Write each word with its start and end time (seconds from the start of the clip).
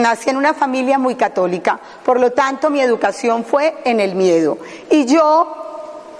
Nací 0.00 0.30
en 0.30 0.36
una 0.36 0.54
familia 0.54 0.98
muy 0.98 1.16
católica, 1.16 1.78
por 2.02 2.18
lo 2.18 2.32
tanto 2.32 2.70
mi 2.70 2.80
educación 2.80 3.44
fue 3.44 3.76
en 3.84 4.00
el 4.00 4.14
miedo. 4.14 4.56
Y 4.88 5.04
yo 5.04 5.60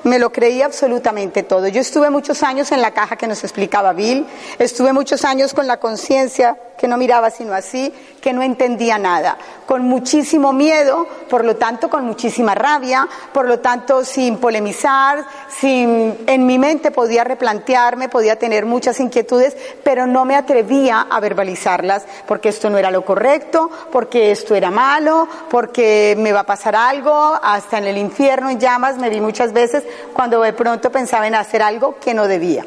me 0.04 0.18
lo 0.18 0.30
creí 0.30 0.60
absolutamente 0.60 1.42
todo. 1.42 1.68
Yo 1.68 1.80
estuve 1.80 2.10
muchos 2.10 2.42
años 2.42 2.70
en 2.72 2.82
la 2.82 2.90
caja 2.90 3.16
que 3.16 3.26
nos 3.26 3.42
explicaba 3.42 3.94
Bill, 3.94 4.26
estuve 4.58 4.92
muchos 4.92 5.24
años 5.24 5.54
con 5.54 5.66
la 5.66 5.78
conciencia 5.78 6.58
que 6.80 6.88
no 6.88 6.96
miraba 6.96 7.28
sino 7.28 7.52
así, 7.52 7.92
que 8.22 8.32
no 8.32 8.40
entendía 8.42 8.96
nada, 8.96 9.36
con 9.66 9.82
muchísimo 9.82 10.54
miedo, 10.54 11.06
por 11.28 11.44
lo 11.44 11.56
tanto 11.56 11.90
con 11.90 12.06
muchísima 12.06 12.54
rabia, 12.54 13.06
por 13.34 13.44
lo 13.44 13.58
tanto 13.58 14.02
sin 14.02 14.38
polemizar, 14.38 15.22
sin 15.48 16.16
en 16.26 16.46
mi 16.46 16.58
mente 16.58 16.90
podía 16.90 17.22
replantearme, 17.22 18.08
podía 18.08 18.38
tener 18.38 18.64
muchas 18.64 18.98
inquietudes, 18.98 19.54
pero 19.84 20.06
no 20.06 20.24
me 20.24 20.36
atrevía 20.36 21.06
a 21.10 21.20
verbalizarlas 21.20 22.06
porque 22.26 22.48
esto 22.48 22.70
no 22.70 22.78
era 22.78 22.90
lo 22.90 23.04
correcto, 23.04 23.70
porque 23.92 24.30
esto 24.30 24.54
era 24.54 24.70
malo, 24.70 25.28
porque 25.50 26.16
me 26.18 26.32
va 26.32 26.40
a 26.40 26.46
pasar 26.46 26.74
algo, 26.74 27.38
hasta 27.42 27.76
en 27.76 27.84
el 27.84 27.98
infierno 27.98 28.48
en 28.48 28.58
llamas 28.58 28.96
me 28.96 29.10
vi 29.10 29.20
muchas 29.20 29.52
veces 29.52 29.84
cuando 30.14 30.40
de 30.40 30.54
pronto 30.54 30.90
pensaba 30.90 31.26
en 31.26 31.34
hacer 31.34 31.60
algo 31.60 31.96
que 32.00 32.14
no 32.14 32.26
debía. 32.26 32.64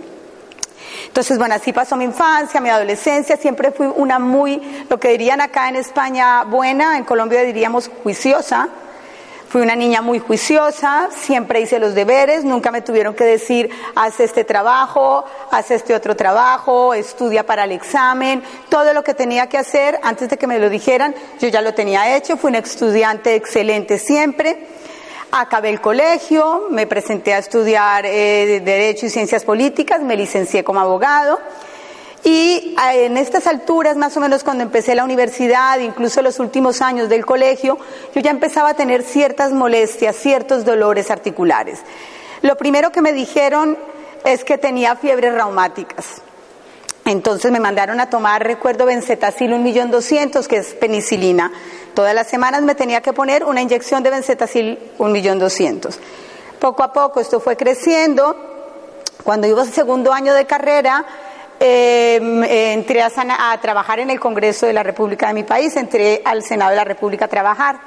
Entonces, 1.13 1.37
bueno, 1.37 1.53
así 1.53 1.71
pasó 1.71 1.95
mi 1.95 2.05
infancia, 2.05 2.59
mi 2.59 2.69
adolescencia, 2.69 3.37
siempre 3.37 3.69
fui 3.69 3.85
una 3.85 4.17
muy, 4.17 4.59
lo 4.89 4.99
que 4.99 5.09
dirían 5.09 5.41
acá 5.41 5.69
en 5.69 5.75
España, 5.75 6.43
buena, 6.43 6.97
en 6.97 7.03
Colombia 7.03 7.43
diríamos 7.43 7.91
juiciosa. 8.01 8.69
Fui 9.47 9.61
una 9.61 9.75
niña 9.75 10.01
muy 10.01 10.17
juiciosa, 10.17 11.09
siempre 11.15 11.61
hice 11.61 11.77
los 11.77 11.93
deberes, 11.93 12.43
nunca 12.43 12.71
me 12.71 12.81
tuvieron 12.81 13.13
que 13.13 13.25
decir, 13.25 13.69
haz 13.93 14.19
este 14.21 14.43
trabajo, 14.43 15.23
haz 15.51 15.69
este 15.69 15.93
otro 15.93 16.15
trabajo, 16.15 16.95
estudia 16.95 17.45
para 17.45 17.65
el 17.65 17.73
examen, 17.73 18.41
todo 18.69 18.91
lo 18.95 19.03
que 19.03 19.13
tenía 19.13 19.47
que 19.47 19.59
hacer 19.59 19.99
antes 20.01 20.31
de 20.31 20.39
que 20.39 20.47
me 20.47 20.57
lo 20.57 20.67
dijeran, 20.67 21.13
yo 21.39 21.47
ya 21.47 21.61
lo 21.61 21.75
tenía 21.75 22.17
hecho, 22.17 22.37
fui 22.37 22.49
una 22.49 22.57
estudiante 22.57 23.35
excelente 23.35 23.99
siempre. 23.99 24.65
Acabé 25.35 25.71
el 25.71 25.81
colegio, 25.81 26.67
me 26.69 26.85
presenté 26.85 27.33
a 27.33 27.39
estudiar 27.39 28.05
eh, 28.05 28.61
Derecho 28.63 29.07
y 29.07 29.09
Ciencias 29.09 29.43
Políticas, 29.43 29.99
me 29.99 30.15
licencié 30.15 30.63
como 30.63 30.79
abogado. 30.79 31.39
Y 32.23 32.75
eh, 32.93 33.05
en 33.05 33.17
estas 33.17 33.47
alturas, 33.47 33.97
más 33.97 34.15
o 34.15 34.19
menos 34.19 34.43
cuando 34.43 34.61
empecé 34.61 34.93
la 34.93 35.03
universidad, 35.03 35.79
incluso 35.79 36.21
los 36.21 36.39
últimos 36.39 36.83
años 36.83 37.09
del 37.09 37.25
colegio, 37.25 37.79
yo 38.13 38.21
ya 38.21 38.29
empezaba 38.29 38.69
a 38.69 38.73
tener 38.75 39.01
ciertas 39.01 39.53
molestias, 39.53 40.15
ciertos 40.17 40.65
dolores 40.65 41.09
articulares. 41.09 41.79
Lo 42.43 42.55
primero 42.55 42.91
que 42.91 43.01
me 43.01 43.11
dijeron 43.11 43.75
es 44.25 44.43
que 44.43 44.59
tenía 44.59 44.95
fiebres 44.97 45.33
reumáticas. 45.33 46.21
Entonces 47.05 47.51
me 47.51 47.59
mandaron 47.59 47.99
a 47.99 48.09
tomar, 48.09 48.45
recuerdo, 48.45 48.85
benzetacil 48.85 49.51
un 49.51 49.63
millón 49.63 49.89
doscientos, 49.89 50.47
que 50.47 50.57
es 50.57 50.75
penicilina. 50.75 51.51
Todas 51.93 52.15
las 52.15 52.27
semanas 52.27 52.63
me 52.63 52.73
tenía 52.73 53.01
que 53.01 53.13
poner 53.13 53.43
una 53.43 53.61
inyección 53.61 54.01
de 54.01 54.09
benzetacil 54.09 54.79
un 54.97 55.11
millón 55.11 55.37
doscientos. 55.37 55.99
Poco 56.59 56.81
a 56.81 56.91
poco 56.91 57.19
esto 57.19 57.39
fue 57.39 57.55
creciendo. 57.55 58.35
Cuando 59.23 59.47
iba 59.47 59.61
al 59.61 59.71
segundo 59.71 60.11
año 60.11 60.33
de 60.33 60.45
carrera, 60.45 61.05
em, 61.59 62.43
entré 62.43 63.03
a 63.03 63.59
trabajar 63.61 63.99
en 63.99 64.09
el 64.09 64.19
Congreso 64.19 64.65
de 64.65 64.73
la 64.73 64.81
República 64.81 65.27
de 65.27 65.33
mi 65.33 65.43
país, 65.43 65.75
entré 65.75 66.21
al 66.25 66.41
Senado 66.41 66.71
de 66.71 66.77
la 66.77 66.83
República 66.83 67.25
a 67.25 67.27
trabajar. 67.27 67.79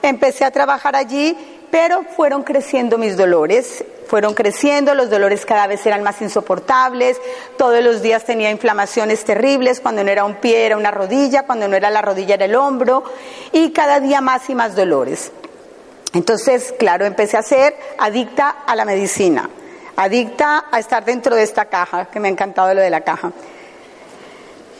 Empecé 0.00 0.44
a 0.44 0.50
trabajar 0.50 0.94
allí, 0.94 1.36
pero 1.70 2.04
fueron 2.16 2.44
creciendo 2.44 2.98
mis 2.98 3.16
dolores 3.16 3.84
fueron 4.10 4.34
creciendo, 4.34 4.92
los 4.96 5.08
dolores 5.08 5.46
cada 5.46 5.68
vez 5.68 5.86
eran 5.86 6.02
más 6.02 6.20
insoportables, 6.20 7.16
todos 7.56 7.80
los 7.80 8.02
días 8.02 8.24
tenía 8.24 8.50
inflamaciones 8.50 9.24
terribles, 9.24 9.78
cuando 9.78 10.02
no 10.02 10.10
era 10.10 10.24
un 10.24 10.34
pie 10.34 10.66
era 10.66 10.76
una 10.76 10.90
rodilla, 10.90 11.44
cuando 11.44 11.68
no 11.68 11.76
era 11.76 11.90
la 11.90 12.02
rodilla 12.02 12.34
era 12.34 12.46
el 12.46 12.56
hombro, 12.56 13.04
y 13.52 13.70
cada 13.70 14.00
día 14.00 14.20
más 14.20 14.50
y 14.50 14.56
más 14.56 14.74
dolores. 14.74 15.30
Entonces, 16.12 16.74
claro, 16.76 17.06
empecé 17.06 17.36
a 17.36 17.42
ser 17.44 17.76
adicta 17.98 18.50
a 18.66 18.74
la 18.74 18.84
medicina, 18.84 19.48
adicta 19.94 20.64
a 20.72 20.80
estar 20.80 21.04
dentro 21.04 21.36
de 21.36 21.44
esta 21.44 21.66
caja, 21.66 22.06
que 22.06 22.18
me 22.18 22.26
ha 22.26 22.32
encantado 22.32 22.74
lo 22.74 22.80
de 22.80 22.90
la 22.90 23.02
caja. 23.02 23.30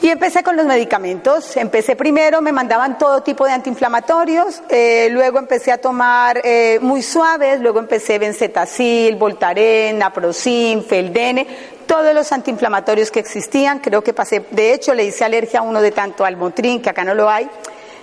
Y 0.03 0.09
empecé 0.09 0.43
con 0.43 0.57
los 0.57 0.65
medicamentos. 0.65 1.57
Empecé 1.59 1.95
primero, 1.95 2.41
me 2.41 2.53
mandaban 2.53 2.97
todo 2.97 3.23
tipo 3.23 3.45
de 3.45 3.53
antiinflamatorios, 3.53 4.63
eh, 4.71 5.09
luego 5.11 5.39
empecé 5.39 5.73
a 5.73 5.79
tomar 5.79 6.41
eh, 6.43 6.79
muy 6.81 7.03
suaves, 7.03 7.61
luego 7.61 7.81
empecé 7.81 8.19
benzetacil, 8.19 9.17
Voltaren, 9.17 9.99
Naproxen, 9.99 10.85
Feldene, 10.85 11.47
todos 11.87 12.15
los 12.15 12.33
antiinflamatorios 12.33 13.11
que 13.11 13.21
existían. 13.21 13.81
Creo 13.81 14.03
que 14.03 14.15
pasé, 14.15 14.43
de 14.51 14.73
hecho 14.73 14.95
le 14.95 15.05
hice 15.05 15.23
alergia 15.23 15.61
a 15.61 15.63
uno 15.63 15.83
de 15.83 15.91
tanto 15.91 16.25
al 16.25 16.39
Motrin, 16.39 16.81
que 16.81 16.89
acá 16.89 17.05
no 17.05 17.15
lo 17.15 17.29
hay, 17.29 17.51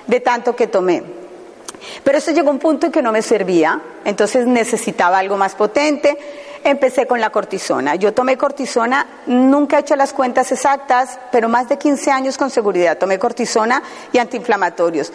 de 0.05 0.19
tanto 0.19 0.55
que 0.55 0.67
tomé. 0.67 1.01
Pero 2.03 2.17
eso 2.19 2.29
llegó 2.31 2.49
a 2.49 2.53
un 2.53 2.59
punto 2.59 2.85
en 2.85 2.91
que 2.91 3.01
no 3.01 3.11
me 3.11 3.23
servía, 3.23 3.81
entonces 4.05 4.45
necesitaba 4.45 5.17
algo 5.17 5.35
más 5.35 5.55
potente 5.55 6.15
empecé 6.69 7.07
con 7.07 7.21
la 7.21 7.29
cortisona. 7.29 7.95
Yo 7.95 8.13
tomé 8.13 8.37
cortisona, 8.37 9.05
nunca 9.25 9.77
he 9.77 9.81
hecho 9.81 9.95
las 9.95 10.13
cuentas 10.13 10.51
exactas, 10.51 11.19
pero 11.31 11.49
más 11.49 11.69
de 11.69 11.77
15 11.77 12.11
años 12.11 12.37
con 12.37 12.49
seguridad. 12.49 12.97
Tomé 12.97 13.19
cortisona 13.19 13.81
y 14.11 14.17
antiinflamatorios. 14.17 15.11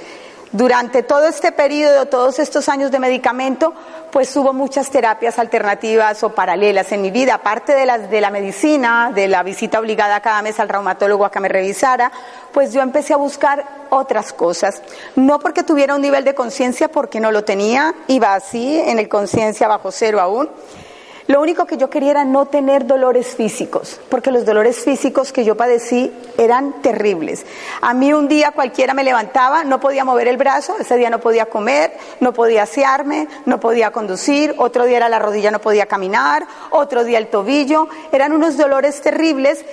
Durante 0.52 1.02
todo 1.02 1.26
este 1.28 1.50
periodo, 1.50 2.04
todos 2.06 2.38
estos 2.38 2.68
años 2.68 2.90
de 2.90 2.98
medicamento, 2.98 3.72
pues 4.10 4.36
hubo 4.36 4.52
muchas 4.52 4.90
terapias 4.90 5.38
alternativas 5.38 6.22
o 6.22 6.34
paralelas 6.34 6.92
en 6.92 7.00
mi 7.00 7.10
vida, 7.10 7.36
aparte 7.36 7.74
de 7.74 7.86
las 7.86 8.10
de 8.10 8.20
la 8.20 8.30
medicina, 8.30 9.10
de 9.14 9.28
la 9.28 9.42
visita 9.42 9.80
obligada 9.80 10.20
cada 10.20 10.42
mes 10.42 10.60
al 10.60 10.68
reumatólogo 10.68 11.24
a 11.24 11.30
que 11.30 11.40
me 11.40 11.48
revisara, 11.48 12.12
pues 12.52 12.74
yo 12.74 12.82
empecé 12.82 13.14
a 13.14 13.16
buscar 13.16 13.64
otras 13.88 14.34
cosas. 14.34 14.82
No 15.16 15.38
porque 15.38 15.62
tuviera 15.62 15.94
un 15.94 16.02
nivel 16.02 16.22
de 16.22 16.34
conciencia, 16.34 16.88
porque 16.88 17.18
no 17.18 17.32
lo 17.32 17.44
tenía, 17.44 17.94
iba 18.08 18.34
así, 18.34 18.78
en 18.78 18.98
el 18.98 19.08
conciencia 19.08 19.68
bajo 19.68 19.90
cero 19.90 20.20
aún 20.20 20.50
lo 21.28 21.40
único 21.40 21.66
que 21.66 21.76
yo 21.76 21.88
quería 21.88 22.10
era 22.12 22.24
no 22.24 22.46
tener 22.46 22.86
dolores 22.86 23.34
físicos, 23.36 24.00
porque 24.08 24.30
los 24.30 24.44
dolores 24.44 24.78
físicos 24.78 25.32
que 25.32 25.44
yo 25.44 25.56
padecí 25.56 26.12
eran 26.36 26.82
terribles. 26.82 27.46
A 27.80 27.94
mí 27.94 28.12
un 28.12 28.28
día 28.28 28.50
cualquiera 28.50 28.94
me 28.94 29.04
levantaba, 29.04 29.64
no 29.64 29.80
podía 29.80 30.04
mover 30.04 30.28
el 30.28 30.36
brazo, 30.36 30.76
ese 30.78 30.96
día 30.96 31.10
no 31.10 31.20
podía 31.20 31.46
comer, 31.46 31.92
no 32.20 32.32
podía 32.32 32.64
asearme, 32.64 33.28
no 33.46 33.60
podía 33.60 33.92
conducir, 33.92 34.54
otro 34.58 34.84
día 34.84 34.96
era 34.96 35.08
la 35.08 35.18
rodilla, 35.18 35.50
no 35.50 35.60
podía 35.60 35.86
caminar, 35.86 36.46
otro 36.70 37.04
día 37.04 37.18
el 37.18 37.28
tobillo, 37.28 37.88
eran 38.10 38.32
unos 38.32 38.56
dolores 38.56 39.00
terribles 39.00 39.64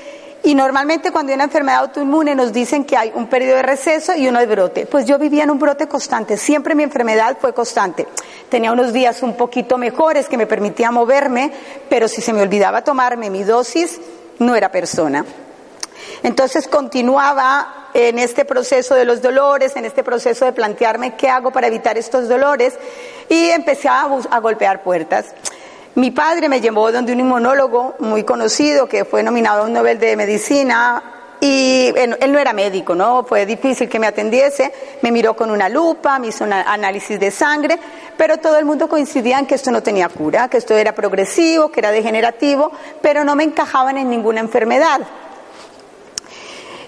y 0.44 0.56
normalmente 0.56 1.12
cuando 1.12 1.32
hay 1.32 1.36
una 1.36 1.44
enfermedad 1.46 1.82
autoinmune 1.82 2.34
nos 2.34 2.54
dicen 2.54 2.86
que 2.86 2.96
hay 2.96 3.12
un 3.14 3.28
periodo 3.28 3.58
de 3.58 3.64
receso 3.64 4.16
y 4.16 4.28
uno 4.28 4.40
de 4.40 4.46
brote. 4.46 4.86
Pues 4.86 5.06
yo 5.06 5.20
vivía 5.20 5.44
en 5.44 5.52
un 5.52 5.60
brote 5.60 5.88
constante, 5.88 6.38
siempre 6.38 6.76
mi 6.76 6.84
enfermedad 6.84 7.38
fue 7.40 7.54
constante. 7.54 8.08
Tenía 8.50 8.72
unos 8.72 8.94
días 8.94 9.22
un 9.22 9.36
poquito 9.36 9.78
mejores 9.78 10.28
que 10.28 10.38
me 10.38 10.48
permitía 10.48 10.92
moverme, 10.92 11.52
pero 11.90 12.08
si 12.08 12.22
se 12.22 12.34
me 12.34 12.42
olvidaba 12.42 12.84
tomarme 12.84 13.30
mi 13.30 13.44
dosis, 13.44 14.00
no 14.40 14.56
era 14.56 14.72
persona. 14.72 15.26
Entonces 16.24 16.68
continuaba 16.68 17.90
en 17.94 18.20
este 18.20 18.46
proceso 18.46 18.96
de 18.96 19.06
los 19.06 19.22
dolores, 19.22 19.76
en 19.76 19.86
este 19.86 20.04
proceso 20.04 20.46
de 20.46 20.54
plantearme 20.54 21.16
qué 21.16 21.30
hago 21.30 21.52
para 21.52 21.68
evitar 21.68 21.98
estos 21.98 22.28
dolores 22.28 22.74
y 23.28 23.50
empecé 23.50 23.88
a, 23.88 24.04
a 24.04 24.40
golpear 24.40 24.84
puertas. 24.84 25.34
Mi 26.00 26.12
padre 26.12 26.48
me 26.48 26.62
llevó 26.62 26.94
donde 26.94 27.12
un 27.12 27.20
inmunólogo 27.20 27.96
muy 28.00 28.24
conocido 28.24 28.88
que 28.88 29.04
fue 29.04 29.22
nominado 29.22 29.64
a 29.64 29.66
un 29.66 29.74
Nobel 29.74 30.00
de 30.00 30.16
Medicina 30.16 31.04
y 31.42 31.92
él, 31.94 32.32
no 32.32 32.40
era 32.40 32.54
médico, 32.54 32.96
¿no? 32.96 33.26
Fue 33.26 33.46
difícil 33.46 33.90
que 33.90 34.00
me 34.00 34.08
atendiese, 34.08 34.72
me 35.02 35.12
miró 35.12 35.36
con 35.36 35.52
una 35.52 35.68
lupa, 35.68 36.18
me 36.18 36.28
hizo 36.28 36.46
un 36.46 36.54
análisis 36.54 37.20
de 37.20 37.32
sangre, 37.32 37.78
pero 38.16 38.38
todo 38.38 38.58
el 38.58 38.64
mundo 38.64 38.88
coincidía 38.88 39.40
en 39.40 39.46
que 39.46 39.56
esto 39.56 39.72
no 39.72 39.84
tenía 39.84 40.08
cura, 40.08 40.48
que 40.48 40.56
esto 40.56 40.74
era 40.74 40.96
progresivo, 40.96 41.70
que 41.70 41.82
era 41.82 41.92
degenerativo, 41.92 42.72
pero 43.02 43.26
no 43.26 43.36
me 43.36 43.44
encajaban 43.44 43.98
en 43.98 44.10
ninguna 44.10 44.40
enfermedad. 44.40 45.02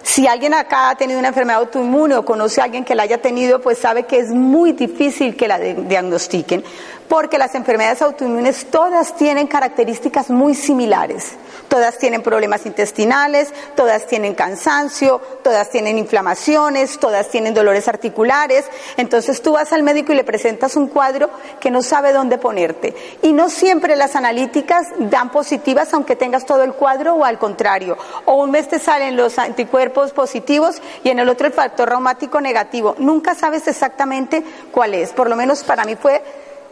Si 0.03 0.27
alguien 0.27 0.53
acá 0.53 0.89
ha 0.89 0.95
tenido 0.95 1.19
una 1.19 1.30
enfermedad 1.30 1.59
autoinmune 1.59 2.15
o 2.15 2.25
conoce 2.25 2.59
a 2.59 2.65
alguien 2.65 2.83
que 2.83 2.95
la 2.95 3.03
haya 3.03 3.21
tenido, 3.21 3.62
pues 3.62 3.77
sabe 3.77 4.03
que 4.03 4.19
es 4.19 4.30
muy 4.30 4.74
difícil 4.74 5.35
que 5.35 5.47
la 5.47 5.59
diagnostiquen, 5.59 6.63
porque 7.11 7.37
las 7.37 7.55
enfermedades 7.55 8.01
autoinmunes 8.01 8.67
todas 8.71 9.17
tienen 9.17 9.45
características 9.45 10.29
muy 10.29 10.55
similares. 10.55 11.33
Todas 11.67 11.97
tienen 11.97 12.23
problemas 12.23 12.65
intestinales, 12.65 13.53
todas 13.75 14.07
tienen 14.07 14.33
cansancio, 14.33 15.19
todas 15.43 15.69
tienen 15.69 15.97
inflamaciones, 15.97 16.99
todas 16.99 17.27
tienen 17.27 17.53
dolores 17.53 17.89
articulares. 17.89 18.63
Entonces 18.95 19.41
tú 19.41 19.51
vas 19.51 19.73
al 19.73 19.83
médico 19.83 20.13
y 20.13 20.15
le 20.15 20.23
presentas 20.23 20.77
un 20.77 20.87
cuadro 20.87 21.29
que 21.59 21.69
no 21.69 21.81
sabe 21.81 22.13
dónde 22.13 22.37
ponerte. 22.37 22.95
Y 23.21 23.33
no 23.33 23.49
siempre 23.49 23.97
las 23.97 24.15
analíticas 24.15 24.87
dan 24.97 25.31
positivas 25.31 25.93
aunque 25.93 26.15
tengas 26.15 26.45
todo 26.45 26.63
el 26.63 26.71
cuadro 26.71 27.15
o 27.15 27.25
al 27.25 27.37
contrario. 27.37 27.97
O 28.23 28.35
un 28.35 28.51
mes 28.51 28.69
te 28.69 28.79
salen 28.79 29.17
los 29.17 29.37
anticuerpos 29.37 30.13
positivos 30.13 30.81
y 31.03 31.09
en 31.09 31.19
el 31.19 31.27
otro 31.27 31.45
el 31.45 31.51
factor 31.51 31.89
reumático 31.89 32.39
negativo. 32.39 32.95
Nunca 32.99 33.35
sabes 33.35 33.67
exactamente 33.67 34.45
cuál 34.71 34.93
es. 34.93 35.11
Por 35.11 35.29
lo 35.29 35.35
menos 35.35 35.61
para 35.63 35.83
mí 35.83 35.97
fue 35.97 36.21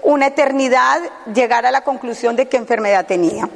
una 0.04 0.28
eternidad 0.28 1.01
llegar 1.34 1.66
a 1.66 1.72
la 1.72 1.84
conclusión 1.84 2.36
de 2.36 2.48
qué 2.48 2.57
enfermedad 2.57 3.06
tenía. 3.06 3.50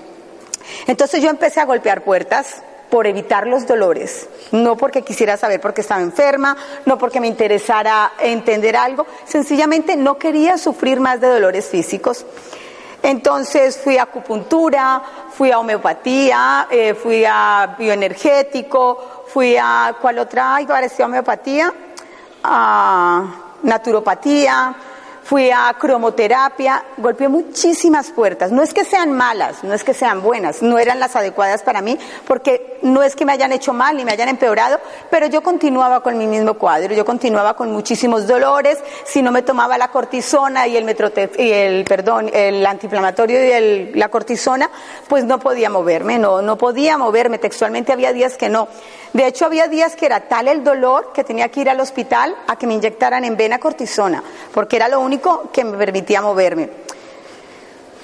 Entonces 0.88 1.22
yo 1.22 1.30
empecé 1.30 1.60
a 1.60 1.66
golpear 1.66 2.04
puertas 2.04 2.62
por 2.90 3.08
evitar 3.08 3.48
los 3.48 3.66
dolores, 3.66 4.28
no 4.52 4.78
porque 4.78 5.02
quisiera 5.02 5.36
saber 5.36 5.60
por 5.60 5.74
qué 5.74 5.82
estaba 5.82 6.02
enferma, 6.02 6.56
no 6.86 6.98
porque 7.00 7.20
me 7.20 7.28
interesara 7.28 8.14
entender 8.20 8.76
algo, 8.76 9.08
sencillamente 9.26 9.96
no 9.96 10.20
quería 10.20 10.60
sufrir 10.60 11.00
más 11.00 11.20
de 11.20 11.28
dolores 11.28 11.66
físicos. 11.66 12.24
Entonces 13.02 13.80
fui 13.84 13.98
a 13.98 14.04
acupuntura, 14.04 15.02
fui 15.32 15.52
a 15.52 15.60
homeopatía, 15.60 16.68
eh, 16.70 16.94
fui 16.94 17.26
a 17.28 17.76
bioenergético, 17.78 19.24
fui 19.28 19.58
a, 19.60 19.96
¿cuál 20.00 20.20
otra? 20.20 20.56
Ay, 20.56 20.68
parecía 20.68 21.06
homeopatía, 21.06 21.74
a 22.44 23.24
naturopatía, 23.64 24.76
fui 25.24 25.50
a 25.52 25.74
cromoterapia, 25.80 26.84
golpeé 26.98 27.28
muchísimas 27.28 28.12
puertas. 28.12 28.52
No 28.52 28.62
es 28.62 28.74
que 28.74 28.86
sean 28.86 29.12
malas, 29.12 29.64
no 29.64 29.74
es 29.74 29.84
que 29.84 29.94
sean 29.94 30.22
buenas, 30.22 30.62
no 30.62 30.78
eran 30.78 31.00
las 31.00 31.16
adecuadas 31.16 31.64
para 31.64 31.82
mí, 31.82 31.98
porque 32.28 32.80
no 32.82 33.02
es 33.02 33.16
que 33.16 33.26
me 33.26 33.32
hayan 33.32 33.52
hecho 33.52 33.74
mal 33.74 33.96
ni 33.96 34.06
me 34.06 34.12
hayan 34.12 34.30
empeorado, 34.30 34.80
pero 35.10 35.28
yo 35.28 35.42
continuaba 35.42 36.02
con 36.02 36.18
mi 36.18 36.28
mismo 36.28 36.56
cuadro, 36.56 36.94
yo 36.94 37.06
continuaba 37.06 37.56
con 37.56 37.72
muchísimos 37.72 38.28
dolores, 38.28 38.78
si 39.06 39.22
no 39.22 39.32
me 39.32 39.42
tomaba 39.42 39.78
la 39.78 39.90
cortisona 39.90 40.68
y 40.68 40.78
el 40.78 40.84
y 41.38 41.52
el 41.52 41.86
perdón, 41.86 42.30
el 42.34 42.66
antiinflamatorio 42.66 43.46
y 43.46 43.52
el, 43.52 43.92
la 43.96 44.10
cortisona, 44.10 44.70
pues 45.08 45.24
no 45.24 45.40
podía 45.40 45.70
moverme, 45.70 46.20
no, 46.20 46.42
no 46.42 46.58
podía 46.58 46.98
moverme, 46.98 47.38
textualmente 47.38 47.94
había 47.94 48.14
días 48.14 48.38
que 48.38 48.50
no. 48.50 48.68
De 49.14 49.28
hecho, 49.28 49.46
había 49.46 49.68
días 49.68 49.96
que 49.96 50.08
era 50.08 50.22
tal 50.22 50.48
el 50.48 50.64
dolor 50.64 51.12
que 51.14 51.24
tenía 51.24 51.50
que 51.50 51.62
ir 51.62 51.70
al 51.70 51.80
hospital 51.80 52.36
a 52.48 52.56
que 52.56 52.66
me 52.66 52.74
inyectaran 52.74 53.24
en 53.24 53.38
vena 53.38 53.60
cortisona, 53.60 54.24
porque 54.54 54.76
era 54.76 54.88
lo 54.88 55.00
único 55.00 55.13
que 55.52 55.64
me 55.64 55.78
permitía 55.78 56.22
moverme. 56.22 56.70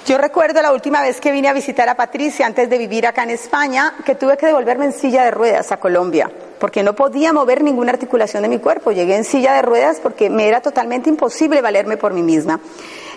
Yo 0.06 0.18
recuerdo 0.18 0.62
la 0.62 0.72
última 0.72 1.02
vez 1.02 1.22
que 1.22 1.32
vine 1.32 1.50
a 1.50 1.54
visitar 1.54 1.88
a 1.88 1.96
Patricia 1.96 2.46
antes 2.46 2.68
de 2.70 2.78
vivir 2.78 3.06
acá 3.06 3.24
en 3.24 3.30
España, 3.30 3.94
que 4.04 4.16
tuve 4.16 4.38
que 4.38 4.48
devolverme 4.48 4.86
en 4.86 4.94
silla 4.94 5.24
de 5.24 5.30
ruedas 5.30 5.72
a 5.72 5.78
Colombia, 5.78 6.32
porque 6.60 6.82
no 6.82 6.96
podía 6.96 7.32
mover 7.32 7.64
ninguna 7.64 7.92
articulación 7.92 8.42
de 8.42 8.50
mi 8.50 8.58
cuerpo. 8.58 8.92
Llegué 8.92 9.16
en 9.16 9.24
silla 9.24 9.54
de 9.54 9.62
ruedas 9.62 10.00
porque 10.02 10.30
me 10.32 10.48
era 10.48 10.62
totalmente 10.62 11.10
imposible 11.10 11.62
valerme 11.62 11.98
por 11.98 12.14
mí 12.14 12.24
misma. 12.24 12.60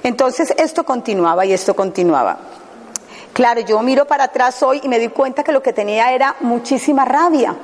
Entonces 0.02 0.52
esto 0.58 0.84
continuaba 0.84 1.46
y 1.46 1.54
esto 1.54 1.74
continuaba. 1.74 2.38
Claro, 3.32 3.62
yo 3.62 3.80
miro 3.80 4.04
para 4.04 4.24
atrás 4.24 4.62
hoy 4.62 4.80
y 4.82 4.88
me 4.88 4.98
di 4.98 5.08
cuenta 5.08 5.42
que 5.42 5.52
lo 5.52 5.62
que 5.62 5.72
tenía 5.72 6.12
era 6.12 6.36
muchísima 6.40 7.06
rabia 7.06 7.56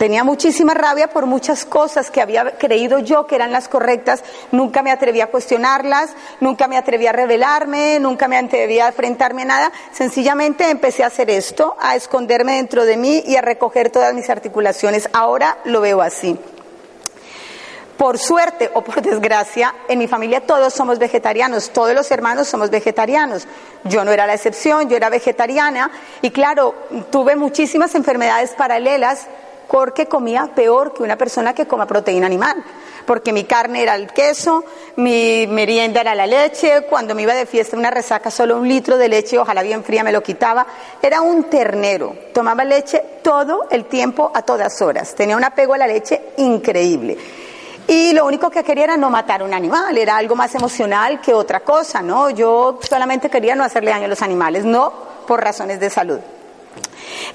Tenía 0.00 0.24
muchísima 0.24 0.72
rabia 0.72 1.08
por 1.08 1.26
muchas 1.26 1.66
cosas 1.66 2.10
que 2.10 2.22
había 2.22 2.56
creído 2.56 3.00
yo 3.00 3.26
que 3.26 3.34
eran 3.34 3.52
las 3.52 3.68
correctas. 3.68 4.24
Nunca 4.50 4.82
me 4.82 4.90
atreví 4.90 5.20
a 5.20 5.26
cuestionarlas, 5.26 6.12
nunca 6.40 6.68
me 6.68 6.78
atreví 6.78 7.06
a 7.06 7.12
revelarme, 7.12 8.00
nunca 8.00 8.26
me 8.26 8.38
atreví 8.38 8.80
a 8.80 8.86
enfrentarme 8.86 9.42
a 9.42 9.44
nada. 9.44 9.72
Sencillamente 9.92 10.70
empecé 10.70 11.04
a 11.04 11.08
hacer 11.08 11.28
esto, 11.28 11.76
a 11.78 11.96
esconderme 11.96 12.54
dentro 12.54 12.86
de 12.86 12.96
mí 12.96 13.22
y 13.26 13.36
a 13.36 13.42
recoger 13.42 13.90
todas 13.90 14.14
mis 14.14 14.30
articulaciones. 14.30 15.06
Ahora 15.12 15.58
lo 15.64 15.82
veo 15.82 16.00
así. 16.00 16.34
Por 17.98 18.16
suerte 18.16 18.70
o 18.72 18.80
por 18.80 19.02
desgracia, 19.02 19.74
en 19.86 19.98
mi 19.98 20.08
familia 20.08 20.46
todos 20.46 20.72
somos 20.72 20.98
vegetarianos, 20.98 21.72
todos 21.74 21.92
los 21.92 22.10
hermanos 22.10 22.48
somos 22.48 22.70
vegetarianos. 22.70 23.46
Yo 23.84 24.02
no 24.06 24.12
era 24.12 24.26
la 24.26 24.32
excepción, 24.32 24.88
yo 24.88 24.96
era 24.96 25.10
vegetariana 25.10 25.90
y 26.22 26.30
claro, 26.30 26.74
tuve 27.10 27.36
muchísimas 27.36 27.94
enfermedades 27.94 28.52
paralelas 28.52 29.26
porque 29.70 30.06
comía 30.06 30.50
peor 30.52 30.92
que 30.92 31.04
una 31.04 31.16
persona 31.16 31.54
que 31.54 31.66
coma 31.66 31.86
proteína 31.86 32.26
animal, 32.26 32.56
porque 33.06 33.32
mi 33.32 33.44
carne 33.44 33.82
era 33.82 33.94
el 33.94 34.08
queso, 34.12 34.64
mi 34.96 35.46
merienda 35.46 36.00
era 36.00 36.14
la 36.14 36.26
leche, 36.26 36.86
cuando 36.90 37.14
me 37.14 37.22
iba 37.22 37.34
de 37.34 37.46
fiesta 37.46 37.76
una 37.76 37.90
resaca 37.90 38.32
solo 38.32 38.56
un 38.56 38.66
litro 38.66 38.98
de 38.98 39.08
leche, 39.08 39.38
ojalá 39.38 39.62
bien 39.62 39.84
fría 39.84 40.02
me 40.02 40.10
lo 40.10 40.24
quitaba, 40.24 40.66
era 41.00 41.20
un 41.20 41.44
ternero, 41.44 42.16
tomaba 42.34 42.64
leche 42.64 43.00
todo 43.22 43.68
el 43.70 43.84
tiempo 43.84 44.32
a 44.34 44.42
todas 44.42 44.82
horas, 44.82 45.14
tenía 45.14 45.36
un 45.36 45.44
apego 45.44 45.74
a 45.74 45.78
la 45.78 45.86
leche 45.86 46.20
increíble. 46.38 47.16
Y 47.86 48.12
lo 48.12 48.26
único 48.26 48.50
que 48.50 48.64
quería 48.64 48.84
era 48.84 48.96
no 48.96 49.08
matar 49.08 49.42
un 49.42 49.54
animal, 49.54 49.96
era 49.96 50.16
algo 50.16 50.34
más 50.34 50.54
emocional 50.54 51.20
que 51.20 51.32
otra 51.32 51.60
cosa, 51.60 52.02
¿no? 52.02 52.30
Yo 52.30 52.78
solamente 52.88 53.30
quería 53.30 53.54
no 53.54 53.64
hacerle 53.64 53.90
daño 53.90 54.04
a 54.04 54.08
los 54.08 54.22
animales, 54.22 54.64
no 54.64 54.92
por 55.26 55.42
razones 55.42 55.78
de 55.78 55.90
salud. 55.90 56.18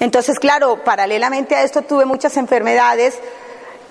Entonces, 0.00 0.38
claro, 0.38 0.82
paralelamente 0.84 1.54
a 1.54 1.62
esto 1.62 1.82
tuve 1.82 2.04
muchas 2.04 2.36
enfermedades, 2.36 3.18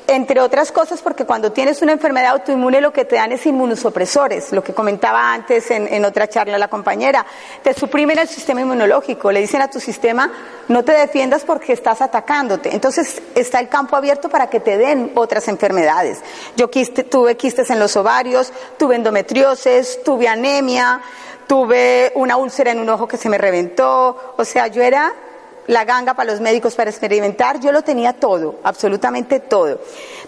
entre 0.07 0.39
otras 0.39 0.71
cosas 0.71 1.01
porque 1.01 1.25
cuando 1.25 1.51
tienes 1.51 1.81
una 1.81 1.93
enfermedad 1.93 2.31
autoinmune 2.31 2.81
lo 2.81 2.93
que 2.93 3.05
te 3.05 3.15
dan 3.15 3.31
es 3.31 3.45
inmunosupresores, 3.45 4.51
lo 4.51 4.63
que 4.63 4.73
comentaba 4.73 5.33
antes 5.33 5.71
en, 5.71 6.05
otra 6.05 6.27
charla 6.27 6.57
la 6.57 6.67
compañera, 6.67 7.25
te 7.63 7.73
suprimen 7.73 8.19
el 8.19 8.27
sistema 8.27 8.61
inmunológico, 8.61 9.31
le 9.31 9.41
dicen 9.41 9.61
a 9.61 9.67
tu 9.67 9.79
sistema 9.79 10.31
no 10.67 10.83
te 10.83 10.91
defiendas 10.91 11.43
porque 11.43 11.73
estás 11.73 12.01
atacándote, 12.01 12.73
entonces 12.73 13.21
está 13.33 13.59
el 13.59 13.69
campo 13.69 13.95
abierto 13.95 14.29
para 14.29 14.49
que 14.49 14.59
te 14.59 14.77
den 14.77 15.11
otras 15.15 15.47
enfermedades. 15.47 16.19
Yo 16.55 16.69
tuve 17.09 17.35
quistes 17.35 17.69
en 17.69 17.79
los 17.79 17.95
ovarios, 17.95 18.51
tuve 18.77 18.95
endometriosis, 18.95 20.03
tuve 20.03 20.27
anemia, 20.27 21.01
tuve 21.47 22.11
una 22.15 22.37
úlcera 22.37 22.71
en 22.71 22.79
un 22.79 22.89
ojo 22.89 23.07
que 23.07 23.17
se 23.17 23.29
me 23.29 23.37
reventó, 23.37 24.35
o 24.37 24.45
sea, 24.45 24.67
yo 24.67 24.81
era 24.81 25.13
la 25.67 25.85
ganga 25.85 26.13
para 26.13 26.31
los 26.31 26.41
médicos 26.41 26.75
para 26.75 26.89
experimentar, 26.89 27.59
yo 27.59 27.71
lo 27.71 27.81
tenía 27.81 28.13
todo, 28.13 28.59
absolutamente 28.63 29.39
todo. 29.39 29.79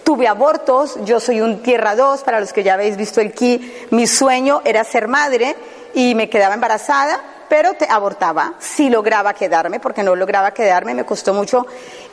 Tuve 0.04 0.28
abortos, 0.28 0.98
yo 1.04 1.20
soy 1.20 1.42
un 1.42 1.62
tierra 1.62 1.96
2, 1.96 2.24
para 2.24 2.40
los 2.40 2.54
que 2.54 2.64
ya 2.64 2.74
habéis 2.74 2.98
visto 2.98 3.22
el 3.22 3.34
ki, 3.34 3.88
mi 3.92 4.08
sueño 4.08 4.62
era 4.66 4.84
ser 4.84 5.08
madre 5.08 5.56
y 5.94 6.16
me 6.16 6.30
quedaba 6.30 6.54
embarazada, 6.54 7.20
pero 7.50 7.74
te 7.74 7.88
abortaba, 7.90 8.56
si 8.60 8.90
lograba 8.90 9.34
quedarme, 9.34 9.80
porque 9.80 10.04
no 10.04 10.16
lograba 10.16 10.52
quedarme, 10.52 10.94
me 10.94 11.06
costó 11.06 11.34
mucho 11.34 11.66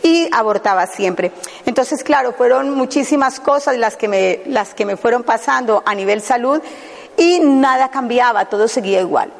y 0.03 0.29
abortaba 0.32 0.87
siempre. 0.87 1.32
Entonces, 1.67 2.05
claro, 2.05 2.32
fueron 2.32 2.71
muchísimas 2.71 3.41
cosas 3.41 3.76
las 3.76 3.97
que 3.97 4.09
me, 4.09 4.43
las 4.47 4.75
que 4.75 4.85
me 4.85 4.97
fueron 4.97 5.25
pasando 5.25 5.82
a 5.85 5.94
nivel 5.94 6.21
salud 6.21 6.61
y 7.17 7.41
nada 7.41 7.91
cambiaba, 7.91 8.44
todo 8.47 8.69
seguía 8.69 9.00
igual. 9.00 9.31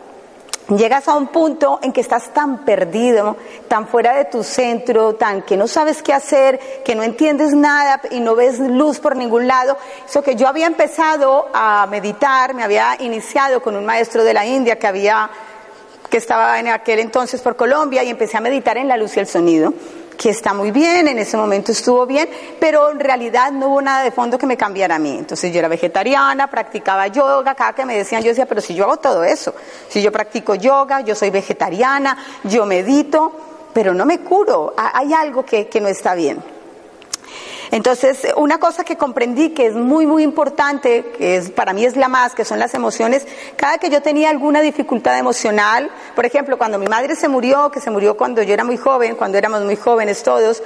Llegas 0.69 1.08
a 1.08 1.14
un 1.14 1.26
punto 1.26 1.78
en 1.82 1.93
que 1.93 2.00
estás 2.00 2.32
tan 2.32 2.64
perdido, 2.64 3.37
tan 3.69 3.87
fuera 3.87 4.14
de 4.14 4.25
tu 4.25 4.43
centro, 4.43 5.14
tan 5.14 5.43
que 5.43 5.58
no 5.58 5.69
sabes 5.69 6.02
qué 6.02 6.14
hacer, 6.14 6.58
que 6.82 6.94
no 6.94 7.02
entiendes 7.02 7.52
nada 7.52 8.00
y 8.11 8.20
no 8.20 8.34
ves 8.34 8.58
luz 8.58 8.99
por 8.99 9.14
ningún 9.14 9.46
lado. 9.46 9.76
Eso 10.08 10.22
que 10.22 10.37
yo 10.37 10.49
había 10.49 10.66
empezado 10.66 11.49
a 11.52 11.87
meditar, 11.90 12.55
me 12.55 12.64
había 12.64 12.96
iniciado 13.00 13.61
con 13.61 13.76
un 13.76 13.84
maestro 13.84 14.25
de 14.25 14.32
la 14.32 14.46
India 14.46 14.78
que 14.78 14.87
había 14.87 15.28
que 16.08 16.17
estaba 16.17 16.58
en 16.60 16.69
aquel 16.69 17.00
entonces 17.00 17.43
por 17.43 17.56
Colombia 17.56 18.03
y 18.03 18.08
empecé 18.08 18.36
a 18.38 18.41
meditar 18.41 18.79
en 18.79 18.88
la 18.88 18.96
luz 18.96 19.17
y 19.17 19.20
el 19.20 19.27
sonido 19.27 19.74
que 20.16 20.30
está 20.30 20.54
muy 20.54 20.70
bien, 20.70 21.08
en 21.08 21.18
ese 21.18 21.36
momento 21.36 21.72
estuvo 21.72 22.06
bien, 22.06 22.28
pero 22.60 22.90
en 22.90 23.00
realidad 23.00 23.52
no 23.52 23.68
hubo 23.68 23.82
nada 23.82 24.02
de 24.02 24.10
fondo 24.10 24.38
que 24.38 24.46
me 24.46 24.56
cambiara 24.56 24.96
a 24.96 24.98
mí. 24.98 25.16
Entonces 25.18 25.52
yo 25.52 25.58
era 25.58 25.68
vegetariana, 25.68 26.48
practicaba 26.48 27.06
yoga, 27.08 27.54
cada 27.54 27.72
que 27.74 27.84
me 27.84 27.96
decían 27.96 28.22
yo 28.22 28.28
decía, 28.28 28.46
pero 28.46 28.60
si 28.60 28.74
yo 28.74 28.84
hago 28.84 28.98
todo 28.98 29.24
eso, 29.24 29.54
si 29.88 30.02
yo 30.02 30.12
practico 30.12 30.54
yoga, 30.54 31.00
yo 31.00 31.14
soy 31.14 31.30
vegetariana, 31.30 32.16
yo 32.44 32.66
medito, 32.66 33.32
pero 33.72 33.92
no 33.92 34.06
me 34.06 34.20
curo, 34.20 34.74
hay 34.76 35.12
algo 35.12 35.44
que, 35.44 35.68
que 35.68 35.80
no 35.80 35.88
está 35.88 36.14
bien. 36.14 36.54
Entonces, 37.74 38.20
una 38.36 38.60
cosa 38.60 38.84
que 38.84 38.94
comprendí 38.94 39.50
que 39.50 39.66
es 39.66 39.74
muy, 39.74 40.06
muy 40.06 40.22
importante, 40.22 41.06
que 41.19 41.38
es, 41.38 41.50
para 41.50 41.72
mí 41.72 41.84
es 41.84 41.96
la 41.96 42.06
más, 42.06 42.32
que 42.32 42.44
son 42.44 42.60
las 42.60 42.72
emociones, 42.72 43.26
cada 43.56 43.78
que 43.78 43.90
yo 43.90 44.00
tenía 44.00 44.31
alguna 44.31 44.60
dificultad 44.60 45.19
emocional, 45.19 45.90
por 46.14 46.24
ejemplo, 46.24 46.56
cuando 46.56 46.78
mi 46.78 46.86
madre 46.86 47.16
se 47.16 47.26
murió, 47.26 47.72
que 47.72 47.81
se 47.81 47.90
murió 47.90 48.16
cuando 48.16 48.44
yo 48.44 48.54
era 48.54 48.62
muy 48.62 48.76
joven, 48.76 49.16
cuando 49.16 49.38
éramos 49.38 49.64
muy 49.64 49.74
jóvenes 49.74 50.22
todos, 50.22 50.62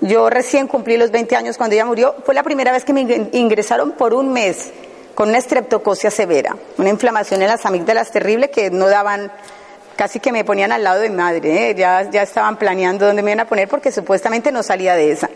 yo 0.00 0.30
recién 0.30 0.66
cumplí 0.66 0.96
los 0.96 1.10
20 1.10 1.36
años 1.36 1.58
cuando 1.58 1.74
ella 1.74 1.84
murió, 1.84 2.14
fue 2.24 2.34
la 2.34 2.42
primera 2.42 2.72
vez 2.72 2.86
que 2.86 2.94
me 2.94 3.02
ingresaron 3.32 3.90
por 3.92 4.14
un 4.14 4.32
mes 4.32 4.70
con 5.14 5.28
una 5.28 5.36
estreptocosia 5.36 6.10
severa, 6.10 6.56
una 6.78 6.88
inflamación 6.88 7.42
en 7.42 7.48
las 7.48 7.66
amígdalas 7.66 8.10
terrible 8.12 8.48
que 8.48 8.70
no 8.70 8.88
daban, 8.88 9.30
casi 9.94 10.20
que 10.20 10.32
me 10.32 10.42
ponían 10.42 10.72
al 10.72 10.82
lado 10.82 11.02
de 11.02 11.10
mi 11.10 11.16
madre, 11.16 11.68
¿eh? 11.68 11.74
ya, 11.74 12.10
ya 12.10 12.22
estaban 12.22 12.56
planeando 12.56 13.04
dónde 13.04 13.22
me 13.22 13.32
iban 13.32 13.40
a 13.40 13.46
poner 13.46 13.68
porque 13.68 13.92
supuestamente 13.92 14.50
no 14.50 14.62
salía 14.62 14.94
de 14.94 15.12
esa. 15.12 15.28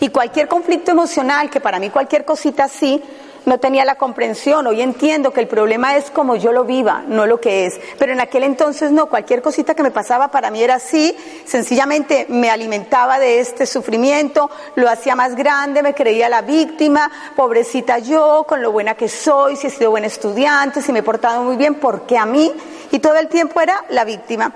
Y 0.00 0.08
cualquier 0.08 0.48
conflicto 0.48 0.90
emocional, 0.90 1.50
que 1.50 1.60
para 1.60 1.78
mí 1.78 1.90
cualquier 1.90 2.24
cosita 2.24 2.64
así, 2.64 3.02
no 3.44 3.58
tenía 3.58 3.84
la 3.84 3.96
comprensión. 3.96 4.66
Hoy 4.66 4.82
entiendo 4.82 5.32
que 5.32 5.40
el 5.40 5.48
problema 5.48 5.96
es 5.96 6.10
como 6.10 6.36
yo 6.36 6.52
lo 6.52 6.64
viva, 6.64 7.02
no 7.06 7.26
lo 7.26 7.40
que 7.40 7.66
es. 7.66 7.80
Pero 7.98 8.12
en 8.12 8.20
aquel 8.20 8.44
entonces 8.44 8.90
no, 8.90 9.06
cualquier 9.06 9.42
cosita 9.42 9.74
que 9.74 9.82
me 9.82 9.90
pasaba 9.90 10.28
para 10.28 10.50
mí 10.50 10.62
era 10.62 10.76
así, 10.76 11.16
sencillamente 11.44 12.26
me 12.28 12.50
alimentaba 12.50 13.18
de 13.18 13.40
este 13.40 13.66
sufrimiento, 13.66 14.50
lo 14.76 14.88
hacía 14.88 15.16
más 15.16 15.34
grande, 15.34 15.82
me 15.82 15.94
creía 15.94 16.28
la 16.28 16.42
víctima, 16.42 17.10
pobrecita 17.36 17.98
yo, 17.98 18.44
con 18.46 18.62
lo 18.62 18.72
buena 18.72 18.94
que 18.94 19.08
soy, 19.08 19.56
si 19.56 19.66
he 19.66 19.70
sido 19.70 19.90
buen 19.90 20.04
estudiante, 20.04 20.82
si 20.82 20.92
me 20.92 21.00
he 21.00 21.02
portado 21.02 21.42
muy 21.42 21.56
bien, 21.56 21.74
porque 21.76 22.16
a 22.16 22.26
mí, 22.26 22.52
y 22.90 22.98
todo 22.98 23.16
el 23.16 23.28
tiempo 23.28 23.60
era 23.60 23.84
la 23.90 24.04
víctima. 24.04 24.52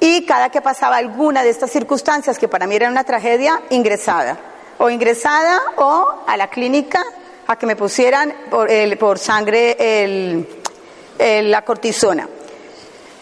Y 0.00 0.24
cada 0.26 0.50
que 0.50 0.60
pasaba 0.60 0.96
alguna 0.96 1.42
de 1.42 1.50
estas 1.50 1.70
circunstancias, 1.70 2.38
que 2.38 2.48
para 2.48 2.66
mí 2.66 2.76
era 2.76 2.88
una 2.88 3.04
tragedia, 3.04 3.62
ingresada 3.70 4.38
o 4.78 4.90
ingresada 4.90 5.60
o 5.76 6.22
a 6.26 6.36
la 6.36 6.48
clínica 6.48 7.02
a 7.46 7.56
que 7.56 7.66
me 7.66 7.76
pusieran 7.76 8.32
por, 8.50 8.70
el, 8.70 8.96
por 8.96 9.18
sangre 9.18 9.76
el, 10.04 10.46
la 11.50 11.64
cortisona. 11.64 12.28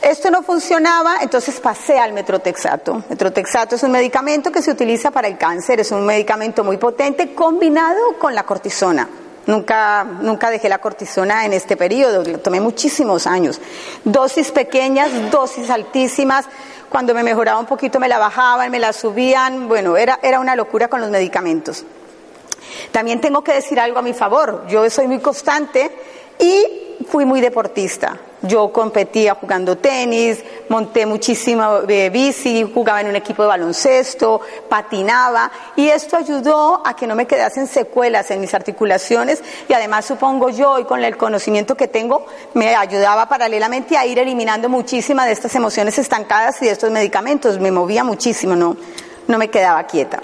Esto 0.02 0.30
no 0.30 0.42
funcionaba, 0.42 1.16
entonces 1.23 1.59
pasé 1.61 1.99
al 1.99 2.12
metrotexato. 2.12 3.02
Metrotexato 3.09 3.76
es 3.76 3.83
un 3.83 3.92
medicamento 3.92 4.52
que 4.52 4.62
se 4.62 4.71
utiliza 4.71 5.11
para 5.11 5.28
el 5.28 5.38
cáncer, 5.38 5.80
es 5.80 5.90
un 5.90 6.04
medicamento 6.04 6.62
muy 6.62 6.76
potente 6.76 7.35
combinado 7.35 8.18
con 8.18 8.35
la 8.35 8.45
cortisona. 8.45 9.09
Nunca, 9.47 10.03
nunca 10.05 10.50
dejé 10.50 10.69
la 10.69 10.79
cortisona 10.79 11.45
en 11.45 11.53
este 11.53 11.76
periodo, 11.76 12.25
lo 12.25 12.38
tomé 12.38 12.61
muchísimos 12.61 13.29
años. 13.29 13.61
Dosis 14.05 14.50
pequeñas, 14.50 15.31
dosis 15.31 15.71
altísimas. 15.71 16.47
Cuando 16.88 17.15
me 17.15 17.23
mejoraba 17.23 17.61
un 17.61 17.67
poquito 17.67 18.00
me 18.00 18.09
la 18.09 18.19
bajaban, 18.19 18.71
me 18.71 18.81
la 18.81 18.93
subían. 18.93 19.69
Bueno, 19.69 19.97
era, 19.97 20.19
era 20.23 20.41
una 20.41 20.57
locura 20.57 20.88
con 20.88 21.00
los 21.00 21.11
medicamentos. 21.11 21.85
También 22.91 23.21
tengo 23.21 23.45
que 23.45 23.53
decir 23.53 23.79
algo 23.79 24.00
a 24.00 24.03
mi 24.03 24.15
favor. 24.15 24.67
Yo 24.69 24.88
soy 24.91 25.07
muy 25.07 25.21
constante 25.21 25.91
y 26.41 27.05
fui 27.09 27.25
muy 27.25 27.41
deportista. 27.41 28.19
Yo 28.43 28.71
competía 28.71 29.35
jugando 29.35 29.78
tenis, 29.78 30.45
monté 30.69 31.07
muchísima 31.07 31.81
eh, 31.88 32.11
bici, 32.11 32.71
jugaba 32.73 33.00
en 33.00 33.09
un 33.09 33.16
equipo 33.16 33.43
de 33.43 33.49
baloncesto, 33.49 34.40
patinaba 34.69 35.50
y 35.75 35.88
esto 35.88 36.16
ayudó 36.16 36.83
a 36.85 36.95
que 36.95 37.07
no 37.07 37.14
me 37.14 37.26
quedasen 37.26 37.66
secuelas 37.66 38.31
en 38.31 38.40
mis 38.40 38.52
articulaciones 38.52 39.43
y 39.69 39.73
además 39.73 40.05
supongo 40.05 40.50
yo 40.50 40.78
y 40.78 40.85
con 40.85 41.02
el 41.02 41.16
conocimiento 41.16 41.76
que 41.76 41.88
tengo 41.88 42.26
me 42.55 42.75
ayudaba 42.75 43.26
paralelamente 43.26 43.97
a 43.97 44.05
ir 44.05 44.19
eliminando 44.19 44.69
muchísimas 44.69 45.26
de 45.26 45.33
estas 45.33 45.55
emociones 45.55 45.99
estancadas 45.99 46.61
y 46.62 46.66
de 46.66 46.73
estos 46.73 46.90
medicamentos. 46.90 47.59
Me 47.59 47.71
movía 47.71 48.05
muchísimo, 48.05 48.55
no, 48.55 48.76
no 49.26 49.38
me 49.38 49.49
quedaba 49.49 49.83
quieta. 49.85 50.21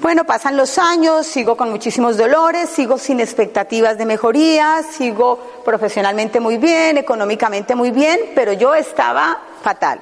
Bueno, 0.00 0.24
pasan 0.24 0.56
los 0.56 0.78
años, 0.78 1.26
sigo 1.26 1.56
con 1.56 1.70
muchísimos 1.70 2.16
dolores, 2.16 2.70
sigo 2.70 2.98
sin 2.98 3.18
expectativas 3.18 3.98
de 3.98 4.06
mejoría, 4.06 4.84
sigo 4.88 5.38
profesionalmente 5.64 6.38
muy 6.38 6.56
bien, 6.56 6.98
económicamente 6.98 7.74
muy 7.74 7.90
bien, 7.90 8.20
pero 8.32 8.52
yo 8.52 8.76
estaba 8.76 9.40
fatal. 9.60 9.98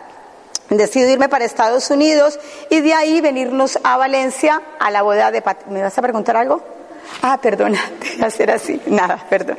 Decido 0.69 1.09
irme 1.09 1.31
para 1.31 1.47
Estados 1.47 1.91
Unidos 1.91 2.39
y 2.69 2.81
de 2.81 2.93
ahí 2.93 3.23
venirnos 3.23 3.79
a 3.85 3.97
Valencia 3.97 4.61
a 4.79 4.91
la 4.91 5.01
boda 5.01 5.31
de... 5.31 5.43
¿Me 5.71 5.83
vas 5.83 5.97
a 5.97 6.03
preguntar 6.03 6.37
algo? 6.37 6.61
Ah, 7.23 7.39
perdona, 7.41 7.81
hacer 8.23 8.51
así. 8.51 8.79
Nada, 8.87 9.25
perdón. 9.31 9.57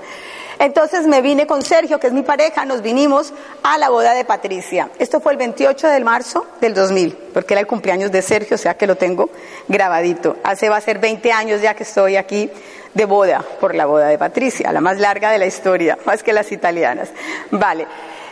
Entonces 0.60 1.06
me 1.06 1.22
vine 1.22 1.46
con 1.46 1.62
Sergio, 1.62 2.00
que 2.00 2.08
es 2.08 2.14
mi 2.14 2.24
pareja, 2.24 2.66
nos 2.66 2.82
vinimos 2.82 3.32
a 3.62 3.78
la 3.78 3.90
boda 3.90 4.14
de 4.14 4.26
Patricia. 4.26 4.90
Esto 4.98 5.20
fue 5.20 5.34
el 5.34 5.38
28 5.38 5.88
de 5.88 6.00
marzo 6.00 6.48
del 6.60 6.74
2000, 6.74 7.14
porque 7.34 7.54
era 7.54 7.62
el 7.62 7.68
cumpleaños 7.68 8.12
de 8.12 8.24
Sergio, 8.24 8.56
o 8.56 8.58
sea 8.58 8.76
que 8.76 8.88
lo 8.88 8.96
tengo 8.96 9.30
grabadito. 9.68 10.38
Hace 10.44 10.70
va 10.70 10.78
a 10.78 10.82
ser 10.82 10.98
20 10.98 11.32
años 11.32 11.62
ya 11.62 11.76
que 11.76 11.84
estoy 11.84 12.16
aquí 12.16 12.50
de 12.94 13.06
boda 13.06 13.46
por 13.60 13.76
la 13.76 13.86
boda 13.86 14.08
de 14.08 14.18
Patricia, 14.18 14.72
la 14.72 14.82
más 14.82 14.98
larga 15.00 15.32
de 15.32 15.38
la 15.38 15.46
historia, 15.46 15.98
más 16.06 16.24
que 16.24 16.34
las 16.34 16.52
italianas. 16.52 17.10
Vale. 17.52 17.88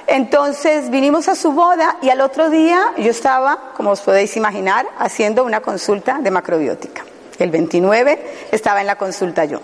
Entonces 0.08 0.89
vinimos 0.89 1.27
a 1.29 1.36
su 1.36 1.51
boda 1.51 1.98
y 2.01 2.10
al 2.10 2.22
otro 2.22 2.50
día 2.50 2.94
yo 2.98 3.10
estaba, 3.10 3.74
como 3.75 3.91
os 3.91 4.01
podéis 4.01 4.36
imaginar, 4.36 4.88
haciendo 4.98 5.44
una 5.44 5.62
consulta 5.62 6.20
de 6.22 6.32
macrobiótica. 6.32 7.03
El 7.38 7.51
29 7.51 8.48
estaba 8.51 8.82
en 8.82 8.88
la 8.88 8.98
consulta 8.98 9.46
yo. 9.46 9.62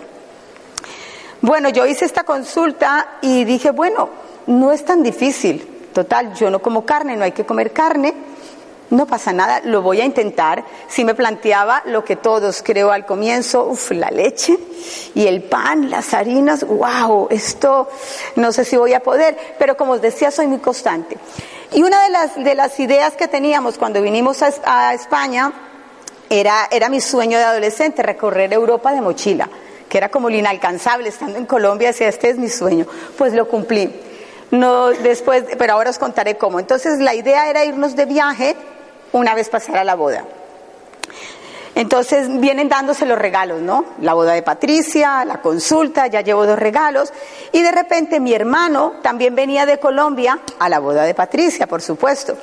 Bueno, 1.42 1.70
yo 1.70 1.84
hice 1.86 2.04
esta 2.04 2.22
consulta 2.22 3.18
y 3.20 3.44
dije, 3.44 3.72
bueno, 3.72 4.08
no 4.46 4.70
es 4.70 4.84
tan 4.84 5.02
difícil. 5.02 5.88
Total, 5.92 6.32
yo 6.34 6.48
no 6.50 6.62
como 6.62 6.86
carne, 6.86 7.16
no 7.16 7.24
hay 7.24 7.32
que 7.32 7.44
comer 7.44 7.72
carne. 7.72 8.14
No 8.90 9.06
pasa 9.06 9.32
nada, 9.32 9.60
lo 9.64 9.82
voy 9.82 10.00
a 10.00 10.04
intentar. 10.04 10.62
Si 10.86 11.04
me 11.04 11.16
planteaba 11.16 11.82
lo 11.86 12.04
que 12.04 12.14
todos 12.14 12.62
creo 12.62 12.92
al 12.92 13.04
comienzo, 13.06 13.66
uff, 13.66 13.90
la 13.90 14.10
leche 14.12 14.56
y 15.16 15.26
el 15.26 15.42
pan, 15.42 15.90
las 15.90 16.14
harinas, 16.14 16.64
wow, 16.64 17.26
esto 17.28 17.88
no 18.36 18.52
sé 18.52 18.64
si 18.64 18.76
voy 18.76 18.92
a 18.94 19.00
poder, 19.00 19.36
pero 19.58 19.76
como 19.76 19.94
os 19.94 20.00
decía, 20.00 20.30
soy 20.30 20.46
muy 20.46 20.58
constante. 20.58 21.18
Y 21.72 21.82
una 21.82 22.04
de 22.04 22.10
las, 22.10 22.36
de 22.36 22.54
las 22.54 22.78
ideas 22.78 23.14
que 23.14 23.26
teníamos 23.26 23.78
cuando 23.78 24.00
vinimos 24.00 24.42
a, 24.42 24.52
a 24.64 24.94
España 24.94 25.52
era, 26.30 26.68
era 26.70 26.88
mi 26.88 27.00
sueño 27.00 27.36
de 27.38 27.44
adolescente, 27.44 28.02
recorrer 28.04 28.52
Europa 28.52 28.92
de 28.92 29.00
mochila 29.00 29.48
que 29.92 29.98
era 29.98 30.08
como 30.08 30.30
lo 30.30 30.36
inalcanzable, 30.36 31.10
estando 31.10 31.36
en 31.36 31.44
Colombia, 31.44 31.88
decía, 31.88 32.08
este 32.08 32.30
es 32.30 32.38
mi 32.38 32.48
sueño, 32.48 32.86
pues 33.18 33.34
lo 33.34 33.46
cumplí. 33.46 33.94
No, 34.50 34.88
después, 34.88 35.44
pero 35.58 35.74
ahora 35.74 35.90
os 35.90 35.98
contaré 35.98 36.38
cómo. 36.38 36.58
Entonces 36.58 36.98
la 36.98 37.14
idea 37.14 37.50
era 37.50 37.62
irnos 37.66 37.94
de 37.94 38.06
viaje 38.06 38.56
una 39.12 39.34
vez 39.34 39.50
pasara 39.50 39.84
la 39.84 39.94
boda. 39.94 40.24
Entonces 41.74 42.40
vienen 42.40 42.70
dándose 42.70 43.04
los 43.04 43.18
regalos, 43.18 43.60
¿no? 43.60 43.84
La 44.00 44.14
boda 44.14 44.32
de 44.32 44.40
Patricia, 44.40 45.26
la 45.26 45.42
consulta, 45.42 46.06
ya 46.06 46.22
llevo 46.22 46.46
dos 46.46 46.58
regalos. 46.58 47.12
Y 47.52 47.60
de 47.60 47.72
repente 47.72 48.18
mi 48.18 48.32
hermano 48.32 48.94
también 49.02 49.34
venía 49.34 49.66
de 49.66 49.78
Colombia 49.78 50.38
a 50.58 50.70
la 50.70 50.78
boda 50.78 51.02
de 51.02 51.12
Patricia, 51.12 51.66
por 51.66 51.82
supuesto 51.82 52.34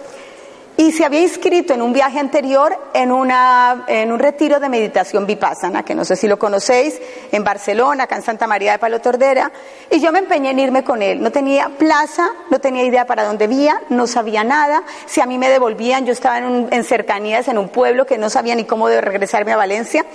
y 0.80 0.94
se 0.94 1.04
había 1.04 1.20
inscrito 1.20 1.74
en 1.74 1.82
un 1.82 1.92
viaje 1.92 2.20
anterior 2.20 2.74
en, 2.94 3.12
una, 3.12 3.84
en 3.88 4.14
un 4.14 4.18
retiro 4.18 4.62
de 4.62 4.70
meditación 4.70 5.28
vipassana, 5.28 5.84
que 5.84 5.94
no 5.94 6.06
sé 6.06 6.16
si 6.16 6.26
lo 6.26 6.40
conocéis, 6.40 7.02
en 7.34 7.44
Barcelona, 7.44 8.06
acá 8.06 8.16
en 8.16 8.22
Santa 8.22 8.48
María 8.48 8.72
de 8.72 8.80
Palo 8.80 9.02
Tordera, 9.02 9.52
y 9.92 10.00
yo 10.00 10.14
me 10.14 10.20
empeñé 10.20 10.52
en 10.52 10.60
irme 10.60 10.86
con 10.86 11.02
él. 11.02 11.22
No 11.22 11.34
tenía 11.34 11.68
plaza, 11.78 12.30
no 12.50 12.60
tenía 12.60 12.86
idea 12.86 13.06
para 13.06 13.26
dónde 13.26 13.48
vía, 13.48 13.82
no 13.90 14.08
sabía 14.08 14.46
nada. 14.46 14.84
Si 15.06 15.20
a 15.20 15.26
mí 15.26 15.38
me 15.38 15.50
devolvían, 15.50 16.06
yo 16.06 16.14
estaba 16.14 16.38
en, 16.38 16.70
en 16.72 16.84
cercanías, 16.86 17.50
en 17.50 17.58
un 17.58 17.68
pueblo 17.68 18.06
que 18.06 18.18
no 18.18 18.30
sabía 18.30 18.56
ni 18.56 18.64
cómo 18.64 18.88
de 18.88 19.02
regresarme 19.02 19.52
a 19.52 19.58
Valencia. 19.58 20.06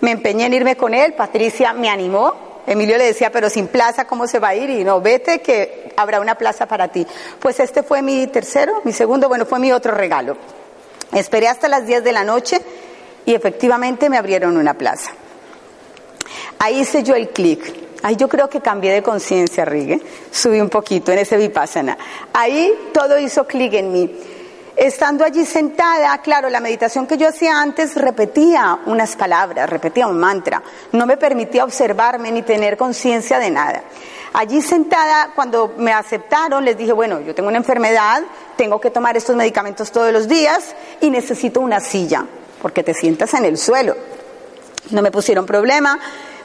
Me 0.00 0.12
empeñé 0.12 0.46
en 0.46 0.54
irme 0.54 0.76
con 0.76 0.94
él, 0.94 1.12
Patricia 1.12 1.74
me 1.74 1.90
animó, 1.90 2.32
Emilio 2.66 2.98
le 2.98 3.04
decía, 3.04 3.30
pero 3.30 3.48
sin 3.48 3.68
plaza, 3.68 4.06
¿cómo 4.06 4.26
se 4.26 4.38
va 4.38 4.48
a 4.48 4.54
ir? 4.54 4.68
Y 4.70 4.84
no, 4.84 5.00
vete 5.00 5.40
que 5.40 5.92
habrá 5.96 6.20
una 6.20 6.34
plaza 6.34 6.66
para 6.66 6.88
ti. 6.88 7.06
Pues 7.38 7.60
este 7.60 7.82
fue 7.82 8.02
mi 8.02 8.26
tercero, 8.26 8.80
mi 8.84 8.92
segundo, 8.92 9.28
bueno, 9.28 9.46
fue 9.46 9.58
mi 9.58 9.72
otro 9.72 9.94
regalo. 9.94 10.36
Esperé 11.12 11.48
hasta 11.48 11.68
las 11.68 11.86
10 11.86 12.02
de 12.02 12.12
la 12.12 12.24
noche 12.24 12.60
y 13.24 13.34
efectivamente 13.34 14.10
me 14.10 14.16
abrieron 14.16 14.56
una 14.56 14.74
plaza. 14.74 15.12
Ahí 16.58 16.80
hice 16.80 17.02
yo 17.02 17.14
el 17.14 17.28
clic. 17.28 17.86
Ahí 18.02 18.16
yo 18.16 18.28
creo 18.28 18.48
que 18.48 18.60
cambié 18.60 18.92
de 18.92 19.02
conciencia, 19.02 19.64
Rigue. 19.64 20.00
Subí 20.30 20.60
un 20.60 20.68
poquito 20.68 21.12
en 21.12 21.18
ese 21.18 21.36
vipassana. 21.36 21.96
Ahí 22.32 22.72
todo 22.92 23.18
hizo 23.18 23.46
clic 23.46 23.74
en 23.74 23.92
mí. 23.92 24.16
Estando 24.76 25.24
allí 25.24 25.46
sentada, 25.46 26.18
claro, 26.18 26.50
la 26.50 26.60
meditación 26.60 27.06
que 27.06 27.16
yo 27.16 27.28
hacía 27.28 27.62
antes 27.62 27.94
repetía 27.94 28.80
unas 28.84 29.16
palabras, 29.16 29.70
repetía 29.70 30.06
un 30.06 30.18
mantra, 30.18 30.62
no 30.92 31.06
me 31.06 31.16
permitía 31.16 31.64
observarme 31.64 32.30
ni 32.30 32.42
tener 32.42 32.76
conciencia 32.76 33.38
de 33.38 33.50
nada. 33.50 33.82
Allí 34.34 34.60
sentada, 34.60 35.30
cuando 35.34 35.72
me 35.78 35.94
aceptaron, 35.94 36.62
les 36.62 36.76
dije, 36.76 36.92
bueno, 36.92 37.20
yo 37.22 37.34
tengo 37.34 37.48
una 37.48 37.56
enfermedad, 37.56 38.22
tengo 38.56 38.78
que 38.78 38.90
tomar 38.90 39.16
estos 39.16 39.34
medicamentos 39.34 39.90
todos 39.90 40.12
los 40.12 40.28
días 40.28 40.74
y 41.00 41.08
necesito 41.08 41.60
una 41.60 41.80
silla, 41.80 42.26
porque 42.60 42.82
te 42.82 42.92
sientas 42.92 43.32
en 43.32 43.46
el 43.46 43.56
suelo. 43.56 43.96
No 44.90 45.00
me 45.00 45.10
pusieron 45.10 45.46
problema, 45.46 45.98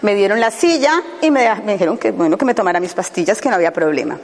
me 0.04 0.16
dieron 0.16 0.40
la 0.40 0.52
silla 0.52 1.04
y 1.22 1.32
me, 1.32 1.54
dijeron 1.68 1.98
que, 1.98 2.12
bueno, 2.12 2.38
que 2.38 2.46
me 2.46 2.54
tomara 2.54 2.80
mis 2.80 2.94
pastillas, 2.94 3.42
que 3.42 3.50
no 3.50 3.56
había 3.56 3.74
problema. 3.74 4.18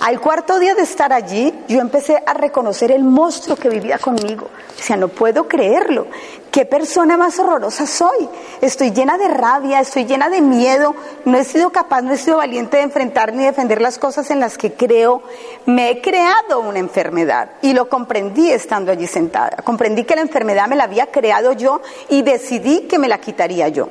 Al 0.00 0.20
cuarto 0.20 0.58
día 0.58 0.74
de 0.74 0.82
estar 0.82 1.12
allí, 1.12 1.54
yo 1.68 1.80
empecé 1.80 2.22
a 2.26 2.34
reconocer 2.34 2.90
el 2.90 3.04
monstruo 3.04 3.56
que 3.56 3.68
vivía 3.68 3.98
conmigo. 3.98 4.48
Sea, 4.76 4.96
no 4.96 5.08
puedo 5.08 5.46
creerlo. 5.46 6.08
¿Qué 6.50 6.66
persona 6.66 7.16
más 7.16 7.38
horrorosa 7.38 7.86
soy? 7.86 8.28
Estoy 8.60 8.90
llena 8.90 9.16
de 9.18 9.28
rabia, 9.28 9.80
estoy 9.80 10.04
llena 10.04 10.28
de 10.28 10.40
miedo. 10.40 10.94
No 11.24 11.38
he 11.38 11.44
sido 11.44 11.70
capaz, 11.70 12.02
no 12.02 12.12
he 12.12 12.16
sido 12.16 12.36
valiente 12.36 12.76
de 12.76 12.82
enfrentar 12.82 13.32
ni 13.32 13.44
defender 13.44 13.80
las 13.80 13.98
cosas 13.98 14.30
en 14.30 14.40
las 14.40 14.58
que 14.58 14.74
creo. 14.74 15.22
Me 15.66 15.90
he 15.90 16.00
creado 16.00 16.60
una 16.60 16.80
enfermedad 16.80 17.52
y 17.62 17.72
lo 17.72 17.88
comprendí 17.88 18.50
estando 18.50 18.92
allí 18.92 19.06
sentada. 19.06 19.58
Comprendí 19.64 20.04
que 20.04 20.16
la 20.16 20.22
enfermedad 20.22 20.68
me 20.68 20.76
la 20.76 20.84
había 20.84 21.06
creado 21.06 21.52
yo 21.52 21.80
y 22.08 22.22
decidí 22.22 22.82
que 22.82 22.98
me 22.98 23.08
la 23.08 23.18
quitaría 23.18 23.68
yo. 23.68 23.88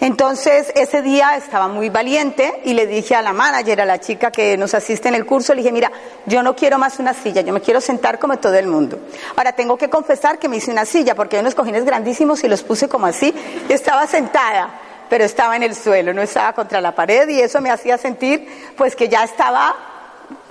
Entonces, 0.00 0.72
ese 0.74 1.02
día 1.02 1.36
estaba 1.36 1.68
muy 1.68 1.90
valiente 1.90 2.62
y 2.64 2.72
le 2.72 2.86
dije 2.86 3.14
a 3.14 3.20
la 3.20 3.34
manager, 3.34 3.82
a 3.82 3.84
la 3.84 4.00
chica 4.00 4.30
que 4.30 4.56
nos 4.56 4.72
asiste 4.72 5.08
en 5.08 5.14
el 5.14 5.26
curso, 5.26 5.52
le 5.52 5.60
dije, 5.60 5.72
mira, 5.72 5.92
yo 6.24 6.42
no 6.42 6.56
quiero 6.56 6.78
más 6.78 6.98
una 6.98 7.12
silla, 7.12 7.42
yo 7.42 7.52
me 7.52 7.60
quiero 7.60 7.82
sentar 7.82 8.18
como 8.18 8.38
todo 8.38 8.54
el 8.54 8.66
mundo. 8.66 8.98
Ahora, 9.36 9.52
tengo 9.52 9.76
que 9.76 9.90
confesar 9.90 10.38
que 10.38 10.48
me 10.48 10.56
hice 10.56 10.70
una 10.70 10.86
silla 10.86 11.14
porque 11.14 11.36
hay 11.36 11.42
unos 11.42 11.54
cojines 11.54 11.84
grandísimos 11.84 12.42
y 12.44 12.48
los 12.48 12.62
puse 12.62 12.88
como 12.88 13.06
así. 13.06 13.34
estaba 13.68 14.06
sentada, 14.06 14.70
pero 15.10 15.24
estaba 15.24 15.54
en 15.56 15.64
el 15.64 15.74
suelo, 15.74 16.14
no 16.14 16.22
estaba 16.22 16.54
contra 16.54 16.80
la 16.80 16.94
pared 16.94 17.28
y 17.28 17.40
eso 17.40 17.60
me 17.60 17.70
hacía 17.70 17.98
sentir 17.98 18.72
pues 18.78 18.96
que 18.96 19.08
ya 19.08 19.22
estaba 19.22 19.74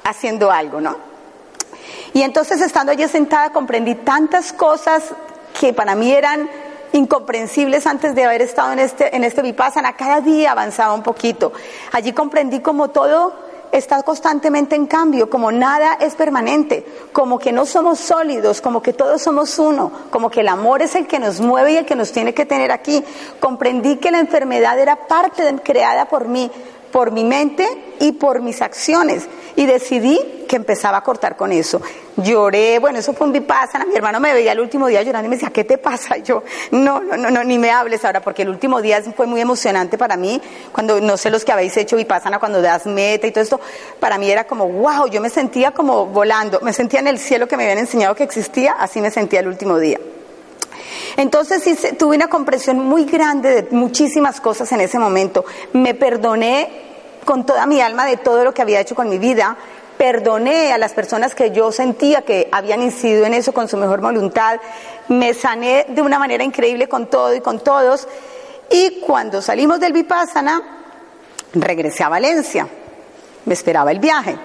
haciendo 0.03 0.51
algo, 0.51 0.79
¿no? 0.79 0.96
Y 2.13 2.22
entonces 2.22 2.62
estando 2.62 2.91
allí 2.91 3.08
sentada 3.08 3.51
comprendí 3.51 3.96
tantas 3.96 4.53
cosas 4.53 5.03
que 5.60 5.74
para 5.74 5.96
mí 5.96 6.12
eran 6.12 6.50
incomprensibles 6.93 7.88
antes 7.88 8.15
de 8.15 8.24
haber 8.24 8.41
estado 8.41 8.74
en 8.74 8.79
este, 8.79 9.15
en 9.15 9.24
este 9.24 9.41
Vipassana. 9.41 9.96
Cada 9.96 10.22
día 10.22 10.51
avanzaba 10.51 10.93
un 10.93 11.03
poquito. 11.03 11.51
Allí 11.91 12.13
comprendí 12.13 12.60
como 12.60 12.89
todo 12.89 13.50
está 13.72 14.01
constantemente 14.03 14.75
en 14.75 14.88
cambio, 14.88 15.29
como 15.29 15.51
nada 15.51 15.98
es 16.00 16.15
permanente, 16.15 16.86
como 17.12 17.38
que 17.38 17.51
no 17.51 17.65
somos 17.65 18.00
sólidos, 18.00 18.62
como 18.62 18.81
que 18.81 18.93
todos 18.93 19.22
somos 19.22 19.60
uno, 19.60 19.91
como 20.10 20.29
que 20.29 20.41
el 20.41 20.48
amor 20.48 20.81
es 20.81 20.96
el 20.96 21.08
que 21.08 21.19
nos 21.19 21.39
mueve 21.39 21.74
y 21.74 21.77
el 21.77 21.86
que 21.86 21.96
nos 21.96 22.12
tiene 22.12 22.34
que 22.34 22.46
tener 22.46 22.72
aquí. 22.72 23.03
Comprendí 23.39 23.98
que 23.98 24.12
la 24.12 24.19
enfermedad 24.19 24.79
era 24.79 25.08
parte 25.08 25.43
creada 25.63 26.05
por 26.05 26.27
mí, 26.27 26.51
por 26.91 27.12
mi 27.12 27.24
mente 27.24 27.67
y 28.00 28.13
por 28.13 28.41
mis 28.41 28.62
acciones. 28.62 29.27
Y 29.55 29.65
decidí 29.65 30.19
que 30.48 30.55
empezaba 30.55 30.98
a 30.98 31.03
cortar 31.03 31.36
con 31.36 31.51
eso. 31.51 31.81
Lloré, 32.17 32.79
bueno, 32.79 33.00
eso 33.00 33.13
fue 33.13 33.27
un 33.27 33.34
vipassana. 33.34 33.86
Mi 33.86 33.96
hermano 33.96 34.19
me 34.19 34.34
veía 34.34 34.51
el 34.53 34.60
último 34.60 34.88
día 34.88 35.03
llorando 35.03 35.27
y 35.27 35.29
me 35.29 35.36
decía, 35.36 35.51
¿qué 35.51 35.63
te 35.63 35.77
pasa? 35.77 36.17
Y 36.17 36.22
yo, 36.24 36.43
no, 36.72 37.00
no, 37.01 37.17
no, 37.17 37.29
no, 37.29 37.43
ni 37.43 37.58
me 37.58 37.72
hables 37.72 38.03
ahora, 38.03 38.22
porque 38.22 38.41
el 38.41 38.50
último 38.50 38.81
día 38.81 39.01
fue 39.15 39.27
muy 39.27 39.41
emocionante 39.41 39.98
para 39.98 40.17
mí. 40.17 40.41
Cuando, 40.72 41.00
no 41.00 41.17
sé 41.17 41.29
los 41.29 41.46
que 41.46 41.51
habéis 41.51 41.75
hecho 41.77 41.96
vipassana, 41.98 42.39
cuando 42.39 42.62
das 42.62 42.86
meta 42.86 43.27
y 43.27 43.31
todo 43.31 43.43
esto, 43.43 43.60
para 44.00 44.17
mí 44.17 44.29
era 44.29 44.46
como, 44.46 44.67
wow, 44.67 45.08
yo 45.08 45.22
me 45.22 45.29
sentía 45.29 45.72
como 45.72 46.08
volando, 46.08 46.60
me 46.62 46.74
sentía 46.74 47.00
en 47.00 47.08
el 47.08 47.19
cielo 47.19 47.48
que 47.48 47.55
me 47.55 47.63
habían 47.63 47.79
enseñado 47.79 48.15
que 48.15 48.24
existía, 48.24 48.74
así 48.74 49.01
me 49.01 49.12
sentía 49.12 49.41
el 49.41 49.48
último 49.48 49.77
día. 49.77 50.00
Entonces 51.18 51.64
sí, 51.64 51.76
tuve 51.98 52.16
una 52.16 52.28
comprensión 52.28 52.80
muy 52.80 53.06
grande 53.06 53.62
de 53.62 53.76
muchísimas 53.76 54.42
cosas 54.42 54.72
en 54.72 54.82
ese 54.82 55.00
momento. 55.00 55.46
Me 55.74 55.94
perdoné 55.94 56.70
con 57.26 57.46
toda 57.46 57.66
mi 57.66 57.82
alma 57.82 58.06
de 58.06 58.18
todo 58.18 58.44
lo 58.44 58.54
que 58.54 58.62
había 58.62 58.80
hecho 58.80 58.96
con 58.96 59.10
mi 59.10 59.18
vida. 59.18 59.58
Perdoné 59.98 60.72
a 60.72 60.78
las 60.78 60.94
personas 60.94 61.36
que 61.36 61.52
yo 61.52 61.72
sentía 61.72 62.22
que 62.22 62.48
habían 62.52 62.82
incidido 62.82 63.26
en 63.26 63.34
eso 63.34 63.54
con 63.54 63.68
su 63.68 63.78
mejor 63.78 64.02
voluntad. 64.02 64.60
Me 65.10 65.34
sané 65.34 65.86
de 65.90 66.02
una 66.02 66.20
manera 66.20 66.44
increíble 66.44 66.88
con 66.88 67.08
todo 67.08 67.36
y 67.36 67.42
con 67.42 67.60
todos. 67.60 68.08
Y 68.70 69.02
cuando 69.02 69.42
salimos 69.42 69.80
del 69.80 69.94
Vipassana, 69.94 70.62
regresé 71.54 72.04
a 72.04 72.10
Valencia. 72.10 72.68
Me 73.46 73.54
esperaba 73.54 73.92
el 73.92 74.00
viaje. 74.00 74.38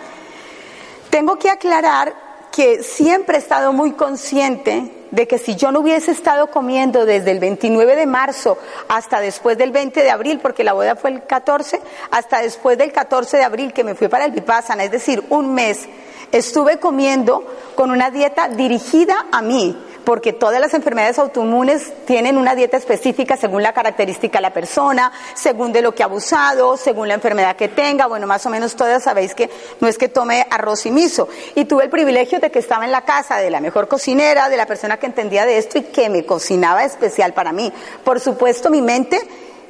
Tengo 1.11 1.37
que 1.37 1.51
aclarar 1.51 2.24
que 2.55 2.85
siempre 2.85 3.37
he 3.37 3.41
estado 3.41 3.73
muy 3.73 3.93
consciente 3.93 4.93
de 5.11 5.27
que 5.27 5.39
si 5.39 5.57
yo 5.57 5.73
no 5.73 5.81
hubiese 5.81 6.13
estado 6.13 6.49
comiendo 6.49 7.05
desde 7.05 7.33
el 7.33 7.41
29 7.41 7.97
de 7.97 8.07
marzo 8.07 8.59
hasta 8.89 9.21
después 9.21 9.59
del 9.59 9.73
20 9.73 10.03
de 10.03 10.11
abril, 10.11 10.39
porque 10.41 10.63
la 10.63 10.73
boda 10.73 10.95
fue 10.95 11.11
el 11.11 11.25
14, 11.25 11.81
hasta 12.13 12.43
después 12.43 12.79
del 12.79 12.93
14 12.93 13.39
de 13.39 13.45
abril 13.45 13.73
que 13.73 13.83
me 13.83 13.97
fui 13.97 14.07
para 14.07 14.25
el 14.25 14.33
Vipassana, 14.33 14.85
es 14.85 14.93
decir, 14.93 15.25
un 15.31 15.53
mes, 15.53 15.89
estuve 16.31 16.79
comiendo 16.79 17.45
con 17.75 17.91
una 17.91 18.11
dieta 18.11 18.49
dirigida 18.49 19.27
a 19.33 19.43
mí, 19.43 19.77
porque 20.05 20.33
todas 20.33 20.61
las 20.61 20.75
enfermedades 20.75 21.19
autoinmunes 21.19 21.93
tienen 22.07 22.37
una 22.37 22.55
dieta 22.55 22.77
específica 22.77 23.37
según 23.37 23.63
la 23.63 23.73
característica 23.73 24.39
de 24.39 24.43
la 24.43 24.53
persona, 24.53 25.13
según 25.35 25.73
de 25.73 25.83
lo 25.83 25.95
que 25.95 26.03
ha 26.03 26.07
abusado, 26.07 26.77
según 26.77 27.09
la 27.09 27.15
enfermedad 27.15 27.57
que 27.57 27.69
tenga. 27.69 28.07
Bueno, 28.07 28.27
más 28.27 28.45
o 28.47 28.51
menos 28.51 28.77
todas 28.77 29.03
sabéis 29.03 29.35
que 29.35 29.51
no 29.81 29.89
es 29.89 29.99
que 29.99 30.09
tome 30.09 30.47
arroz 30.51 30.87
y 30.87 30.91
miso. 30.91 31.29
Y 31.55 31.65
tuve 31.65 31.85
el 31.85 31.91
privilegio 31.91 32.39
de 32.39 32.51
que 32.51 32.59
estaba 32.59 32.85
en 32.85 32.93
la 32.93 33.03
casa 33.03 33.39
de 33.39 33.51
la 33.51 33.61
mejor 33.61 33.89
cocinera, 33.89 34.49
de 34.49 34.57
la 34.57 34.67
persona 34.67 34.99
que 34.99 35.07
entendía 35.07 35.47
de 35.47 35.59
esto 35.59 35.79
y 35.79 35.83
que 35.83 36.09
me 36.09 36.25
cocinaba 36.25 36.85
especial 36.85 37.33
para 37.33 37.53
mí. 37.53 37.73
Por 38.05 38.21
supuesto, 38.21 38.71
mi 38.71 38.83
mente 38.83 39.21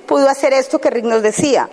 pudo 0.07 0.29
hacer 0.29 0.53
esto 0.53 0.81
que 0.81 0.91
Rick 0.91 1.05
nos 1.05 1.23
decía 1.23 1.69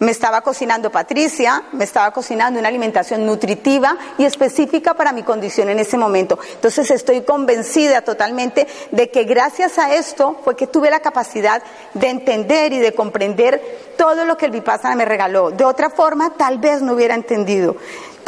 me 0.00 0.10
estaba 0.10 0.40
cocinando 0.40 0.90
Patricia, 0.90 1.62
me 1.72 1.84
estaba 1.84 2.10
cocinando 2.10 2.58
una 2.58 2.68
alimentación 2.68 3.24
nutritiva 3.24 3.96
y 4.18 4.24
específica 4.24 4.94
para 4.94 5.12
mi 5.12 5.22
condición 5.22 5.68
en 5.68 5.78
ese 5.78 5.96
momento. 5.96 6.38
Entonces 6.54 6.90
estoy 6.90 7.20
convencida 7.22 8.02
totalmente 8.02 8.66
de 8.90 9.10
que 9.10 9.24
gracias 9.24 9.78
a 9.78 9.94
esto 9.94 10.40
fue 10.42 10.56
que 10.56 10.66
tuve 10.66 10.90
la 10.90 11.00
capacidad 11.00 11.62
de 11.94 12.08
entender 12.08 12.72
y 12.72 12.78
de 12.78 12.94
comprender 12.94 13.62
todo 13.96 14.24
lo 14.24 14.36
que 14.36 14.46
el 14.46 14.52
Vipassana 14.52 14.96
me 14.96 15.04
regaló. 15.04 15.50
De 15.50 15.64
otra 15.64 15.90
forma, 15.90 16.30
tal 16.36 16.58
vez 16.58 16.80
no 16.80 16.94
hubiera 16.94 17.14
entendido 17.14 17.76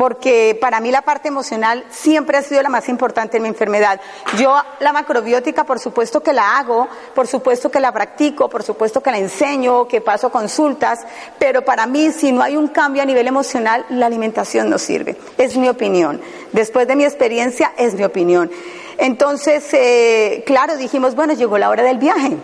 porque 0.03 0.59
para 0.61 0.81
mí 0.81 0.91
la 0.91 1.03
parte 1.03 1.29
emocional 1.29 1.85
siempre 1.89 2.37
ha 2.37 2.43
sido 2.43 2.61
la 2.61 2.69
más 2.69 2.89
importante 2.89 3.37
en 3.37 3.45
mi 3.45 3.49
enfermedad. 3.49 4.01
Yo 4.37 4.53
la 4.81 4.93
macrobiótica, 4.93 5.63
por 5.63 5.79
supuesto 5.79 6.21
que 6.21 6.33
la 6.33 6.59
hago, 6.59 6.89
por 7.15 7.29
supuesto 7.29 7.71
que 7.71 7.79
la 7.79 7.93
practico, 7.93 8.49
por 8.49 8.65
supuesto 8.65 9.01
que 9.01 9.13
la 9.13 9.19
enseño, 9.19 9.87
que 9.87 10.01
paso 10.01 10.33
consultas, 10.33 11.07
pero 11.39 11.65
para 11.65 11.87
mí 11.87 12.11
si 12.11 12.33
no 12.33 12.43
hay 12.43 12.57
un 12.57 12.67
cambio 12.67 13.01
a 13.01 13.07
nivel 13.07 13.29
emocional, 13.29 13.87
la 13.91 14.07
alimentación 14.07 14.69
no 14.69 14.77
sirve. 14.77 15.17
Es 15.39 15.57
mi 15.57 15.69
opinión. 15.69 16.21
Después 16.51 16.89
de 16.89 16.97
mi 16.97 17.05
experiencia, 17.05 17.73
es 17.77 17.95
mi 17.95 18.03
opinión. 18.03 18.51
Entonces, 18.99 19.73
eh, 19.73 20.43
claro, 20.45 20.77
dijimos, 20.79 21.15
bueno, 21.15 21.35
llegó 21.35 21.59
la 21.59 21.71
hora 21.71 21.85
del 21.85 21.99
viaje. 21.99 22.37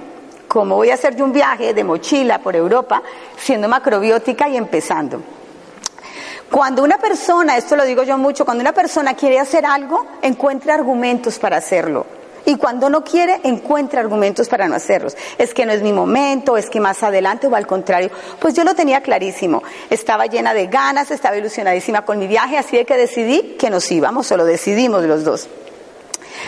¿Cómo 0.47 0.77
voy 0.77 0.91
a 0.91 0.95
hacer 0.95 1.17
yo 1.17 1.25
un 1.25 1.33
viaje 1.33 1.75
de 1.75 1.83
mochila 1.83 2.39
por 2.39 2.55
Europa 2.55 3.03
siendo 3.37 3.69
macrobiótica 3.69 4.49
y 4.49 4.57
empezando? 4.57 5.38
Cuando 6.51 6.83
una 6.83 6.97
persona, 6.97 7.57
esto 7.57 7.77
lo 7.77 7.85
digo 7.85 8.03
yo 8.03 8.17
mucho, 8.17 8.45
cuando 8.45 8.63
una 8.63 8.73
persona 8.73 9.15
quiere 9.15 9.39
hacer 9.39 9.67
algo, 9.67 10.07
encuentra 10.23 10.75
argumentos 10.75 11.39
para 11.39 11.59
hacerlo. 11.59 12.07
Y 12.47 12.57
cuando 12.57 12.89
no 12.89 13.05
quiere, 13.05 13.41
encuentra 13.45 14.01
argumentos 14.01 14.49
para 14.49 14.67
no 14.67 14.75
hacerlos. 14.75 15.15
Es 15.37 15.53
que 15.53 15.67
no 15.67 15.73
es 15.73 15.83
mi 15.83 15.93
momento, 15.93 16.57
es 16.57 16.71
que 16.71 16.81
más 16.81 17.03
adelante 17.03 17.47
o 17.47 17.55
al 17.55 17.67
contrario. 17.67 18.11
Pues 18.41 18.55
yo 18.55 18.65
lo 18.65 18.75
tenía 18.75 19.03
clarísimo. 19.03 19.63
Estaba 19.91 20.25
llena 20.25 20.55
de 20.55 20.67
ganas, 20.69 21.11
estaba 21.11 21.37
ilusionadísima 21.37 22.07
con 22.07 22.19
mi 22.19 22.27
viaje, 22.27 22.57
así 22.57 22.79
de 22.79 22.87
que 22.87 22.97
decidí 22.97 23.57
que 23.59 23.69
nos 23.69 23.91
íbamos, 23.93 24.33
o 24.33 24.37
lo 24.39 24.47
decidimos 24.47 25.03
los 25.05 25.25
dos. 25.25 25.47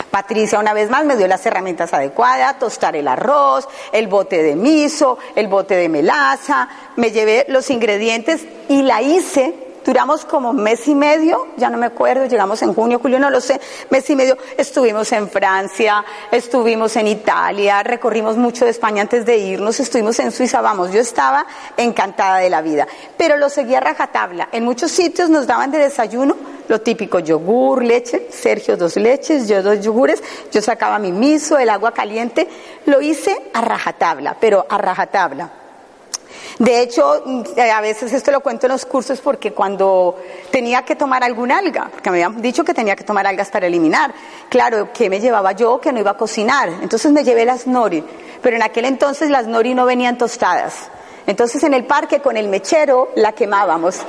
Patricia 0.09 0.57
una 0.57 0.73
vez 0.73 0.89
más 0.89 1.05
me 1.05 1.17
dio 1.17 1.27
las 1.27 1.45
herramientas 1.45 1.93
adecuadas, 1.93 2.57
tostar 2.57 2.95
el 2.95 3.07
arroz, 3.07 3.67
el 3.91 4.07
bote 4.07 4.41
de 4.41 4.55
miso, 4.55 5.19
el 5.35 5.47
bote 5.47 5.75
de 5.75 5.89
melaza, 5.89 6.67
me 6.95 7.11
llevé 7.11 7.45
los 7.49 7.69
ingredientes 7.69 8.41
y 8.69 8.81
la 8.81 9.01
hice 9.03 9.70
Duramos 9.85 10.25
como 10.25 10.53
mes 10.53 10.87
y 10.87 10.95
medio, 10.95 11.47
ya 11.57 11.69
no 11.69 11.77
me 11.77 11.87
acuerdo, 11.87 12.25
llegamos 12.25 12.61
en 12.61 12.73
junio, 12.73 12.99
julio, 12.99 13.19
no 13.19 13.29
lo 13.29 13.41
sé, 13.41 13.59
mes 13.89 14.09
y 14.09 14.15
medio. 14.15 14.37
Estuvimos 14.57 15.11
en 15.11 15.29
Francia, 15.29 16.05
estuvimos 16.31 16.95
en 16.95 17.07
Italia, 17.07 17.81
recorrimos 17.81 18.37
mucho 18.37 18.65
de 18.65 18.71
España 18.71 19.01
antes 19.01 19.25
de 19.25 19.37
irnos, 19.37 19.79
estuvimos 19.79 20.19
en 20.19 20.31
Suiza, 20.31 20.61
vamos, 20.61 20.91
yo 20.91 20.99
estaba 20.99 21.45
encantada 21.77 22.37
de 22.37 22.49
la 22.49 22.61
vida. 22.61 22.87
Pero 23.17 23.37
lo 23.37 23.49
seguía 23.49 23.79
a 23.79 23.81
rajatabla. 23.81 24.49
En 24.51 24.63
muchos 24.63 24.91
sitios 24.91 25.29
nos 25.29 25.47
daban 25.47 25.71
de 25.71 25.79
desayuno 25.79 26.35
lo 26.67 26.79
típico, 26.79 27.19
yogur, 27.19 27.83
leche, 27.83 28.27
Sergio 28.29 28.77
dos 28.77 28.95
leches, 28.95 29.47
yo 29.47 29.61
dos 29.61 29.81
yogures, 29.81 30.23
yo 30.51 30.61
sacaba 30.61 30.99
mi 30.99 31.11
miso, 31.11 31.57
el 31.57 31.69
agua 31.69 31.91
caliente, 31.91 32.47
lo 32.85 33.01
hice 33.01 33.35
a 33.53 33.61
rajatabla, 33.61 34.37
pero 34.39 34.65
a 34.69 34.77
rajatabla. 34.77 35.60
De 36.59 36.81
hecho, 36.81 37.23
eh, 37.55 37.71
a 37.71 37.81
veces 37.81 38.13
esto 38.13 38.31
lo 38.31 38.41
cuento 38.41 38.67
en 38.67 38.73
los 38.73 38.85
cursos 38.85 39.19
porque 39.21 39.53
cuando 39.53 40.17
tenía 40.51 40.83
que 40.83 40.95
tomar 40.95 41.23
algún 41.23 41.51
alga, 41.51 41.89
porque 41.91 42.11
me 42.11 42.23
habían 42.23 42.41
dicho 42.41 42.63
que 42.63 42.73
tenía 42.73 42.95
que 42.95 43.03
tomar 43.03 43.25
algas 43.25 43.49
para 43.49 43.67
eliminar, 43.67 44.13
claro, 44.49 44.89
¿qué 44.93 45.09
me 45.09 45.19
llevaba 45.19 45.53
yo 45.53 45.79
que 45.79 45.91
no 45.91 45.99
iba 45.99 46.11
a 46.11 46.17
cocinar? 46.17 46.69
Entonces 46.81 47.11
me 47.11 47.23
llevé 47.23 47.45
las 47.45 47.67
nori, 47.67 48.03
pero 48.41 48.55
en 48.55 48.63
aquel 48.63 48.85
entonces 48.85 49.29
las 49.29 49.47
nori 49.47 49.73
no 49.73 49.85
venían 49.85 50.17
tostadas. 50.17 50.89
Entonces 51.27 51.63
en 51.63 51.73
el 51.73 51.85
parque 51.85 52.19
con 52.19 52.35
el 52.35 52.47
mechero 52.47 53.11
la 53.15 53.31
quemábamos. 53.31 53.99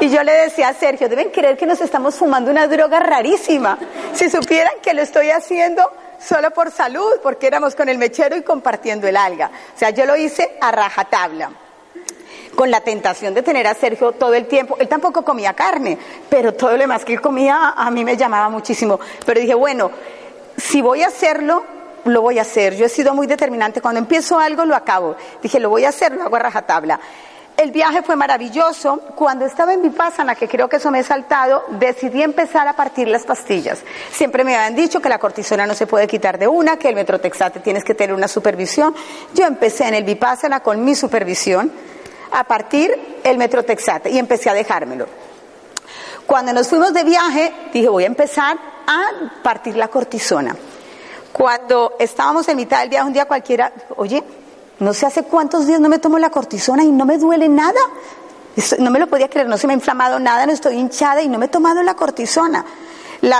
Y 0.00 0.10
yo 0.10 0.22
le 0.22 0.32
decía 0.32 0.68
a 0.68 0.74
Sergio, 0.74 1.08
deben 1.08 1.30
creer 1.30 1.56
que 1.56 1.66
nos 1.66 1.80
estamos 1.80 2.14
fumando 2.14 2.50
una 2.50 2.66
droga 2.68 3.00
rarísima. 3.00 3.78
Si 4.12 4.28
supieran 4.28 4.74
que 4.82 4.94
lo 4.94 5.02
estoy 5.02 5.30
haciendo 5.30 5.90
solo 6.20 6.50
por 6.50 6.70
salud, 6.70 7.14
porque 7.22 7.46
éramos 7.46 7.74
con 7.74 7.88
el 7.88 7.98
mechero 7.98 8.36
y 8.36 8.42
compartiendo 8.42 9.08
el 9.08 9.16
alga. 9.16 9.50
O 9.74 9.78
sea, 9.78 9.90
yo 9.90 10.06
lo 10.06 10.14
hice 10.16 10.56
a 10.60 10.70
rajatabla 10.70 11.50
con 12.54 12.70
la 12.70 12.80
tentación 12.80 13.34
de 13.34 13.42
tener 13.42 13.66
a 13.66 13.74
Sergio 13.74 14.12
todo 14.12 14.34
el 14.34 14.46
tiempo. 14.46 14.76
Él 14.78 14.88
tampoco 14.88 15.22
comía 15.22 15.54
carne, 15.54 15.98
pero 16.28 16.54
todo 16.54 16.72
lo 16.72 16.78
demás 16.78 17.04
que 17.04 17.14
él 17.14 17.20
comía 17.20 17.74
a 17.76 17.90
mí 17.90 18.04
me 18.04 18.16
llamaba 18.16 18.48
muchísimo. 18.48 19.00
Pero 19.24 19.40
dije, 19.40 19.54
bueno, 19.54 19.90
si 20.56 20.82
voy 20.82 21.02
a 21.02 21.08
hacerlo, 21.08 21.64
lo 22.04 22.22
voy 22.22 22.38
a 22.38 22.42
hacer. 22.42 22.76
Yo 22.76 22.86
he 22.86 22.88
sido 22.88 23.14
muy 23.14 23.26
determinante. 23.26 23.80
Cuando 23.80 24.00
empiezo 24.00 24.38
algo, 24.38 24.64
lo 24.64 24.74
acabo. 24.74 25.16
Dije, 25.42 25.60
lo 25.60 25.70
voy 25.70 25.84
a 25.84 25.90
hacer, 25.90 26.12
lo 26.12 26.22
hago 26.22 26.36
a 26.36 26.40
rajatabla. 26.40 27.00
El 27.56 27.70
viaje 27.70 28.02
fue 28.02 28.16
maravilloso. 28.16 28.98
Cuando 29.14 29.44
estaba 29.44 29.74
en 29.74 29.82
Vipassana, 29.82 30.34
que 30.34 30.48
creo 30.48 30.68
que 30.68 30.76
eso 30.76 30.90
me 30.90 31.00
he 31.00 31.02
saltado, 31.04 31.64
decidí 31.78 32.22
empezar 32.22 32.66
a 32.66 32.74
partir 32.74 33.08
las 33.08 33.24
pastillas. 33.24 33.80
Siempre 34.10 34.42
me 34.42 34.56
habían 34.56 34.74
dicho 34.74 35.00
que 35.00 35.08
la 35.08 35.18
cortisona 35.18 35.66
no 35.66 35.74
se 35.74 35.86
puede 35.86 36.06
quitar 36.06 36.38
de 36.38 36.48
una, 36.48 36.78
que 36.78 36.88
el 36.88 36.94
metrotexate 36.94 37.60
tienes 37.60 37.84
que 37.84 37.94
tener 37.94 38.14
una 38.14 38.28
supervisión. 38.28 38.94
Yo 39.34 39.46
empecé 39.46 39.86
en 39.86 39.94
el 39.94 40.04
Vipassana 40.04 40.60
con 40.60 40.84
mi 40.84 40.94
supervisión 40.94 41.70
a 42.32 42.44
partir 42.44 43.20
el 43.22 43.38
metrotexate 43.38 44.10
y 44.10 44.18
empecé 44.18 44.50
a 44.50 44.54
dejármelo. 44.54 45.06
Cuando 46.26 46.52
nos 46.52 46.68
fuimos 46.68 46.92
de 46.94 47.04
viaje, 47.04 47.52
dije, 47.72 47.88
voy 47.88 48.04
a 48.04 48.06
empezar 48.06 48.56
a 48.86 49.42
partir 49.42 49.76
la 49.76 49.88
cortisona. 49.88 50.56
Cuando 51.32 51.94
estábamos 51.98 52.48
en 52.48 52.56
mitad 52.56 52.80
del 52.80 52.90
viaje, 52.90 53.06
un 53.06 53.12
día 53.12 53.26
cualquiera, 53.26 53.72
oye, 53.96 54.22
no 54.78 54.94
sé 54.94 55.06
hace 55.06 55.24
cuántos 55.24 55.66
días 55.66 55.80
no 55.80 55.88
me 55.88 55.98
tomo 55.98 56.18
la 56.18 56.30
cortisona 56.30 56.84
y 56.84 56.90
no 56.90 57.04
me 57.04 57.18
duele 57.18 57.48
nada. 57.48 57.80
No 58.78 58.90
me 58.90 58.98
lo 58.98 59.06
podía 59.06 59.30
creer, 59.30 59.48
no 59.48 59.56
se 59.56 59.66
me 59.66 59.72
ha 59.72 59.76
inflamado 59.76 60.18
nada, 60.18 60.44
no 60.44 60.52
estoy 60.52 60.76
hinchada 60.76 61.22
y 61.22 61.28
no 61.28 61.38
me 61.38 61.46
he 61.46 61.48
tomado 61.48 61.82
la 61.82 61.94
cortisona. 61.94 62.64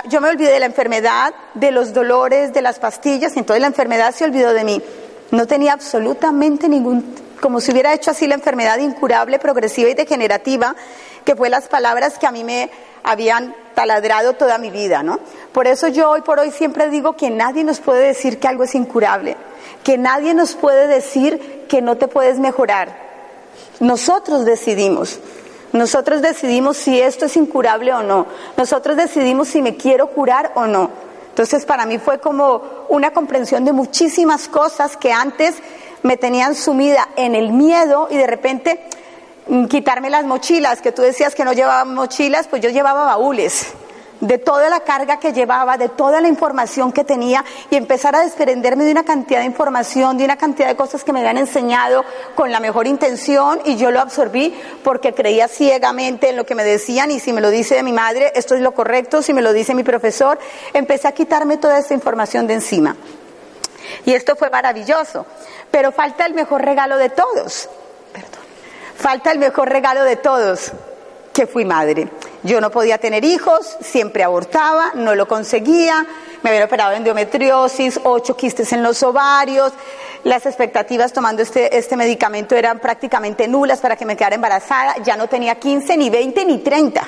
yo 0.09 0.21
me 0.23 0.29
olvidé 0.29 0.53
de 0.53 0.61
la 0.61 0.67
enfermedad, 0.67 1.35
de 1.53 1.71
los 1.71 1.93
dolores, 1.93 2.55
de 2.55 2.63
las 2.63 2.79
pastillas, 2.79 3.37
y 3.37 3.41
entonces 3.41 3.61
la 3.61 3.67
enfermedad 3.67 4.15
se 4.15 4.25
olvidó 4.25 4.55
de 4.55 4.65
mí. 4.65 4.83
No 5.31 5.47
tenía 5.47 5.75
absolutamente 5.75 6.69
ningún 6.69 7.15
como 7.43 7.61
si 7.61 7.73
hubiera 7.73 7.93
hecho 7.93 8.13
así 8.13 8.29
la 8.29 8.37
enfermedad 8.37 8.79
incurable, 8.79 9.41
progresiva 9.41 9.91
y 9.91 9.95
degenerativa, 9.95 10.77
que 11.25 11.35
fue 11.35 11.51
las 11.51 11.67
palabras 11.67 12.17
que 12.17 12.27
a 12.29 12.31
mí 12.31 12.45
me 12.45 12.71
habían 13.03 13.53
taladrado 13.75 14.35
toda 14.35 14.59
mi 14.59 14.71
vida, 14.71 15.03
¿no? 15.03 15.19
Por 15.53 15.67
eso 15.67 15.89
yo 15.89 16.09
hoy 16.09 16.21
por 16.21 16.39
hoy 16.39 16.53
siempre 16.53 16.89
digo 16.89 17.15
que 17.15 17.31
nadie 17.31 17.65
nos 17.65 17.81
puede 17.81 18.07
decir 18.07 18.39
que 18.39 18.47
algo 18.47 18.63
es 18.63 18.77
incurable, 18.77 19.37
que 19.83 19.99
nadie 19.99 20.35
nos 20.35 20.55
puede 20.55 20.87
decir 20.87 21.67
que 21.69 21.83
no 21.83 21.97
te 21.97 22.07
puedes 22.07 22.39
mejorar, 22.39 23.11
Nosotros 23.81 24.45
decidimos. 24.45 25.19
Nosotros 25.73 26.23
decidimos 26.23 26.77
si 26.77 27.01
esto 27.01 27.25
es 27.25 27.37
incurable 27.37 27.93
o 27.93 28.03
no. 28.03 28.27
Nosotros 28.57 28.97
decidimos 28.97 29.49
si 29.49 29.63
me 29.63 29.77
quiero 29.77 30.09
curar 30.09 30.53
o 30.55 30.67
no. 30.67 30.91
Entonces 31.31 31.65
para 31.65 31.87
mí 31.87 31.99
fue 31.99 32.21
como 32.21 32.63
una 32.91 33.11
comprensión 33.11 33.65
de 33.65 33.73
muchísimas 33.73 34.47
cosas 34.49 34.97
que 34.97 35.13
antes 35.13 35.57
me 36.03 36.17
tenían 36.17 36.55
sumida 36.55 37.09
en 37.17 37.35
el 37.35 37.53
miedo 37.53 38.09
y 38.11 38.17
de 38.17 38.27
repente 38.27 38.81
mm, 39.49 39.67
quitarme 39.67 40.11
las 40.11 40.25
mochilas, 40.25 40.81
que 40.81 40.93
tú 40.93 41.03
decías 41.03 41.35
que 41.35 41.45
no 41.45 41.53
llevaba 41.53 41.85
mochilas, 41.85 42.49
pues 42.49 42.63
yo 42.63 42.71
llevaba 42.71 43.05
baúles 43.05 43.75
de 44.23 44.39
toda 44.39 44.71
la 44.71 44.81
carga 44.81 45.19
que 45.19 45.33
llevaba, 45.33 45.77
de 45.77 45.89
toda 45.89 46.21
la 46.21 46.29
información 46.29 46.93
que 46.93 47.03
tenía 47.03 47.45
y 47.71 47.77
empezar 47.77 48.15
a 48.15 48.23
desprenderme 48.23 48.85
de 48.85 48.93
una 48.93 49.03
cantidad 49.03 49.41
de 49.41 49.47
información, 49.47 50.17
de 50.17 50.25
una 50.25 50.37
cantidad 50.37 50.69
de 50.69 50.77
cosas 50.77 51.03
que 51.03 51.13
me 51.13 51.19
habían 51.19 51.39
enseñado 51.39 52.05
con 52.37 52.53
la 52.53 52.61
mejor 52.61 52.87
intención 52.87 53.61
y 53.65 53.77
yo 53.77 53.91
lo 53.91 54.01
absorbí 54.01 54.55
porque 54.85 55.13
creía 55.13 55.49
ciegamente 55.49 56.31
en 56.31 56.37
lo 56.37 56.47
que 56.47 56.55
me 56.55 56.63
decían 56.63 57.11
y 57.11 57.19
si 57.19 57.33
me 57.33 57.41
lo 57.41 57.51
dice 57.51 57.75
de 57.75 57.83
mi 57.83 57.93
madre, 57.93 58.31
esto 58.37 58.55
es 58.55 58.61
lo 58.61 58.73
correcto, 58.73 59.23
si 59.23 59.35
me 59.35 59.43
lo 59.43 59.53
dice 59.53 59.75
mi 59.75 59.83
profesor, 59.83 60.39
empecé 60.73 61.09
a 61.09 61.13
quitarme 61.13 61.57
toda 61.57 61.79
esta 61.79 61.95
información 61.95 62.47
de 62.47 62.55
encima. 62.55 62.97
Y 64.05 64.15
esto 64.15 64.37
fue 64.37 64.51
maravilloso, 64.51 65.27
pero 65.71 65.93
falta 65.93 66.27
el 66.27 66.35
mejor 66.35 66.65
regalo 66.65 66.97
de 66.97 67.11
todos. 67.11 67.69
Perdón. 68.13 68.43
Falta 68.97 69.33
el 69.33 69.39
mejor 69.39 69.69
regalo 69.69 70.05
de 70.05 70.17
todos, 70.17 70.73
que 71.33 71.47
fui 71.47 71.65
madre. 71.65 72.09
Yo 72.43 72.61
no 72.61 72.71
podía 72.71 72.99
tener 72.99 73.25
hijos, 73.25 73.77
siempre 73.81 74.25
abortaba, 74.25 74.93
no 74.95 75.15
lo 75.15 75.29
conseguía, 75.29 76.07
me 76.43 76.51
habían 76.51 76.65
operado 76.65 76.93
endometriosis, 76.93 78.01
ocho 78.03 78.37
quistes 78.37 78.73
en 78.73 78.83
los 78.83 79.03
ovarios, 79.03 79.73
las 80.25 80.47
expectativas 80.47 81.13
tomando 81.13 81.43
este, 81.43 81.77
este 81.77 81.97
medicamento 81.97 82.55
eran 82.55 82.81
prácticamente 82.81 83.49
nulas 83.49 83.81
para 83.81 83.97
que 83.97 84.05
me 84.05 84.17
quedara 84.17 84.35
embarazada, 84.35 84.97
ya 85.03 85.17
no 85.17 85.29
tenía 85.29 85.57
15, 85.57 85.97
ni 85.97 86.11
20, 86.11 86.45
ni 86.45 86.59
30. 86.59 87.03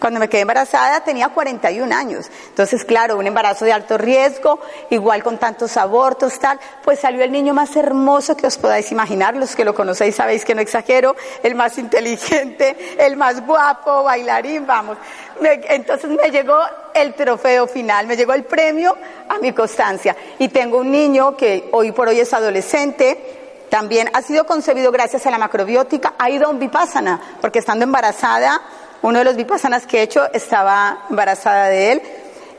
Cuando 0.00 0.18
me 0.18 0.28
quedé 0.28 0.40
embarazada 0.40 1.00
tenía 1.00 1.28
41 1.28 1.94
años. 1.94 2.30
Entonces, 2.48 2.84
claro, 2.84 3.18
un 3.18 3.26
embarazo 3.26 3.66
de 3.66 3.72
alto 3.72 3.98
riesgo, 3.98 4.58
igual 4.88 5.22
con 5.22 5.38
tantos 5.38 5.76
abortos, 5.76 6.38
tal, 6.38 6.58
pues 6.82 7.00
salió 7.00 7.22
el 7.22 7.30
niño 7.30 7.52
más 7.52 7.76
hermoso 7.76 8.36
que 8.36 8.46
os 8.46 8.56
podáis 8.56 8.90
imaginar. 8.90 9.36
Los 9.36 9.54
que 9.54 9.64
lo 9.64 9.74
conocéis 9.74 10.16
sabéis 10.16 10.44
que 10.44 10.54
no 10.54 10.62
exagero, 10.62 11.14
el 11.42 11.54
más 11.54 11.76
inteligente, 11.78 12.96
el 12.98 13.16
más 13.16 13.46
guapo, 13.46 14.04
bailarín, 14.04 14.66
vamos. 14.66 14.96
entonces 15.40 16.10
me 16.10 16.30
llegó 16.30 16.58
el 16.94 17.14
trofeo 17.14 17.66
final, 17.66 18.06
me 18.06 18.16
llegó 18.16 18.32
el 18.32 18.44
premio 18.44 18.96
a 19.28 19.38
mi 19.38 19.52
constancia. 19.52 20.16
Y 20.38 20.48
tengo 20.48 20.78
un 20.78 20.90
niño 20.90 21.36
que 21.36 21.68
hoy 21.72 21.92
por 21.92 22.08
hoy 22.08 22.20
es 22.20 22.32
adolescente, 22.32 23.66
también 23.68 24.10
ha 24.14 24.22
sido 24.22 24.44
concebido 24.44 24.90
gracias 24.90 25.26
a 25.26 25.30
la 25.30 25.38
macrobiótica, 25.38 26.14
ha 26.18 26.28
ido 26.30 26.46
a 26.46 26.50
un 26.50 26.58
vipassana, 26.58 27.20
porque 27.40 27.60
estando 27.60 27.84
embarazada 27.84 28.60
uno 29.02 29.18
de 29.18 29.24
los 29.24 29.36
vipassanas 29.36 29.86
que 29.86 29.98
he 29.98 30.02
hecho 30.02 30.30
estaba 30.32 31.06
embarazada 31.08 31.66
de 31.66 31.92
él 31.92 32.02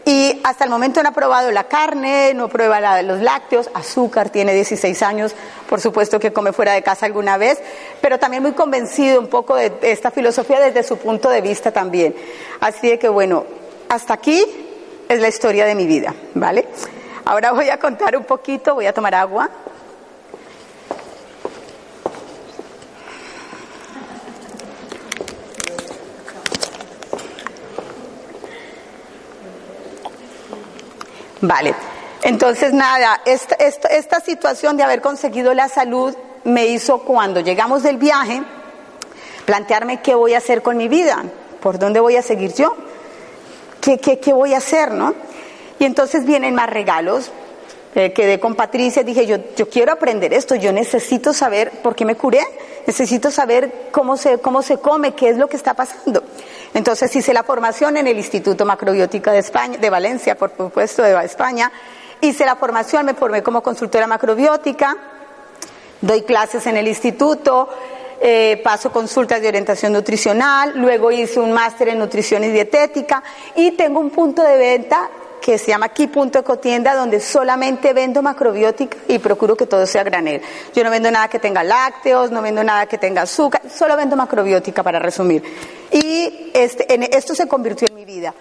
y 0.06 0.42
hasta 0.44 0.64
el 0.64 0.70
momento 0.70 1.04
no 1.04 1.10
ha 1.10 1.14
probado 1.14 1.52
la 1.52 1.66
carne, 1.66 2.34
no 2.34 2.48
prueba 2.48 3.02
los 3.04 3.22
lácteos, 3.22 3.70
azúcar, 3.74 4.30
tiene 4.30 4.54
16 4.54 5.02
años, 5.04 5.36
por 5.70 5.80
supuesto 5.80 6.20
que 6.20 6.34
come 6.34 6.54
fuera 6.54 6.74
de 6.74 6.82
casa 6.82 7.06
alguna 7.06 7.38
vez, 7.38 7.60
pero 8.02 8.18
también 8.18 8.42
muy 8.42 8.54
convencido 8.54 9.20
un 9.20 9.28
poco 9.28 9.56
de 9.56 9.72
esta 9.84 10.10
filosofía 10.10 10.60
desde 10.60 10.84
su 10.84 10.98
punto 10.98 11.30
de 11.30 11.42
vista 11.42 11.72
también. 11.72 12.16
Así 12.60 12.90
de 12.90 12.98
que 12.98 13.10
bueno, 13.10 13.46
hasta 13.90 14.16
aquí 14.16 14.44
es 15.08 15.20
la 15.20 15.28
historia 15.28 15.66
de 15.66 15.76
mi 15.76 15.86
vida, 15.86 16.16
¿vale? 16.34 16.68
Ahora 17.26 17.52
voy 17.52 17.70
a 17.70 17.78
contar 17.78 18.18
un 18.18 18.24
poquito, 18.24 18.74
voy 18.74 18.88
a 18.88 18.94
tomar 18.94 19.14
agua. 19.14 19.50
Vale. 31.42 31.74
Entonces, 32.24 32.72
nada, 32.72 33.22
esta, 33.26 34.20
situación 34.20 34.78
de 34.78 34.84
haber 34.84 35.02
conseguido 35.02 35.54
la 35.54 35.70
salud 35.70 36.16
me 36.44 36.68
hizo 36.68 37.00
cuando 37.00 37.40
llegamos 37.40 37.84
del 37.84 37.98
viaje 37.98 38.42
plantearme 39.46 40.02
qué 40.02 40.14
voy 40.14 40.36
a 40.36 40.38
hacer 40.38 40.62
con 40.62 40.78
mi 40.78 40.88
vida, 40.88 41.24
por 41.62 41.80
dónde 41.80 42.00
voy 42.00 42.16
a 42.16 42.22
seguir 42.22 42.54
yo, 42.54 42.76
qué, 43.82 43.98
qué, 43.98 44.20
qué 44.20 44.34
voy 44.34 44.54
a 44.54 44.58
hacer, 44.58 44.92
¿no? 44.92 45.16
Y 45.80 45.86
entonces 45.86 46.26
vienen 46.26 46.54
más 46.54 46.70
regalos. 46.70 47.32
Eh, 47.94 48.14
quedé 48.14 48.40
con 48.40 48.56
Patricia, 48.56 49.04
dije 49.04 49.26
yo, 49.26 49.38
yo 49.58 49.68
quiero 49.68 49.92
aprender 49.92 50.32
esto, 50.34 50.56
yo 50.56 50.72
necesito 50.72 51.34
saber 51.34 51.72
por 51.84 51.94
qué 51.94 52.06
me 52.06 52.16
curé, 52.16 52.40
necesito 52.88 53.32
saber 53.32 53.90
cómo 53.92 54.16
se, 54.16 54.38
cómo 54.38 54.62
se 54.62 54.78
come, 54.78 55.14
qué 55.14 55.28
es 55.28 55.38
lo 55.38 55.50
que 55.50 55.58
está 55.58 55.74
pasando. 55.74 56.24
Entonces 56.74 57.14
hice 57.16 57.34
la 57.34 57.44
formación 57.44 57.98
en 57.98 58.08
el 58.08 58.18
Instituto 58.18 58.66
Macrobiótica 58.66 59.32
de 59.32 59.40
España, 59.40 59.78
de 59.78 59.90
Valencia, 59.90 60.36
por 60.36 60.56
supuesto, 60.56 61.04
de 61.04 61.26
España. 61.26 61.72
Hice 62.22 62.46
la 62.46 62.56
formación, 62.56 63.06
me 63.06 63.14
formé 63.14 63.44
como 63.44 63.62
consultora 63.62 64.08
macrobiótica, 64.08 64.96
doy 66.00 66.22
clases 66.22 66.66
en 66.68 66.78
el 66.78 66.88
instituto, 66.88 67.68
eh, 68.22 68.62
paso 68.64 68.92
consultas 68.92 69.42
de 69.42 69.48
orientación 69.48 69.94
nutricional, 69.94 70.74
luego 70.76 71.12
hice 71.12 71.40
un 71.40 71.52
máster 71.52 71.90
en 71.90 72.00
nutrición 72.00 72.44
y 72.44 72.50
dietética 72.50 73.24
y 73.56 73.72
tengo 73.72 74.00
un 74.00 74.12
punto 74.12 74.44
de 74.44 74.58
venta 74.58 75.10
que 75.42 75.58
se 75.58 75.68
llama 75.68 75.88
aquí 75.88 76.08
Punto 76.08 76.40
Ecotienda, 76.40 76.96
donde 76.96 77.20
solamente 77.20 77.94
vendo 77.94 78.22
macrobiótica 78.22 78.98
y 79.08 79.20
procuro 79.20 79.58
que 79.58 79.66
todo 79.66 79.86
sea 79.86 80.04
granel. 80.04 80.42
Yo 80.74 80.84
no 80.84 80.92
vendo 80.92 81.10
nada 81.10 81.28
que 81.28 81.40
tenga 81.40 81.64
lácteos, 81.64 82.32
no 82.32 82.42
vendo 82.42 82.64
nada 82.64 82.86
que 82.86 82.98
tenga 82.98 83.24
azúcar, 83.24 83.62
solo 83.70 83.98
vendo 83.98 84.16
macrobiótica 84.16 84.84
para 84.84 85.00
resumir. 85.00 85.44
Y 85.92 86.52
este, 86.54 87.18
esto 87.18 87.34
se 87.34 87.48
convirtió 87.48 87.88
en 87.90 87.96
mi 87.96 88.06
vida. 88.06 88.34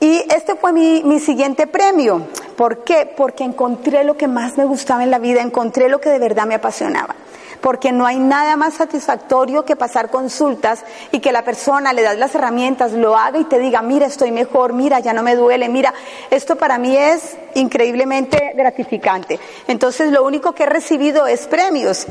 Y 0.00 0.24
este 0.34 0.54
fue 0.54 0.72
mi, 0.72 1.02
mi 1.04 1.20
siguiente 1.20 1.66
premio. 1.66 2.22
¿Por 2.56 2.84
qué? 2.84 3.12
Porque 3.16 3.44
encontré 3.44 4.04
lo 4.04 4.16
que 4.16 4.28
más 4.28 4.56
me 4.56 4.64
gustaba 4.64 5.04
en 5.04 5.10
la 5.10 5.18
vida, 5.18 5.42
encontré 5.42 5.88
lo 5.88 6.00
que 6.00 6.08
de 6.08 6.18
verdad 6.18 6.46
me 6.46 6.54
apasionaba 6.54 7.14
porque 7.60 7.92
no 7.92 8.06
hay 8.06 8.18
nada 8.18 8.56
más 8.56 8.74
satisfactorio 8.74 9.64
que 9.64 9.76
pasar 9.76 10.10
consultas 10.10 10.84
y 11.12 11.20
que 11.20 11.32
la 11.32 11.42
persona 11.42 11.92
le 11.92 12.02
das 12.02 12.16
las 12.16 12.34
herramientas, 12.34 12.92
lo 12.92 13.16
haga 13.16 13.38
y 13.38 13.44
te 13.44 13.58
diga, 13.58 13.82
mira, 13.82 14.06
estoy 14.06 14.30
mejor, 14.30 14.72
mira, 14.72 15.00
ya 15.00 15.12
no 15.12 15.22
me 15.22 15.36
duele, 15.36 15.68
mira, 15.68 15.92
esto 16.30 16.56
para 16.56 16.78
mí 16.78 16.96
es 16.96 17.36
increíblemente 17.54 18.52
gratificante. 18.54 19.40
Entonces, 19.66 20.12
lo 20.12 20.24
único 20.24 20.52
que 20.52 20.64
he 20.64 20.66
recibido 20.66 21.26
es 21.26 21.46
premios. 21.46 22.06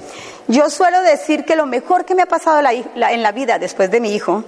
Yo 0.47 0.69
suelo 0.69 1.01
decir 1.01 1.45
que 1.45 1.55
lo 1.55 1.65
mejor 1.65 2.05
que 2.05 2.15
me 2.15 2.23
ha 2.23 2.27
pasado 2.27 2.59
en 2.59 3.23
la 3.23 3.31
vida 3.31 3.59
después 3.59 3.91
de 3.91 4.01
mi 4.01 4.13
hijo 4.13 4.43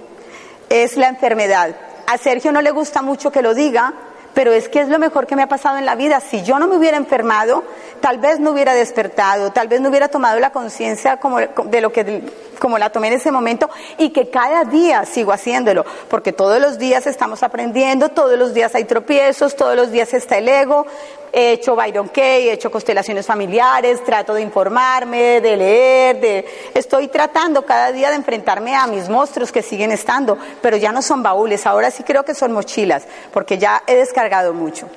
es 0.68 0.96
la 0.96 1.08
enfermedad. 1.08 1.74
A 2.06 2.18
Sergio 2.18 2.52
no 2.52 2.60
le 2.60 2.70
gusta 2.70 3.02
mucho 3.02 3.30
que 3.30 3.42
lo 3.42 3.54
diga, 3.54 3.94
pero 4.34 4.52
es 4.52 4.68
que 4.68 4.80
es 4.80 4.88
lo 4.88 4.98
mejor 4.98 5.26
que 5.26 5.36
me 5.36 5.42
ha 5.42 5.48
pasado 5.48 5.78
en 5.78 5.84
la 5.84 5.94
vida. 5.94 6.20
Si 6.20 6.42
yo 6.42 6.58
no 6.58 6.66
me 6.68 6.76
hubiera 6.76 6.96
enfermado, 6.96 7.64
tal 8.00 8.18
vez 8.18 8.40
no 8.40 8.50
hubiera 8.50 8.74
despertado, 8.74 9.52
tal 9.52 9.68
vez 9.68 9.80
no 9.80 9.88
hubiera 9.88 10.08
tomado 10.08 10.38
la 10.38 10.50
conciencia 10.50 11.18
de 11.66 11.80
lo 11.80 11.92
que 11.92 12.22
como 12.60 12.78
la 12.78 12.90
tomé 12.90 13.08
en 13.08 13.14
ese 13.14 13.32
momento 13.32 13.68
y 13.98 14.10
que 14.10 14.30
cada 14.30 14.62
día 14.64 15.04
sigo 15.04 15.32
haciéndolo, 15.32 15.84
porque 16.08 16.32
todos 16.32 16.60
los 16.60 16.78
días 16.78 17.08
estamos 17.08 17.42
aprendiendo, 17.42 18.10
todos 18.10 18.38
los 18.38 18.54
días 18.54 18.72
hay 18.76 18.84
tropiezos, 18.84 19.56
todos 19.56 19.74
los 19.74 19.90
días 19.90 20.14
está 20.14 20.38
el 20.38 20.48
ego, 20.48 20.86
he 21.32 21.52
hecho 21.52 21.74
Byron 21.74 22.08
Kay, 22.08 22.48
he 22.48 22.52
hecho 22.52 22.70
constelaciones 22.70 23.26
familiares, 23.26 24.04
trato 24.04 24.34
de 24.34 24.42
informarme, 24.42 25.40
de 25.40 25.56
leer, 25.56 26.20
de 26.20 26.46
estoy 26.74 27.08
tratando 27.08 27.64
cada 27.64 27.90
día 27.90 28.10
de 28.10 28.16
enfrentarme 28.16 28.76
a 28.76 28.86
mis 28.86 29.08
monstruos 29.08 29.50
que 29.50 29.62
siguen 29.62 29.90
estando, 29.90 30.38
pero 30.60 30.76
ya 30.76 30.92
no 30.92 31.02
son 31.02 31.22
baúles, 31.22 31.66
ahora 31.66 31.90
sí 31.90 32.02
creo 32.04 32.24
que 32.24 32.34
son 32.34 32.52
mochilas, 32.52 33.04
porque 33.32 33.58
ya 33.58 33.82
he 33.86 33.96
descargado 33.96 34.52
mucho. 34.52 34.88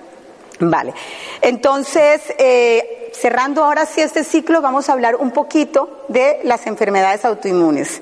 Vale. 0.59 0.93
Entonces, 1.41 2.21
eh, 2.37 3.11
cerrando 3.13 3.63
ahora 3.63 3.85
sí 3.85 4.01
este 4.01 4.23
ciclo, 4.23 4.61
vamos 4.61 4.89
a 4.89 4.93
hablar 4.93 5.15
un 5.15 5.31
poquito 5.31 6.05
de 6.07 6.39
las 6.43 6.67
enfermedades 6.67 7.25
autoinmunes. 7.25 8.01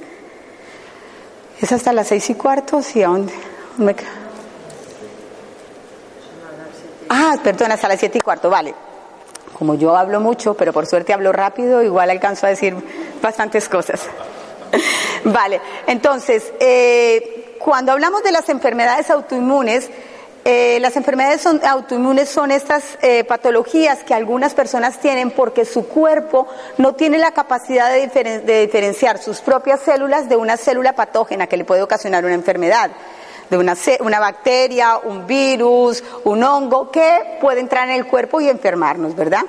Es 1.62 1.72
hasta 1.72 1.94
las 1.94 2.08
seis 2.08 2.30
y 2.30 2.36
cuarto, 2.36 2.82
sí, 2.82 3.04
¿a 3.04 3.08
dónde? 3.08 3.34
¿Dónde 3.78 3.96
Ah, 7.10 7.36
perdón, 7.44 7.72
hasta 7.72 7.88
las 7.88 8.00
siete 8.00 8.18
y 8.18 8.22
cuarto, 8.22 8.50
vale. 8.50 8.74
Como 9.58 9.76
yo 9.76 9.96
hablo 9.96 10.22
mucho, 10.22 10.54
pero 10.54 10.74
por 10.74 10.88
suerte 10.88 11.14
hablo 11.14 11.32
rápido, 11.32 11.84
igual 11.84 12.10
alcanzo 12.10 12.46
a 12.46 12.50
decir 12.50 12.76
bastantes 13.22 13.68
cosas. 13.68 14.08
vale, 15.26 15.62
entonces, 15.88 16.54
eh, 16.60 17.58
cuando 17.60 17.92
hablamos 17.92 18.24
de 18.24 18.32
las 18.32 18.48
enfermedades 18.50 19.10
autoinmunes, 19.10 19.90
eh, 20.44 20.80
las 20.82 20.96
enfermedades 20.98 21.46
autoinmunes 21.46 22.28
son 22.28 22.50
estas 22.50 22.98
eh, 23.04 23.24
patologías 23.24 24.04
que 24.04 24.16
algunas 24.16 24.56
personas 24.56 25.00
tienen 25.00 25.30
porque 25.30 25.66
su 25.66 25.88
cuerpo 25.88 26.48
no 26.80 26.96
tiene 26.96 27.20
la 27.20 27.32
capacidad 27.32 27.92
de, 27.92 28.62
diferenciar 28.62 29.20
sus 29.20 29.40
propias 29.42 29.82
células 29.82 30.30
de 30.30 30.36
una 30.36 30.58
célula 30.58 30.94
patógena 30.94 31.46
que 31.46 31.58
le 31.58 31.66
puede 31.66 31.84
ocasionar 31.84 32.26
una 32.26 32.34
enfermedad 32.34 32.90
de 33.52 33.58
una, 33.58 33.76
una 34.00 34.20
bacteria, 34.20 34.98
un 35.04 35.28
virus, 35.28 36.04
un 36.24 36.44
hongo 36.44 36.90
que 36.90 37.38
puede 37.40 37.60
entrar 37.60 37.88
en 37.90 37.96
el 37.96 38.08
cuerpo 38.08 38.42
y 38.42 38.50
enfermarnos, 38.50 39.16
¿verdad? 39.16 39.44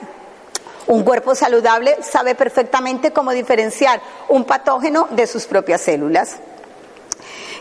Un 0.88 1.04
cuerpo 1.04 1.34
saludable 1.34 1.96
sabe 2.02 2.34
perfectamente 2.34 3.12
cómo 3.12 3.30
diferenciar 3.32 4.02
un 4.28 4.44
patógeno 4.44 5.08
de 5.10 5.26
sus 5.26 5.46
propias 5.46 5.80
células. 5.80 6.36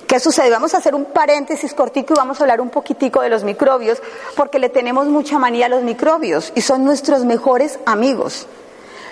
¿Qué 0.08 0.20
sucede? 0.20 0.50
Vamos 0.50 0.74
a 0.74 0.78
hacer 0.78 0.94
un 0.94 1.06
paréntesis 1.06 1.74
cortico 1.74 2.14
y 2.14 2.18
vamos 2.18 2.40
a 2.40 2.44
hablar 2.44 2.62
un 2.62 2.70
poquitico 2.70 3.22
de 3.22 3.30
los 3.30 3.44
microbios, 3.44 4.02
porque 4.36 4.60
le 4.60 4.70
tenemos 4.70 5.08
mucha 5.08 5.40
manía 5.40 5.68
a 5.68 5.70
los 5.70 5.84
microbios 5.84 6.52
y 6.56 6.62
son 6.62 6.84
nuestros 6.84 7.24
mejores 7.24 7.80
amigos. 7.86 8.48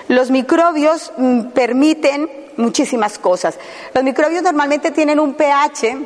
Los 0.10 0.32
microbios 0.32 1.14
mm, 1.18 1.52
permiten 1.52 2.30
muchísimas 2.58 3.18
cosas. 3.18 3.58
Los 3.94 4.04
microbios 4.04 4.44
normalmente 4.44 4.92
tienen 4.92 5.20
un 5.20 5.36
pH 5.36 5.98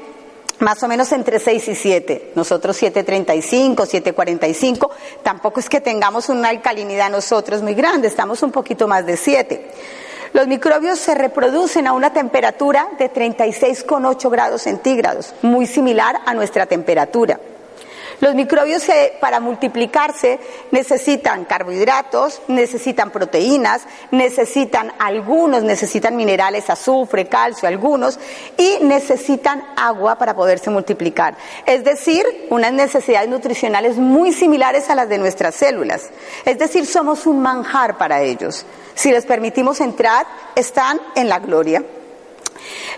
más 0.60 0.82
o 0.84 0.88
menos 0.88 1.12
entre 1.12 1.40
6 1.40 1.68
y 1.68 1.76
7. 1.76 2.32
Nosotros 2.36 2.82
7.35, 2.82 3.76
7.45. 3.76 4.90
Tampoco 5.22 5.60
es 5.60 5.70
que 5.70 5.82
tengamos 5.82 6.30
una 6.30 6.50
alcalinidad 6.50 7.10
nosotros 7.10 7.62
muy 7.62 7.74
grande, 7.74 8.08
estamos 8.08 8.44
un 8.44 8.52
poquito 8.52 8.88
más 8.88 9.06
de 9.06 9.18
7. 9.18 9.72
Los 10.34 10.48
microbios 10.48 10.98
se 10.98 11.14
reproducen 11.14 11.86
a 11.86 11.94
una 11.94 12.12
temperatura 12.12 12.88
de 12.98 13.14
36,8 13.14 14.32
grados 14.32 14.64
centígrados, 14.64 15.36
muy 15.44 15.68
similar 15.68 16.22
a 16.26 16.34
nuestra 16.34 16.66
temperatura. 16.66 17.40
Los 18.24 18.36
microbios 18.36 18.86
para 19.20 19.42
multiplicarse 19.42 20.40
necesitan 20.72 21.44
carbohidratos, 21.44 22.42
necesitan 22.48 23.12
proteínas, 23.12 23.82
necesitan 24.12 24.94
algunos, 24.98 25.62
necesitan 25.64 26.16
minerales, 26.16 26.70
azufre, 26.70 27.28
calcio, 27.28 27.68
algunos, 27.68 28.18
y 28.58 28.78
necesitan 28.82 29.62
agua 29.76 30.18
para 30.18 30.38
poderse 30.38 30.70
multiplicar. 30.70 31.36
Es 31.66 31.84
decir, 31.84 32.48
unas 32.50 32.72
necesidades 32.72 33.28
nutricionales 33.28 33.98
muy 33.98 34.32
similares 34.32 34.90
a 34.90 34.96
las 34.96 35.10
de 35.10 35.18
nuestras 35.18 35.56
células. 35.56 36.10
Es 36.46 36.58
decir, 36.58 36.86
somos 36.86 37.26
un 37.26 37.42
manjar 37.42 37.98
para 37.98 38.22
ellos. 38.22 38.66
Si 38.96 39.12
les 39.12 39.26
permitimos 39.26 39.82
entrar, 39.82 40.26
están 40.56 40.98
en 41.16 41.28
la 41.28 41.40
gloria. 41.40 41.84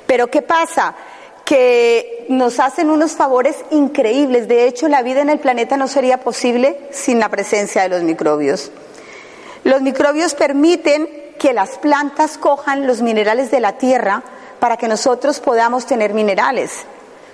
Pero 0.06 0.28
¿qué 0.28 0.44
pasa? 0.44 0.94
Que 1.46 2.26
nos 2.28 2.60
hacen 2.60 2.90
unos 2.90 3.14
favores 3.14 3.56
increíbles. 3.70 4.48
De 4.48 4.68
hecho, 4.68 4.88
la 4.88 5.04
vida 5.04 5.22
en 5.22 5.30
el 5.30 5.40
planeta 5.40 5.78
no 5.78 5.88
sería 5.88 6.20
posible 6.20 6.78
sin 6.92 7.20
la 7.20 7.30
presencia 7.30 7.84
de 7.84 7.90
los 7.90 8.02
microbios. 8.02 8.72
Los 9.64 9.82
microbios 9.82 10.34
permiten 10.34 11.08
que 11.40 11.54
las 11.54 11.78
plantas 11.78 12.38
cojan 12.38 12.88
los 12.88 13.02
minerales 13.02 13.52
de 13.52 13.60
la 13.60 13.78
tierra 13.78 14.24
para 14.60 14.78
que 14.78 14.88
nosotros 14.88 15.40
podamos 15.40 15.86
tener 15.86 16.14
minerales. 16.14 16.86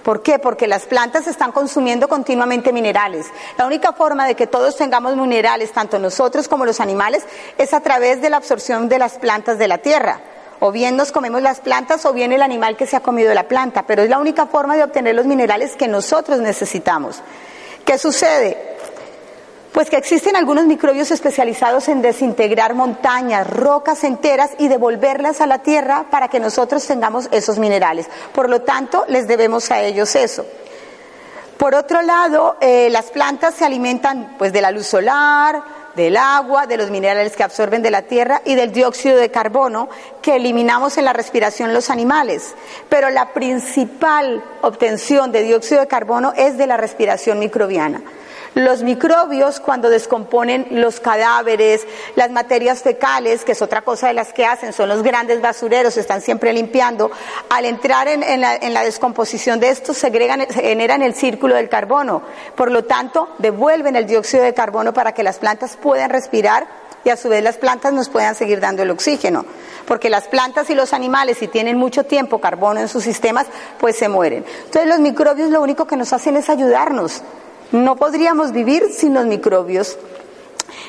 ¿Por 0.04 0.24
qué? 0.24 0.40
Porque 0.40 0.68
las 0.68 0.86
plantas 0.88 1.28
están 1.28 1.52
consumiendo 1.52 2.10
continuamente 2.10 2.74
minerales. 2.74 3.28
La 3.58 3.68
única 3.68 3.94
forma 3.94 4.26
de 4.26 4.36
que 4.36 4.48
todos 4.48 4.76
tengamos 4.76 5.16
minerales, 5.16 5.72
tanto 5.72 6.00
nosotros 6.00 6.48
como 6.48 6.66
los 6.66 6.80
animales, 6.80 7.24
es 7.58 7.74
a 7.74 7.82
través 7.82 8.22
de 8.22 8.30
la 8.30 8.38
absorción 8.38 8.90
de 8.90 8.98
las 8.98 9.14
plantas 9.20 9.60
de 9.60 9.68
la 9.68 9.78
tierra. 9.78 10.20
O 10.64 10.72
bien 10.72 10.96
nos 10.96 11.12
comemos 11.12 11.42
las 11.42 11.60
plantas 11.60 12.06
o 12.06 12.14
bien 12.14 12.32
el 12.32 12.44
animal 12.44 12.78
que 12.78 12.86
se 12.86 12.96
ha 12.96 13.00
comido 13.00 13.34
la 13.34 13.48
planta, 13.48 13.84
pero 13.88 14.04
es 14.04 14.10
la 14.12 14.20
única 14.20 14.46
forma 14.46 14.78
de 14.78 14.84
obtener 14.84 15.16
los 15.16 15.26
minerales 15.26 15.76
que 15.76 15.88
nosotros 15.88 16.40
necesitamos. 16.40 17.20
¿Qué 17.84 17.98
sucede? 17.98 18.78
Pues 19.72 19.90
que 19.90 19.98
existen 19.98 20.36
algunos 20.36 20.68
microbios 20.68 21.10
especializados 21.10 21.88
en 21.90 22.04
desintegrar 22.04 22.76
montañas, 22.76 23.50
rocas 23.50 24.04
enteras 24.04 24.52
y 24.60 24.68
devolverlas 24.68 25.42
a 25.42 25.48
la 25.48 25.64
tierra 25.64 26.06
para 26.12 26.28
que 26.28 26.40
nosotros 26.40 26.86
tengamos 26.86 27.28
esos 27.32 27.58
minerales. 27.58 28.06
Por 28.32 28.48
lo 28.48 28.62
tanto, 28.62 29.04
les 29.08 29.28
debemos 29.28 29.72
a 29.72 29.82
ellos 29.82 30.16
eso. 30.16 30.46
Por 31.58 31.74
otro 31.74 32.04
lado, 32.04 32.58
eh, 32.62 32.90
las 32.92 33.10
plantas 33.10 33.56
se 33.56 33.66
alimentan 33.66 34.36
pues 34.38 34.54
de 34.54 34.62
la 34.62 34.70
luz 34.70 34.86
solar, 34.86 35.64
del 35.96 36.18
agua, 36.18 36.68
de 36.68 36.78
los 36.78 36.90
minerales 36.90 37.36
que 37.36 37.44
absorben 37.44 37.82
de 37.82 37.92
la 37.92 38.04
tierra 38.04 38.42
y 38.46 38.56
del 38.56 38.72
dióxido 38.72 39.18
de 39.18 39.32
carbono 39.32 39.90
que 40.22 40.36
eliminamos 40.36 40.98
en 40.98 41.06
la 41.06 41.14
respiración 41.14 41.74
los 41.74 41.90
animales. 41.90 42.56
Pero 42.90 43.10
la 43.10 43.34
principal 43.34 44.44
obtención 44.62 45.32
de 45.32 45.44
dióxido 45.44 45.82
de 45.82 45.88
carbono 45.88 46.34
es 46.36 46.58
de 46.58 46.68
la 46.68 46.78
respiración 46.78 47.40
microbiana. 47.40 48.02
Los 48.54 48.84
microbios, 48.84 49.62
cuando 49.62 49.90
descomponen 49.90 50.68
los 50.72 51.00
cadáveres, 51.00 51.88
las 52.18 52.32
materias 52.32 52.82
fecales, 52.82 53.46
que 53.46 53.54
es 53.54 53.62
otra 53.62 53.82
cosa 53.82 54.08
de 54.08 54.14
las 54.14 54.34
que 54.34 54.46
hacen, 54.46 54.74
son 54.74 54.90
los 54.90 55.04
grandes 55.04 55.42
basureros, 55.42 55.96
están 55.96 56.20
siempre 56.20 56.52
limpiando, 56.52 57.12
al 57.50 57.64
entrar 57.64 58.10
en, 58.10 58.42
la, 58.42 58.84
descomposición 58.84 59.62
de 59.62 59.70
estos, 59.70 59.98
segregan, 59.98 60.46
generan 60.48 61.02
el 61.02 61.16
círculo 61.16 61.56
del 61.56 61.70
carbono. 61.70 62.24
Por 62.56 62.72
lo 62.72 62.84
tanto, 62.84 63.30
devuelven 63.38 63.96
el 63.96 64.06
dióxido 64.06 64.44
de 64.44 64.54
carbono 64.54 64.94
para 64.94 65.14
que 65.14 65.24
las 65.24 65.38
plantas 65.38 65.78
puedan 65.78 66.10
respirar 66.10 66.68
y 67.06 67.10
a 67.10 67.16
su 67.16 67.30
vez 67.30 67.42
las 67.42 67.56
plantas 67.56 67.94
nos 67.94 68.10
puedan 68.10 68.36
seguir 68.36 68.60
dando 68.60 68.84
el 68.84 68.92
oxígeno. 68.92 69.46
Porque 69.88 70.10
las 70.10 70.28
plantas 70.28 70.70
y 70.70 70.76
los 70.76 70.92
animales, 70.92 71.38
si 71.38 71.48
tienen 71.48 71.78
mucho 71.78 72.04
tiempo 72.04 72.42
carbono 72.42 72.82
en 72.82 72.90
sus 72.90 73.06
sistemas, 73.06 73.48
pues 73.80 73.96
se 73.96 74.10
mueren. 74.10 74.44
Entonces 74.66 74.88
los 74.88 75.00
microbios 75.00 75.50
lo 75.52 75.62
único 75.62 75.88
que 75.88 75.96
nos 75.96 76.12
hacen 76.12 76.36
es 76.36 76.50
ayudarnos 76.50 77.24
no 77.72 77.96
podríamos 77.96 78.52
vivir 78.52 78.92
sin 78.94 79.14
los 79.14 79.26
microbios. 79.26 79.98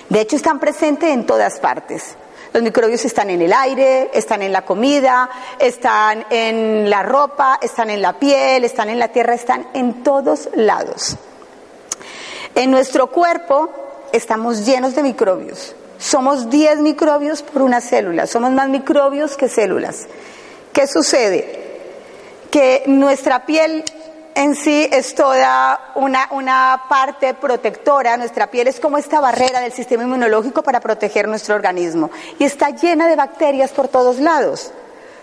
De 0.08 0.20
hecho, 0.20 0.36
están 0.36 0.58
presentes 0.58 1.10
en 1.10 1.26
todas 1.26 1.58
partes. 1.60 2.16
Los 2.52 2.62
microbios 2.62 3.04
están 3.04 3.30
en 3.30 3.40
el 3.40 3.52
aire, 3.52 4.10
están 4.12 4.42
en 4.42 4.52
la 4.52 4.62
comida, 4.62 5.30
están 5.58 6.26
en 6.28 6.90
la 6.90 7.02
ropa, 7.02 7.58
están 7.62 7.88
en 7.88 8.02
la 8.02 8.18
piel, 8.18 8.64
están 8.64 8.90
en 8.90 8.98
la 8.98 9.08
tierra, 9.08 9.34
están 9.34 9.68
en 9.72 10.02
todos 10.02 10.50
lados. 10.54 11.16
En 12.54 12.70
nuestro 12.70 13.06
cuerpo 13.06 13.70
estamos 14.12 14.66
llenos 14.66 14.94
de 14.94 15.02
microbios. 15.02 15.74
Somos 15.98 16.50
10 16.50 16.80
microbios 16.80 17.42
por 17.42 17.62
una 17.62 17.80
célula, 17.80 18.26
somos 18.26 18.50
más 18.50 18.68
microbios 18.68 19.36
que 19.36 19.48
células. 19.48 20.06
¿Qué 20.72 20.86
sucede? 20.86 21.80
Que 22.50 22.82
nuestra 22.86 23.46
piel 23.46 23.84
en 24.34 24.54
sí 24.54 24.88
es 24.90 25.14
toda 25.14 25.92
una, 25.94 26.28
una, 26.30 26.84
parte 26.88 27.34
protectora. 27.34 28.16
Nuestra 28.16 28.48
piel 28.48 28.68
es 28.68 28.80
como 28.80 28.98
esta 28.98 29.20
barrera 29.20 29.60
del 29.60 29.72
sistema 29.72 30.04
inmunológico 30.04 30.62
para 30.62 30.80
proteger 30.80 31.28
nuestro 31.28 31.54
organismo. 31.54 32.10
Y 32.38 32.44
está 32.44 32.70
llena 32.70 33.08
de 33.08 33.16
bacterias 33.16 33.70
por 33.72 33.88
todos 33.88 34.18
lados. 34.18 34.72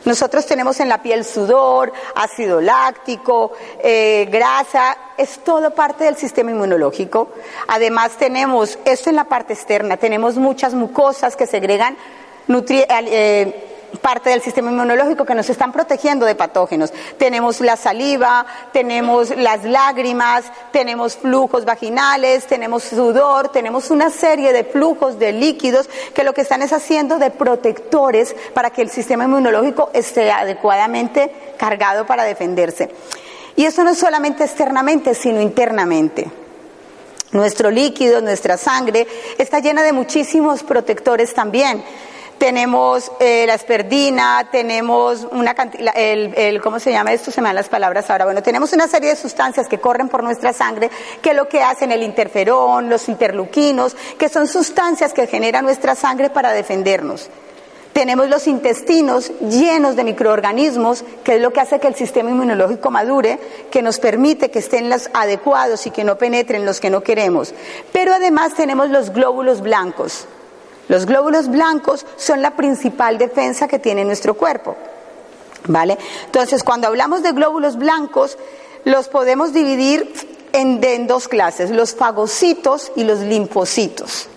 Nosotros 0.05 0.45
tenemos 0.45 0.79
en 0.79 0.87
la 0.87 1.01
piel 1.01 1.25
sudor, 1.25 1.91
ácido 2.15 2.61
láctico, 2.61 3.51
eh, 3.83 4.27
grasa, 4.31 4.97
es 5.17 5.39
todo 5.43 5.71
parte 5.71 6.05
del 6.05 6.15
sistema 6.15 6.51
inmunológico. 6.51 7.29
Además 7.67 8.13
tenemos, 8.17 8.79
esto 8.85 9.09
en 9.09 9.17
la 9.17 9.25
parte 9.25 9.53
externa, 9.53 9.97
tenemos 9.97 10.35
muchas 10.35 10.73
mucosas 10.73 11.35
que 11.35 11.45
segregan 11.45 11.97
nutrientes. 12.47 12.97
Eh, 13.11 13.65
parte 13.97 14.29
del 14.29 14.41
sistema 14.41 14.71
inmunológico 14.71 15.25
que 15.25 15.35
nos 15.35 15.49
están 15.49 15.71
protegiendo 15.71 16.25
de 16.25 16.35
patógenos. 16.35 16.93
Tenemos 17.17 17.59
la 17.61 17.75
saliva, 17.75 18.45
tenemos 18.71 19.35
las 19.35 19.63
lágrimas, 19.63 20.45
tenemos 20.71 21.17
flujos 21.17 21.65
vaginales, 21.65 22.47
tenemos 22.47 22.83
sudor, 22.83 23.49
tenemos 23.49 23.89
una 23.91 24.09
serie 24.09 24.53
de 24.53 24.63
flujos 24.63 25.19
de 25.19 25.31
líquidos 25.31 25.89
que 26.13 26.23
lo 26.23 26.33
que 26.33 26.41
están 26.41 26.61
es 26.61 26.73
haciendo 26.73 27.19
de 27.19 27.31
protectores 27.31 28.35
para 28.53 28.69
que 28.69 28.81
el 28.81 28.89
sistema 28.89 29.25
inmunológico 29.25 29.89
esté 29.93 30.31
adecuadamente 30.31 31.31
cargado 31.57 32.05
para 32.05 32.23
defenderse. 32.23 32.89
Y 33.55 33.65
eso 33.65 33.83
no 33.83 33.89
es 33.91 33.97
solamente 33.97 34.43
externamente, 34.43 35.13
sino 35.13 35.41
internamente. 35.41 36.29
Nuestro 37.31 37.69
líquido, 37.69 38.21
nuestra 38.21 38.57
sangre, 38.57 39.05
está 39.37 39.59
llena 39.59 39.83
de 39.83 39.93
muchísimos 39.93 40.63
protectores 40.63 41.33
también 41.33 41.83
tenemos 42.39 43.11
eh, 43.19 43.45
la 43.45 43.53
esperdina, 43.53 44.47
tenemos 44.49 45.27
una 45.29 45.51
el, 45.93 46.33
el, 46.35 46.61
¿cómo 46.61 46.79
se 46.79 46.91
llama 46.91 47.13
esto? 47.13 47.29
Se 47.29 47.41
me 47.41 47.49
dan 47.49 47.55
las 47.55 47.69
palabras 47.69 48.09
ahora. 48.09 48.25
Bueno, 48.25 48.41
tenemos 48.41 48.73
una 48.73 48.87
serie 48.87 49.09
de 49.09 49.15
sustancias 49.15 49.67
que 49.67 49.79
corren 49.79 50.09
por 50.09 50.23
nuestra 50.23 50.53
sangre, 50.53 50.89
que 51.21 51.33
lo 51.33 51.47
que 51.47 51.61
hacen 51.61 51.91
el 51.91 52.01
interferón, 52.01 52.89
los 52.89 53.09
interluquinos, 53.09 53.95
que 54.17 54.29
son 54.29 54.47
sustancias 54.47 55.13
que 55.13 55.27
genera 55.27 55.61
nuestra 55.61 55.93
sangre 55.93 56.29
para 56.29 56.53
defendernos. 56.53 57.29
Tenemos 57.93 58.29
los 58.29 58.47
intestinos 58.47 59.31
llenos 59.41 59.97
de 59.97 60.05
microorganismos, 60.05 61.03
que 61.23 61.35
es 61.35 61.41
lo 61.41 61.51
que 61.51 61.59
hace 61.59 61.79
que 61.79 61.87
el 61.87 61.95
sistema 61.95 62.29
inmunológico 62.29 62.91
madure, 62.91 63.39
que 63.69 63.81
nos 63.81 63.99
permite 63.99 64.49
que 64.49 64.59
estén 64.59 64.89
los 64.89 65.09
adecuados 65.13 65.85
y 65.85 65.91
que 65.91 66.05
no 66.05 66.17
penetren 66.17 66.65
los 66.65 66.79
que 66.79 66.89
no 66.89 67.01
queremos. 67.01 67.53
Pero 67.91 68.13
además 68.13 68.53
tenemos 68.53 68.89
los 68.89 69.11
glóbulos 69.11 69.61
blancos, 69.61 70.27
los 70.89 71.05
glóbulos 71.05 71.47
blancos 71.47 72.05
son 72.17 72.41
la 72.41 72.57
principal 72.57 73.17
defensa 73.17 73.67
que 73.69 73.79
tiene 73.79 74.03
nuestro 74.03 74.33
cuerpo. 74.33 74.75
¿Vale? 75.67 75.97
Entonces, 76.25 76.63
cuando 76.63 76.87
hablamos 76.87 77.21
de 77.23 77.31
glóbulos 77.31 77.77
blancos, 77.77 78.37
los 78.85 79.07
podemos 79.07 79.53
dividir 79.53 80.11
en, 80.51 81.07
dos 81.07 81.27
clases, 81.27 81.69
los 81.69 81.95
fagocitos 81.95 82.91
y 82.95 83.03
los 83.03 83.19
linfocitos. 83.19 84.27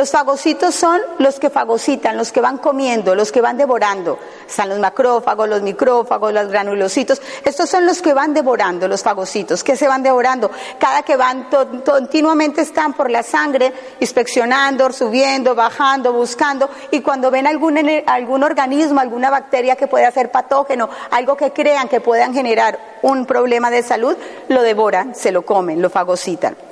Los 0.00 0.12
fagocitos 0.12 0.74
son 0.74 0.98
los 1.18 1.38
que 1.38 1.50
fagocitan, 1.50 2.16
los 2.16 2.32
que 2.32 2.40
van 2.40 2.56
comiendo, 2.56 3.14
los 3.14 3.30
que 3.30 3.42
van 3.42 3.58
devorando. 3.58 4.18
Están 4.48 4.70
los 4.70 4.78
macrófagos, 4.78 5.46
los 5.46 5.60
micrófagos, 5.60 6.32
los 6.32 6.48
granulocitos. 6.48 7.20
Estos 7.44 7.68
son 7.68 7.84
los 7.84 8.00
que 8.00 8.14
van 8.14 8.32
devorando, 8.32 8.88
los 8.88 9.02
fagocitos. 9.02 9.62
¿Qué 9.62 9.76
se 9.76 9.86
van 9.86 10.02
devorando? 10.02 10.50
Cada 10.78 11.02
que 11.02 11.16
van 11.16 11.50
continuamente 11.84 12.62
están 12.62 12.94
por 12.94 13.10
la 13.10 13.22
sangre, 13.22 13.74
inspeccionando, 14.00 14.90
subiendo, 14.90 15.54
bajando, 15.54 16.14
buscando. 16.14 16.70
Y 16.90 17.02
cuando 17.02 17.30
ven 17.30 17.46
algún, 17.46 17.78
algún 18.06 18.42
organismo, 18.42 19.00
alguna 19.00 19.28
bacteria 19.28 19.76
que 19.76 19.86
pueda 19.86 20.10
ser 20.12 20.30
patógeno, 20.30 20.88
algo 21.10 21.36
que 21.36 21.52
crean 21.52 21.90
que 21.90 22.00
puedan 22.00 22.32
generar 22.32 22.78
un 23.02 23.26
problema 23.26 23.70
de 23.70 23.82
salud, 23.82 24.16
lo 24.48 24.62
devoran, 24.62 25.14
se 25.14 25.30
lo 25.30 25.42
comen, 25.42 25.82
lo 25.82 25.90
fagocitan. 25.90 26.69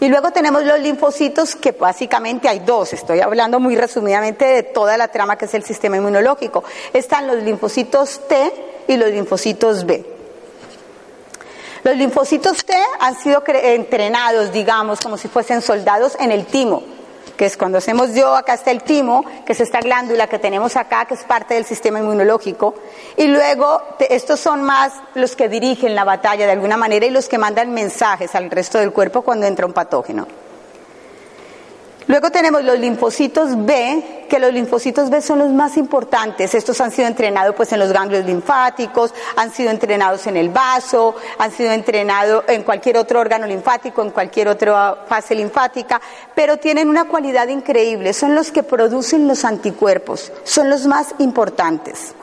Y 0.00 0.08
luego 0.08 0.30
tenemos 0.30 0.64
los 0.64 0.80
linfocitos, 0.80 1.56
que 1.56 1.72
básicamente 1.72 2.48
hay 2.48 2.60
dos, 2.60 2.92
estoy 2.92 3.20
hablando 3.20 3.60
muy 3.60 3.76
resumidamente 3.76 4.44
de 4.44 4.62
toda 4.62 4.96
la 4.96 5.08
trama 5.08 5.36
que 5.36 5.46
es 5.46 5.54
el 5.54 5.64
sistema 5.64 5.96
inmunológico. 5.96 6.64
Están 6.92 7.26
los 7.26 7.42
linfocitos 7.42 8.20
T 8.28 8.52
y 8.88 8.96
los 8.96 9.10
linfocitos 9.10 9.86
B. 9.86 10.04
Los 11.82 11.96
linfocitos 11.96 12.64
T 12.64 12.74
han 12.98 13.16
sido 13.16 13.42
entrenados, 13.46 14.52
digamos, 14.52 15.00
como 15.00 15.16
si 15.16 15.28
fuesen 15.28 15.62
soldados 15.62 16.16
en 16.18 16.32
el 16.32 16.46
timo 16.46 16.95
que 17.36 17.46
es 17.46 17.56
cuando 17.56 17.78
hacemos 17.78 18.14
yo, 18.14 18.34
acá 18.34 18.54
está 18.54 18.70
el 18.70 18.82
timo, 18.82 19.24
que 19.44 19.52
es 19.52 19.60
esta 19.60 19.80
glándula 19.80 20.26
que 20.26 20.38
tenemos 20.38 20.76
acá, 20.76 21.04
que 21.04 21.14
es 21.14 21.24
parte 21.24 21.54
del 21.54 21.64
sistema 21.64 21.98
inmunológico, 21.98 22.74
y 23.16 23.26
luego 23.26 23.82
estos 23.98 24.40
son 24.40 24.62
más 24.62 24.92
los 25.14 25.36
que 25.36 25.48
dirigen 25.48 25.94
la 25.94 26.04
batalla 26.04 26.46
de 26.46 26.52
alguna 26.52 26.76
manera 26.76 27.06
y 27.06 27.10
los 27.10 27.28
que 27.28 27.38
mandan 27.38 27.72
mensajes 27.72 28.34
al 28.34 28.50
resto 28.50 28.78
del 28.78 28.92
cuerpo 28.92 29.22
cuando 29.22 29.46
entra 29.46 29.66
un 29.66 29.72
patógeno. 29.72 30.26
Luego 32.08 32.30
tenemos 32.30 32.62
los 32.62 32.78
linfocitos 32.78 33.66
B, 33.66 34.26
que 34.28 34.38
los 34.38 34.52
linfocitos 34.52 35.10
B 35.10 35.20
son 35.20 35.40
los 35.40 35.50
más 35.50 35.76
importantes. 35.76 36.54
Estos 36.54 36.80
han 36.80 36.92
sido 36.92 37.08
entrenados 37.08 37.56
pues 37.56 37.72
en 37.72 37.80
los 37.80 37.92
ganglios 37.92 38.24
linfáticos, 38.24 39.12
han 39.34 39.52
sido 39.52 39.70
entrenados 39.70 40.24
en 40.28 40.36
el 40.36 40.50
vaso, 40.50 41.16
han 41.38 41.50
sido 41.50 41.72
entrenados 41.72 42.44
en 42.46 42.62
cualquier 42.62 42.98
otro 42.98 43.18
órgano 43.18 43.46
linfático, 43.46 44.02
en 44.02 44.10
cualquier 44.10 44.46
otra 44.46 45.04
fase 45.08 45.34
linfática, 45.34 46.00
pero 46.32 46.58
tienen 46.58 46.88
una 46.88 47.08
cualidad 47.08 47.48
increíble, 47.48 48.12
son 48.12 48.36
los 48.36 48.52
que 48.52 48.62
producen 48.62 49.26
los 49.26 49.44
anticuerpos, 49.44 50.32
son 50.44 50.70
los 50.70 50.86
más 50.86 51.12
importantes. 51.18 52.14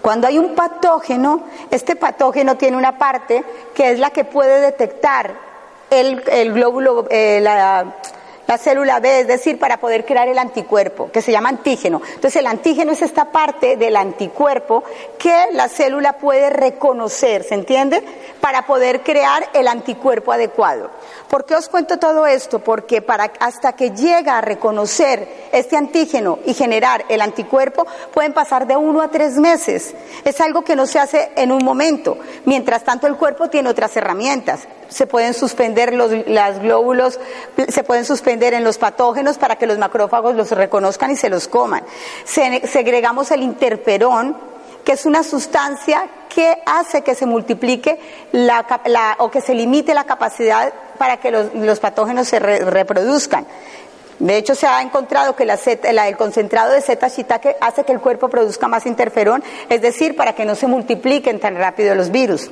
Cuando 0.00 0.28
hay 0.28 0.38
un 0.38 0.54
patógeno, 0.54 1.42
este 1.72 1.96
patógeno 1.96 2.56
tiene 2.56 2.76
una 2.76 2.96
parte 2.96 3.44
que 3.74 3.90
es 3.90 3.98
la 3.98 4.10
que 4.10 4.22
puede 4.22 4.60
detectar 4.60 5.48
el, 5.90 6.52
glóbulo, 6.52 7.06
eh, 7.10 7.40
la, 7.42 7.96
la 8.48 8.56
célula 8.56 8.98
B, 8.98 9.20
es 9.20 9.26
decir, 9.26 9.58
para 9.58 9.76
poder 9.76 10.06
crear 10.06 10.26
el 10.26 10.38
anticuerpo, 10.38 11.10
que 11.12 11.20
se 11.20 11.30
llama 11.30 11.50
antígeno. 11.50 12.00
Entonces 12.14 12.36
el 12.36 12.46
antígeno 12.46 12.92
es 12.92 13.02
esta 13.02 13.26
parte 13.26 13.76
del 13.76 13.94
anticuerpo 13.94 14.84
que 15.18 15.48
la 15.52 15.68
célula 15.68 16.14
puede 16.14 16.48
reconocer, 16.48 17.44
¿se 17.44 17.54
entiende? 17.54 18.02
Para 18.40 18.66
poder 18.66 19.02
crear 19.02 19.50
el 19.52 19.68
anticuerpo 19.68 20.32
adecuado. 20.32 20.90
¿Por 21.28 21.44
qué 21.44 21.56
os 21.56 21.68
cuento 21.68 21.98
todo 21.98 22.26
esto? 22.26 22.60
Porque 22.60 23.02
para, 23.02 23.30
hasta 23.38 23.74
que 23.74 23.90
llega 23.90 24.38
a 24.38 24.40
reconocer 24.40 25.28
este 25.52 25.76
antígeno 25.76 26.38
y 26.46 26.54
generar 26.54 27.04
el 27.10 27.20
anticuerpo, 27.20 27.86
pueden 28.14 28.32
pasar 28.32 28.66
de 28.66 28.78
uno 28.78 29.02
a 29.02 29.08
tres 29.08 29.34
meses. 29.34 29.94
Es 30.24 30.40
algo 30.40 30.62
que 30.62 30.74
no 30.74 30.86
se 30.86 30.98
hace 30.98 31.32
en 31.36 31.52
un 31.52 31.62
momento. 31.62 32.16
Mientras 32.46 32.82
tanto, 32.82 33.06
el 33.06 33.16
cuerpo 33.16 33.50
tiene 33.50 33.68
otras 33.68 33.94
herramientas. 33.94 34.66
Se 34.88 35.06
pueden 35.06 35.34
suspender 35.34 35.92
los 35.92 36.10
glóbulos, 36.60 37.20
se 37.68 37.84
pueden 37.84 38.04
suspender 38.04 38.54
en 38.54 38.64
los 38.64 38.78
patógenos 38.78 39.38
para 39.38 39.56
que 39.56 39.66
los 39.66 39.78
macrófagos 39.78 40.34
los 40.34 40.50
reconozcan 40.50 41.10
y 41.10 41.16
se 41.16 41.28
los 41.28 41.48
coman. 41.48 41.84
segregamos 42.24 43.30
el 43.30 43.42
interferón, 43.42 44.36
que 44.84 44.92
es 44.92 45.04
una 45.04 45.22
sustancia 45.22 46.08
que 46.34 46.62
hace 46.64 47.02
que 47.02 47.14
se 47.14 47.26
multiplique 47.26 48.00
la, 48.32 48.64
o 49.18 49.30
que 49.30 49.40
se 49.40 49.54
limite 49.54 49.92
la 49.92 50.04
capacidad 50.04 50.72
para 50.96 51.18
que 51.18 51.30
los, 51.30 51.80
patógenos 51.80 52.28
se 52.28 52.38
reproduzcan. 52.38 53.46
De 54.18 54.36
hecho, 54.36 54.54
se 54.54 54.66
ha 54.66 54.80
encontrado 54.82 55.36
que 55.36 55.44
la 55.44 55.58
el 55.64 56.16
concentrado 56.16 56.72
de 56.72 56.80
zeta 56.80 57.08
shiitake 57.08 57.56
hace 57.60 57.84
que 57.84 57.92
el 57.92 58.00
cuerpo 58.00 58.28
produzca 58.28 58.66
más 58.66 58.86
interferón, 58.86 59.44
es 59.68 59.80
decir, 59.80 60.16
para 60.16 60.34
que 60.34 60.44
no 60.44 60.54
se 60.54 60.66
multipliquen 60.66 61.38
tan 61.38 61.56
rápido 61.56 61.94
los 61.94 62.10
virus 62.10 62.50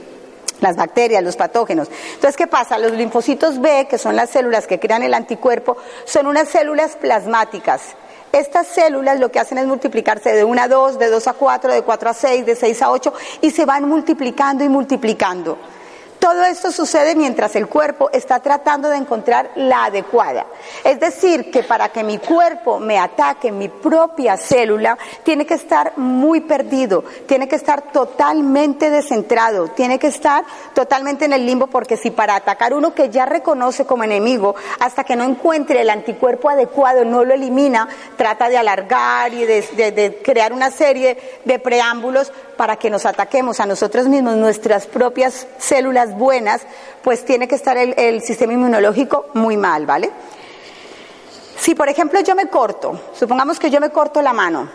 las 0.61 0.77
bacterias, 0.77 1.23
los 1.23 1.37
patógenos. 1.37 1.89
Entonces, 2.15 2.37
¿qué 2.37 2.47
pasa? 2.47 2.79
Los 2.79 2.93
linfocitos 2.93 3.61
B, 3.61 3.87
que 3.89 3.99
son 3.99 4.17
las 4.17 4.31
células 4.31 4.67
que 4.67 4.81
crean 4.81 5.03
el 5.03 5.15
anticuerpo, 5.15 5.77
son 6.05 6.27
unas 6.27 6.49
células 6.49 6.97
plasmáticas. 6.97 7.95
Estas 8.33 8.67
células 8.67 9.19
lo 9.19 9.31
que 9.31 9.41
hacen 9.41 9.59
es 9.59 9.67
multiplicarse 9.67 10.33
de 10.33 10.45
1 10.45 10.63
a 10.63 10.69
2, 10.69 10.99
de 10.99 11.09
2 11.09 11.27
a 11.27 11.33
4, 11.33 11.73
de 11.73 11.83
4 11.83 12.11
a 12.11 12.15
6, 12.15 12.47
de 12.47 12.57
6 12.57 12.83
a 12.83 12.91
8 12.91 13.13
y 13.41 13.51
se 13.51 13.65
van 13.65 13.89
multiplicando 13.89 14.65
y 14.65 14.69
multiplicando. 14.69 15.57
Todo 16.19 16.45
esto 16.45 16.73
sucede 16.73 17.15
mientras 17.15 17.57
el 17.57 17.69
cuerpo 17.69 18.11
está 18.13 18.41
tratando 18.41 18.89
de 18.89 18.97
encontrar 18.97 19.51
la 19.57 19.85
adecuada. 19.85 20.47
Es 20.85 20.99
decir, 20.99 21.51
que 21.51 21.63
para 21.63 21.91
que 21.91 22.03
mi 22.03 22.19
cuerpo 22.19 22.79
me 22.79 22.99
ataque 22.99 23.53
mi 23.53 23.69
propia 23.69 24.37
célula, 24.37 24.99
tiene 25.23 25.47
que 25.47 25.55
estar 25.55 25.97
muy 25.97 26.41
perdido, 26.41 27.05
tiene 27.27 27.49
que 27.49 27.57
estar 27.57 27.93
totalmente 27.93 28.91
descentrado, 28.91 29.69
tiene 29.69 29.99
que 29.99 30.09
estar 30.09 30.45
totalmente 30.75 31.25
en 31.25 31.33
el 31.33 31.47
limbo, 31.47 31.67
porque 31.67 31.97
si 31.97 32.11
para 32.11 32.37
atacar 32.37 32.75
uno 32.75 32.95
que 32.95 33.11
ya 33.11 33.27
reconoce 33.27 33.85
como 33.85 34.05
enemigo, 34.05 34.55
hasta 34.81 35.05
que 35.05 35.17
no 35.17 35.25
encuentre 35.25 35.81
el 35.81 35.91
anticuerpo 35.91 36.49
adecuado, 36.49 37.05
no 37.05 37.25
lo 37.25 37.35
elimina, 37.35 37.89
trata 38.17 38.49
de 38.49 38.59
alargar 38.59 39.33
y 39.33 39.45
de, 39.45 40.21
crear 40.25 40.53
una 40.53 40.71
serie 40.71 41.19
de 41.45 41.59
preámbulos 41.59 42.33
para 42.57 42.77
que 42.77 42.91
nos 42.91 43.07
ataquemos 43.07 43.61
a 43.61 43.67
nosotros 43.67 44.09
mismos, 44.09 44.37
nuestras 44.37 44.87
propias 44.87 45.47
células 45.59 46.06
buenas, 46.15 46.63
pues 47.03 47.25
tiene 47.25 47.49
que 47.49 47.55
estar 47.55 47.77
el, 47.77 48.23
sistema 48.23 48.53
inmunológico 48.53 49.27
muy 49.35 49.57
mal, 49.57 49.87
¿vale? 49.87 50.11
Si 51.59 51.75
por 51.75 51.89
ejemplo 51.89 52.21
yo 52.21 52.35
me 52.35 52.49
corto, 52.49 53.01
supongamos 53.15 53.59
que 53.59 53.71
yo 53.71 53.81
me 53.81 53.91
corto 53.91 54.21
la 54.23 54.33
mano, 54.33 54.69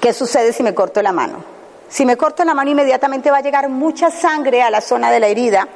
¿qué 0.00 0.12
sucede 0.12 0.52
si 0.52 0.62
me 0.62 0.74
corto 0.74 1.02
la 1.02 1.12
mano? 1.12 1.44
Si 1.88 2.06
me 2.06 2.16
corto 2.16 2.44
la 2.44 2.54
mano 2.54 2.70
inmediatamente 2.70 3.30
va 3.30 3.38
a 3.38 3.42
llegar 3.42 3.68
mucha 3.68 4.10
sangre 4.10 4.62
a 4.62 4.70
la 4.70 4.80
zona 4.80 5.10
de 5.10 5.20
la 5.20 5.26
herida. 5.26 5.68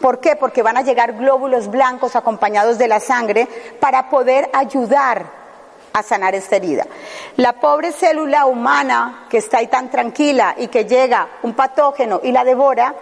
¿Por 0.00 0.20
qué? 0.20 0.36
Porque 0.36 0.62
van 0.62 0.76
a 0.76 0.82
llegar 0.82 1.14
glóbulos 1.14 1.68
blancos 1.68 2.14
acompañados 2.14 2.78
de 2.78 2.86
la 2.86 3.00
sangre 3.00 3.48
para 3.80 4.08
poder 4.08 4.50
ayudar 4.52 5.44
a 5.94 6.02
sanar 6.02 6.34
esta 6.34 6.56
herida. 6.56 6.86
La 7.36 7.54
pobre 7.54 7.92
célula 7.92 8.46
humana 8.46 9.26
que 9.30 9.38
está 9.38 9.58
ahí 9.58 9.68
tan 9.68 9.90
tranquila 9.90 10.54
y 10.58 10.66
que 10.66 10.84
llega 10.84 11.28
un 11.42 11.54
patógeno 11.54 12.20
y 12.22 12.32
la 12.32 12.44
devora, 12.44 12.94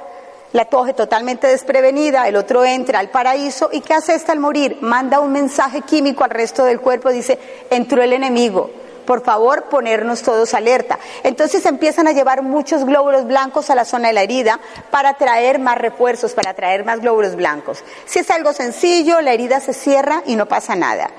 la 0.52 0.66
coge 0.66 0.92
totalmente 0.92 1.46
desprevenida, 1.46 2.28
el 2.28 2.36
otro 2.36 2.64
entra 2.64 2.98
al 2.98 3.10
paraíso 3.10 3.70
y 3.72 3.80
¿qué 3.80 3.94
hace 3.94 4.14
esta 4.14 4.32
al 4.32 4.38
morir? 4.38 4.78
Manda 4.80 5.20
un 5.20 5.32
mensaje 5.32 5.80
químico 5.82 6.24
al 6.24 6.30
resto 6.30 6.64
del 6.64 6.80
cuerpo, 6.80 7.10
dice, 7.10 7.38
entró 7.70 8.02
el 8.02 8.12
enemigo, 8.12 8.70
por 9.06 9.22
favor 9.22 9.64
ponernos 9.64 10.22
todos 10.22 10.52
alerta. 10.54 10.98
Entonces 11.22 11.64
empiezan 11.64 12.06
a 12.06 12.12
llevar 12.12 12.42
muchos 12.42 12.84
glóbulos 12.84 13.26
blancos 13.26 13.70
a 13.70 13.74
la 13.74 13.84
zona 13.84 14.08
de 14.08 14.14
la 14.14 14.22
herida 14.22 14.60
para 14.90 15.14
traer 15.14 15.58
más 15.58 15.78
refuerzos, 15.78 16.34
para 16.34 16.54
traer 16.54 16.84
más 16.84 17.00
glóbulos 17.00 17.34
blancos. 17.34 17.82
Si 18.04 18.18
es 18.18 18.30
algo 18.30 18.52
sencillo, 18.52 19.20
la 19.20 19.32
herida 19.32 19.60
se 19.60 19.72
cierra 19.72 20.22
y 20.26 20.36
no 20.36 20.46
pasa 20.46 20.76
nada. 20.76 21.10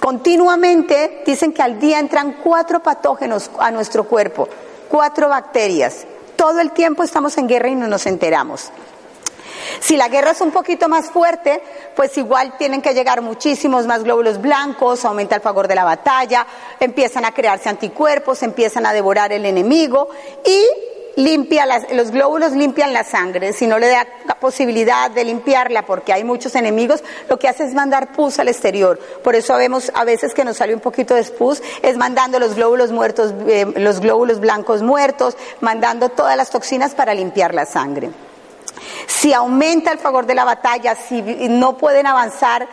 Continuamente 0.00 1.22
dicen 1.26 1.52
que 1.52 1.62
al 1.62 1.78
día 1.78 1.98
entran 1.98 2.38
cuatro 2.42 2.82
patógenos 2.82 3.50
a 3.58 3.70
nuestro 3.70 4.04
cuerpo, 4.04 4.48
cuatro 4.88 5.28
bacterias 5.28 6.06
todo 6.42 6.58
el 6.58 6.72
tiempo 6.72 7.04
estamos 7.04 7.38
en 7.38 7.46
guerra 7.46 7.68
y 7.68 7.76
no 7.76 7.86
nos 7.86 8.04
enteramos. 8.04 8.72
Si 9.78 9.96
la 9.96 10.08
guerra 10.08 10.32
es 10.32 10.40
un 10.40 10.50
poquito 10.50 10.88
más 10.88 11.08
fuerte, 11.08 11.62
pues 11.94 12.18
igual 12.18 12.56
tienen 12.58 12.82
que 12.82 12.94
llegar 12.94 13.22
muchísimos 13.22 13.86
más 13.86 14.02
glóbulos 14.02 14.40
blancos, 14.40 15.04
aumenta 15.04 15.36
el 15.36 15.40
favor 15.40 15.68
de 15.68 15.76
la 15.76 15.84
batalla, 15.84 16.44
empiezan 16.80 17.24
a 17.24 17.30
crearse 17.30 17.68
anticuerpos, 17.68 18.42
empiezan 18.42 18.86
a 18.86 18.92
devorar 18.92 19.32
el 19.32 19.46
enemigo 19.46 20.08
y 20.44 20.66
limpia 21.16 21.66
los 21.92 22.10
glóbulos 22.10 22.52
limpian 22.52 22.92
la 22.92 23.04
sangre, 23.04 23.52
si 23.52 23.66
no 23.66 23.78
le 23.78 23.88
da 23.88 24.06
la 24.26 24.34
posibilidad 24.34 25.10
de 25.10 25.24
limpiarla 25.24 25.84
porque 25.84 26.12
hay 26.12 26.24
muchos 26.24 26.54
enemigos, 26.54 27.02
lo 27.28 27.38
que 27.38 27.48
hace 27.48 27.64
es 27.64 27.74
mandar 27.74 28.12
pus 28.12 28.38
al 28.38 28.48
exterior. 28.48 28.98
Por 29.22 29.34
eso 29.34 29.56
vemos 29.56 29.90
a 29.94 30.04
veces 30.04 30.34
que 30.34 30.44
nos 30.44 30.56
sale 30.56 30.74
un 30.74 30.80
poquito 30.80 31.14
de 31.14 31.22
pus, 31.24 31.62
es 31.82 31.96
mandando 31.96 32.38
los 32.38 32.54
glóbulos 32.54 32.92
muertos, 32.92 33.34
eh, 33.46 33.66
los 33.76 34.00
glóbulos 34.00 34.40
blancos 34.40 34.82
muertos, 34.82 35.36
mandando 35.60 36.08
todas 36.08 36.36
las 36.36 36.50
toxinas 36.50 36.94
para 36.94 37.14
limpiar 37.14 37.54
la 37.54 37.66
sangre. 37.66 38.10
Si 39.06 39.32
aumenta 39.32 39.92
el 39.92 39.98
favor 39.98 40.26
de 40.26 40.34
la 40.34 40.44
batalla, 40.44 40.96
si 40.96 41.22
no 41.22 41.76
pueden 41.76 42.06
avanzar 42.06 42.66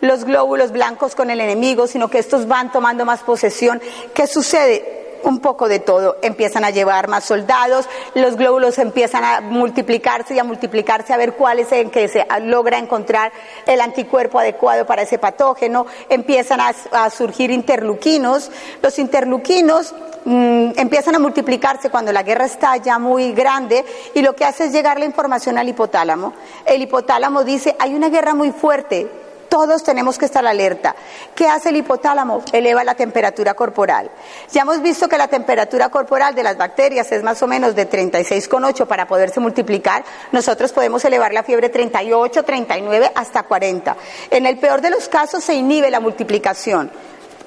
los 0.00 0.24
glóbulos 0.24 0.72
blancos 0.72 1.14
con 1.14 1.30
el 1.30 1.40
enemigo, 1.40 1.86
sino 1.86 2.08
que 2.08 2.18
estos 2.18 2.46
van 2.46 2.70
tomando 2.70 3.04
más 3.04 3.20
posesión, 3.20 3.80
¿qué 4.12 4.26
sucede? 4.26 5.03
Un 5.24 5.40
poco 5.40 5.68
de 5.68 5.80
todo. 5.80 6.16
Empiezan 6.22 6.64
a 6.64 6.70
llevar 6.70 7.08
más 7.08 7.24
soldados, 7.24 7.88
los 8.14 8.36
glóbulos 8.36 8.78
empiezan 8.78 9.24
a 9.24 9.40
multiplicarse 9.40 10.34
y 10.34 10.38
a 10.38 10.44
multiplicarse 10.44 11.12
a 11.12 11.16
ver 11.16 11.34
cuál 11.34 11.58
es 11.58 11.72
el 11.72 11.90
que 11.90 12.08
se 12.08 12.26
logra 12.42 12.78
encontrar 12.78 13.32
el 13.66 13.80
anticuerpo 13.80 14.38
adecuado 14.38 14.86
para 14.86 15.02
ese 15.02 15.18
patógeno. 15.18 15.86
Empiezan 16.08 16.60
a, 16.60 17.10
surgir 17.10 17.50
interluquinos. 17.50 18.50
Los 18.82 18.98
interluquinos 18.98 19.94
mm, 20.24 20.72
empiezan 20.76 21.14
a 21.14 21.18
multiplicarse 21.18 21.90
cuando 21.90 22.12
la 22.12 22.22
guerra 22.22 22.46
está 22.46 22.76
ya 22.76 22.98
muy 22.98 23.32
grande 23.32 23.84
y 24.14 24.22
lo 24.22 24.34
que 24.34 24.44
hace 24.44 24.64
es 24.64 24.72
llegar 24.72 24.98
la 24.98 25.04
información 25.04 25.58
al 25.58 25.68
hipotálamo. 25.68 26.32
El 26.64 26.82
hipotálamo 26.82 27.44
dice, 27.44 27.76
hay 27.78 27.94
una 27.94 28.08
guerra 28.08 28.34
muy 28.34 28.52
fuerte, 28.52 29.23
todos 29.54 29.84
tenemos 29.84 30.18
que 30.18 30.24
estar 30.24 30.44
alerta. 30.44 30.96
¿Qué 31.32 31.46
hace 31.46 31.68
el 31.68 31.76
hipotálamo? 31.76 32.42
Eleva 32.50 32.82
la 32.82 32.96
temperatura 32.96 33.54
corporal. 33.54 34.10
Ya 34.50 34.62
hemos 34.62 34.82
visto 34.82 35.08
que 35.08 35.16
la 35.16 35.28
temperatura 35.28 35.90
corporal 35.90 36.34
de 36.34 36.42
las 36.42 36.56
bacterias 36.56 37.12
es 37.12 37.22
más 37.22 37.40
o 37.40 37.46
menos 37.46 37.76
de 37.76 37.88
36,8 37.88 38.84
para 38.88 39.06
poderse 39.06 39.38
multiplicar. 39.38 40.04
Nosotros 40.32 40.72
podemos 40.72 41.04
elevar 41.04 41.32
la 41.32 41.44
fiebre 41.44 41.68
38, 41.68 42.42
39 42.42 43.12
hasta 43.14 43.44
40. 43.44 43.96
En 44.30 44.44
el 44.46 44.58
peor 44.58 44.80
de 44.80 44.90
los 44.90 45.08
casos 45.08 45.44
se 45.44 45.54
inhibe 45.54 45.88
la 45.88 46.00
multiplicación 46.00 46.90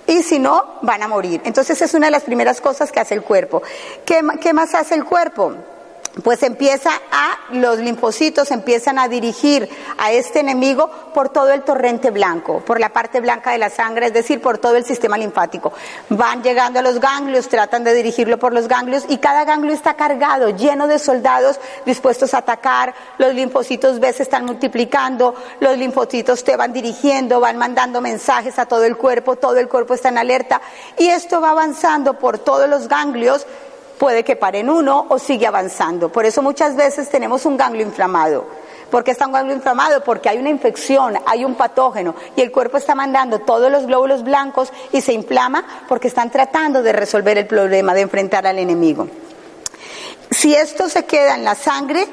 y 0.07 0.23
si 0.23 0.39
no, 0.39 0.77
van 0.83 1.03
a 1.03 1.09
morir. 1.09 1.41
Entonces 1.43 1.81
es 1.81 1.93
una 1.93 2.07
de 2.07 2.11
las 2.11 2.23
primeras 2.23 2.61
cosas 2.61 2.89
que 2.89 3.01
hace 3.01 3.15
el 3.15 3.23
cuerpo. 3.23 3.61
¿Qué, 4.05 4.21
qué 4.39 4.53
más 4.53 4.73
hace 4.75 4.95
el 4.95 5.03
cuerpo? 5.03 5.55
Pues 6.23 6.43
empieza 6.43 6.91
a, 7.11 7.37
los 7.51 7.79
linfocitos 7.79 8.51
empiezan 8.51 8.99
a 8.99 9.07
dirigir 9.07 9.69
a 9.97 10.11
este 10.11 10.39
enemigo 10.39 10.89
por 11.13 11.29
todo 11.29 11.51
el 11.51 11.63
torrente 11.63 12.11
blanco, 12.11 12.59
por 12.59 12.79
la 12.79 12.89
parte 12.89 13.21
blanca 13.21 13.51
de 13.51 13.57
la 13.57 13.69
sangre, 13.69 14.07
es 14.07 14.13
decir, 14.13 14.41
por 14.41 14.57
todo 14.57 14.75
el 14.75 14.85
sistema 14.85 15.17
linfático. 15.17 15.73
Van 16.09 16.43
llegando 16.43 16.79
a 16.79 16.81
los 16.81 16.99
ganglios, 16.99 17.47
tratan 17.47 17.83
de 17.83 17.93
dirigirlo 17.93 18.37
por 18.39 18.53
los 18.53 18.67
ganglios 18.67 19.05
y 19.07 19.17
cada 19.17 19.45
ganglio 19.45 19.73
está 19.73 19.95
cargado, 19.95 20.49
lleno 20.49 20.87
de 20.87 20.99
soldados 20.99 21.59
dispuestos 21.85 22.33
a 22.33 22.39
atacar, 22.39 22.93
los 23.17 23.33
linfocitos 23.33 23.99
B 23.99 24.11
se 24.13 24.23
están 24.23 24.45
multiplicando, 24.45 25.35
los 25.59 25.77
linfocitos 25.77 26.43
T 26.43 26.55
van 26.55 26.73
dirigiendo, 26.73 27.39
van 27.39 27.57
mandando 27.57 28.01
mensajes 28.01 28.57
a 28.59 28.65
todo 28.65 28.83
el 28.83 28.97
cuerpo, 28.97 29.35
todo 29.35 29.57
el 29.57 29.67
cuerpo 29.67 29.93
está 29.93 30.09
en 30.09 30.17
alerta 30.17 30.61
y 30.97 31.07
esto 31.07 31.41
va 31.41 31.51
avanzando 31.51 32.15
por 32.15 32.39
todos 32.39 32.69
los 32.69 32.87
ganglios 32.87 33.45
puede 33.97 34.23
que 34.23 34.35
pare 34.35 34.59
en 34.59 34.69
uno 34.69 35.05
o 35.09 35.19
sigue 35.19 35.47
avanzando. 35.47 36.09
Por 36.09 36.25
eso 36.25 36.41
muchas 36.41 36.75
veces 36.75 37.09
tenemos 37.09 37.45
un 37.45 37.57
ganglio 37.57 37.83
inflamado. 37.83 38.45
¿Por 38.89 39.03
qué 39.03 39.11
está 39.11 39.27
un 39.27 39.33
ganglio 39.33 39.55
inflamado? 39.55 40.01
Porque 40.03 40.29
hay 40.29 40.37
una 40.37 40.49
infección, 40.49 41.15
hay 41.25 41.43
un 41.43 41.55
patógeno 41.55 42.15
y 42.35 42.41
el 42.41 42.51
cuerpo 42.51 42.77
está 42.77 42.95
mandando 42.95 43.39
todos 43.39 43.69
los 43.69 43.85
glóbulos 43.85 44.23
blancos 44.23 44.71
y 44.93 45.01
se 45.01 45.11
inflama 45.11 45.65
porque 45.89 46.07
están 46.07 46.31
tratando 46.31 46.81
de 46.81 46.93
resolver 46.93 47.37
el 47.37 47.47
problema, 47.47 47.93
de 47.93 48.01
enfrentar 48.01 48.47
al 48.47 48.59
enemigo. 48.59 49.07
Si 50.31 50.53
esto 50.53 50.87
se 50.87 51.05
queda 51.05 51.35
en 51.35 51.43
la 51.43 51.55
sangre 51.55 52.07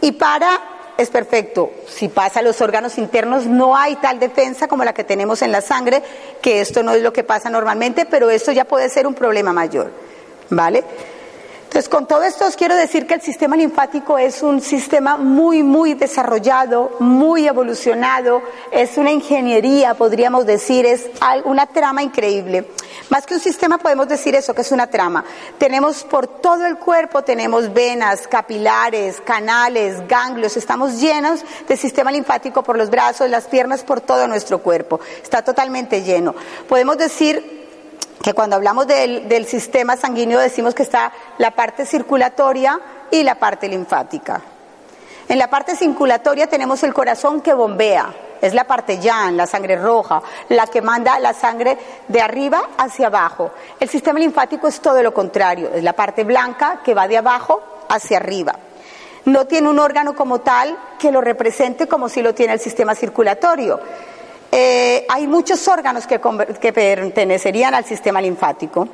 y 0.00 0.12
para, 0.12 0.60
es 0.96 1.10
perfecto. 1.10 1.70
Si 1.86 2.08
pasa 2.08 2.40
a 2.40 2.42
los 2.42 2.62
órganos 2.62 2.96
internos, 2.96 3.44
no 3.44 3.76
hay 3.76 3.96
tal 3.96 4.18
defensa 4.18 4.68
como 4.68 4.84
la 4.84 4.94
que 4.94 5.04
tenemos 5.04 5.42
en 5.42 5.52
la 5.52 5.60
sangre, 5.60 6.02
que 6.40 6.60
esto 6.60 6.82
no 6.82 6.92
es 6.92 7.02
lo 7.02 7.12
que 7.12 7.24
pasa 7.24 7.50
normalmente, 7.50 8.06
pero 8.06 8.30
esto 8.30 8.52
ya 8.52 8.64
puede 8.64 8.88
ser 8.88 9.06
un 9.06 9.14
problema 9.14 9.52
mayor. 9.52 9.90
¿Vale? 10.48 10.84
Entonces, 11.76 11.92
con 11.92 12.06
todo 12.06 12.22
esto 12.22 12.46
os 12.46 12.56
quiero 12.56 12.74
decir 12.74 13.06
que 13.06 13.12
el 13.12 13.20
sistema 13.20 13.54
linfático 13.54 14.16
es 14.16 14.42
un 14.42 14.62
sistema 14.62 15.18
muy, 15.18 15.62
muy 15.62 15.92
desarrollado, 15.92 16.92
muy 17.00 17.46
evolucionado, 17.46 18.40
es 18.70 18.96
una 18.96 19.10
ingeniería, 19.10 19.92
podríamos 19.92 20.46
decir, 20.46 20.86
es 20.86 21.10
una 21.44 21.66
trama 21.66 22.02
increíble. 22.02 22.66
Más 23.10 23.26
que 23.26 23.34
un 23.34 23.40
sistema 23.40 23.76
podemos 23.76 24.08
decir 24.08 24.34
eso, 24.34 24.54
que 24.54 24.62
es 24.62 24.72
una 24.72 24.86
trama. 24.86 25.22
Tenemos 25.58 26.02
por 26.04 26.26
todo 26.26 26.64
el 26.64 26.78
cuerpo, 26.78 27.24
tenemos 27.24 27.70
venas, 27.70 28.26
capilares, 28.26 29.20
canales, 29.20 30.08
ganglios, 30.08 30.56
estamos 30.56 30.98
llenos 30.98 31.44
de 31.68 31.76
sistema 31.76 32.10
linfático 32.10 32.62
por 32.62 32.78
los 32.78 32.88
brazos, 32.88 33.28
las 33.28 33.44
piernas, 33.48 33.84
por 33.84 34.00
todo 34.00 34.26
nuestro 34.26 34.60
cuerpo. 34.60 34.98
Está 35.22 35.42
totalmente 35.42 36.02
lleno. 36.02 36.34
Podemos 36.70 36.96
decir 36.96 37.55
que 38.26 38.34
cuando 38.34 38.56
hablamos 38.56 38.88
del, 38.88 39.46
sistema 39.46 39.96
sanguíneo 39.96 40.40
decimos 40.40 40.74
que 40.74 40.82
está 40.82 41.12
la 41.38 41.52
parte 41.52 41.86
circulatoria 41.86 42.80
y 43.08 43.22
la 43.22 43.36
parte 43.36 43.68
linfática. 43.68 44.42
En 45.28 45.38
la 45.38 45.48
parte 45.48 45.76
circulatoria 45.76 46.48
tenemos 46.48 46.82
el 46.82 46.92
corazón 46.92 47.40
que 47.40 47.54
bombea, 47.54 48.12
es 48.42 48.52
la 48.52 48.64
parte 48.64 48.98
yan, 48.98 49.36
la 49.36 49.46
sangre 49.46 49.76
roja, 49.76 50.20
la 50.48 50.66
que 50.66 50.82
manda 50.82 51.20
la 51.20 51.34
sangre 51.34 51.78
de 52.08 52.20
arriba 52.20 52.70
hacia 52.76 53.06
abajo. 53.06 53.52
El 53.78 53.88
sistema 53.88 54.18
linfático 54.18 54.66
es 54.66 54.80
todo 54.80 55.00
lo 55.04 55.14
contrario, 55.14 55.70
es 55.72 55.84
la 55.84 55.92
parte 55.92 56.24
blanca 56.24 56.80
que 56.84 56.94
va 56.94 57.06
de 57.06 57.18
abajo 57.18 57.62
hacia 57.88 58.16
arriba. 58.16 58.56
No 59.26 59.46
tiene 59.46 59.68
un 59.68 59.78
órgano 59.78 60.16
como 60.16 60.40
tal 60.40 60.76
que 60.98 61.12
lo 61.12 61.20
represente 61.20 61.86
como 61.86 62.08
si 62.08 62.22
lo 62.22 62.34
tiene 62.34 62.54
el 62.54 62.60
sistema 62.60 62.96
circulatorio. 62.96 63.78
Eh, 64.58 65.04
hay 65.10 65.26
muchos 65.26 65.68
órganos 65.68 66.06
que, 66.06 66.18
pertenecerían 66.18 67.74
al 67.74 67.84
sistema 67.84 68.22
linfático. 68.22 68.88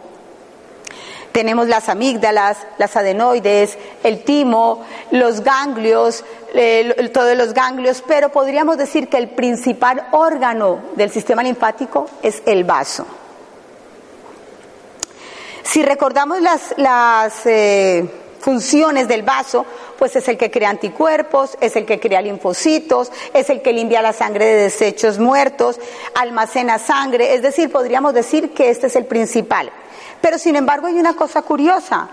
Tenemos 1.31 1.69
las 1.69 1.89
amígdalas, 1.89 2.59
las 2.79 2.97
adenoides, 2.97 3.79
el 4.03 4.25
timo, 4.25 4.85
los 5.13 5.43
ganglios, 5.43 6.25
todos 7.13 7.37
los 7.37 7.55
ganglios, 7.55 8.03
pero 8.05 8.31
podríamos 8.31 8.77
decir 8.77 9.09
que 9.09 9.19
el 9.19 9.29
principal 9.29 10.09
órgano 10.11 10.81
del 10.97 11.13
sistema 11.13 11.45
linfático 11.45 12.09
es 12.25 12.43
el 12.45 12.65
vaso. 12.65 13.07
Si 15.63 15.85
recordamos 15.85 16.41
las, 16.77 17.47
eh, 17.47 18.05
funciones 18.43 19.09
del 19.09 19.23
vaso, 19.23 19.65
pues 19.99 20.17
es 20.17 20.29
el 20.29 20.37
que 20.37 20.51
crea 20.51 20.69
anticuerpos, 20.69 21.57
es 21.61 21.77
el 21.77 21.87
que 21.87 22.01
crea 22.01 22.21
linfocitos, 22.21 23.11
es 23.33 23.49
el 23.49 23.63
que 23.63 23.73
limpia 23.73 24.03
la 24.03 24.13
sangre 24.13 24.45
de 24.45 24.63
desechos 24.65 25.19
muertos, 25.19 25.81
almacena 26.15 26.79
sangre, 26.79 27.35
es 27.35 27.43
decir, 27.43 27.71
podríamos 27.71 28.13
decir 28.13 28.53
que 28.53 28.69
este 28.69 28.89
es 28.89 28.97
el 28.97 29.07
principal. 29.07 29.71
Pero 30.21 30.39
sin 30.39 30.57
embargo 30.57 30.89
hay 30.89 30.99
una 30.99 31.15
cosa 31.15 31.43
curiosa, 31.43 32.09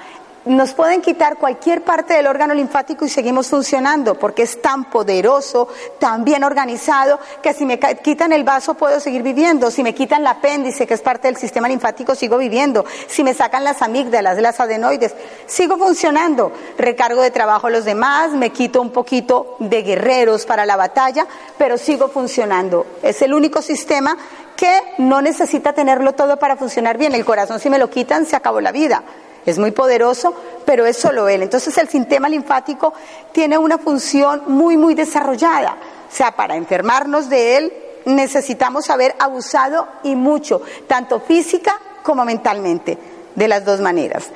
nos 0.46 0.74
pueden 0.74 1.02
quitar 1.02 1.38
cualquier 1.38 1.84
parte 1.84 2.14
del 2.14 2.28
órgano 2.28 2.54
linfático 2.54 3.06
y 3.06 3.10
seguimos 3.10 3.48
funcionando 3.48 4.16
porque 4.16 4.44
es 4.44 4.62
tan 4.62 4.86
poderoso, 4.86 5.68
tan 6.00 6.24
bien 6.24 6.44
organizado, 6.44 7.20
que 7.42 7.54
si 7.54 7.66
me 7.66 7.80
quitan 7.80 8.32
el 8.32 8.44
vaso 8.44 8.74
puedo 8.76 9.00
seguir 9.00 9.22
viviendo, 9.22 9.70
si 9.72 9.84
me 9.84 9.94
quitan 9.94 10.22
el 10.22 10.28
apéndice, 10.28 10.88
que 10.88 10.94
es 10.94 11.02
parte 11.02 11.28
del 11.28 11.38
sistema 11.38 11.68
linfático, 11.68 12.16
sigo 12.16 12.38
viviendo, 12.38 12.86
si 13.08 13.24
me 13.24 13.34
sacan 13.34 13.64
las 13.64 13.82
amígdalas, 13.82 14.40
las 14.40 14.60
adenoides, 14.60 15.14
sigo 15.46 15.78
funcionando, 15.78 16.52
recargo 16.78 17.22
de 17.22 17.32
trabajo 17.32 17.68
a 17.68 17.72
los 17.72 17.86
demás, 17.86 18.32
me 18.32 18.52
quito 18.52 18.82
un 18.82 18.92
poquito 18.92 19.56
de 19.60 19.84
guerreros 19.84 20.46
para 20.46 20.66
la 20.66 20.76
batalla, 20.78 21.28
pero 21.58 21.78
sigo 21.78 22.08
funcionando. 22.08 22.86
Es 23.04 23.22
el 23.22 23.34
único 23.34 23.62
sistema 23.62 24.18
que 24.56 24.82
no 24.98 25.22
necesita 25.22 25.74
tenerlo 25.74 26.14
todo 26.14 26.38
para 26.38 26.58
funcionar 26.58 26.98
bien. 26.98 27.14
El 27.14 27.24
corazón 27.24 27.60
si 27.60 27.70
me 27.70 27.78
lo 27.78 27.90
quitan 27.90 28.26
se 28.26 28.36
acabó 28.36 28.60
la 28.62 28.72
vida 28.72 29.04
es 29.46 29.58
muy 29.58 29.72
poderoso, 29.72 30.34
pero 30.66 30.86
es 30.86 30.98
solo 30.98 31.28
él. 31.28 31.44
Entonces 31.44 31.78
el 31.78 31.90
sistema 31.90 32.30
linfático 32.30 32.94
tiene 33.32 33.58
una 33.58 33.78
función 33.78 34.44
muy, 34.48 34.78
muy 34.78 34.96
desarrollada. 34.96 35.78
O 36.12 36.16
sea, 36.16 36.32
para 36.36 36.56
enfermarnos 36.56 37.30
de 37.30 37.58
él 37.58 37.74
necesitamos 38.06 38.90
haber 38.90 39.16
abusado 39.20 39.88
y 40.04 40.16
mucho, 40.16 40.62
tanto 40.88 41.20
física 41.20 41.80
como 42.04 42.26
mentalmente, 42.26 42.98
de 43.36 43.48
las 43.48 43.66
dos 43.66 43.80
maneras. 43.80 44.30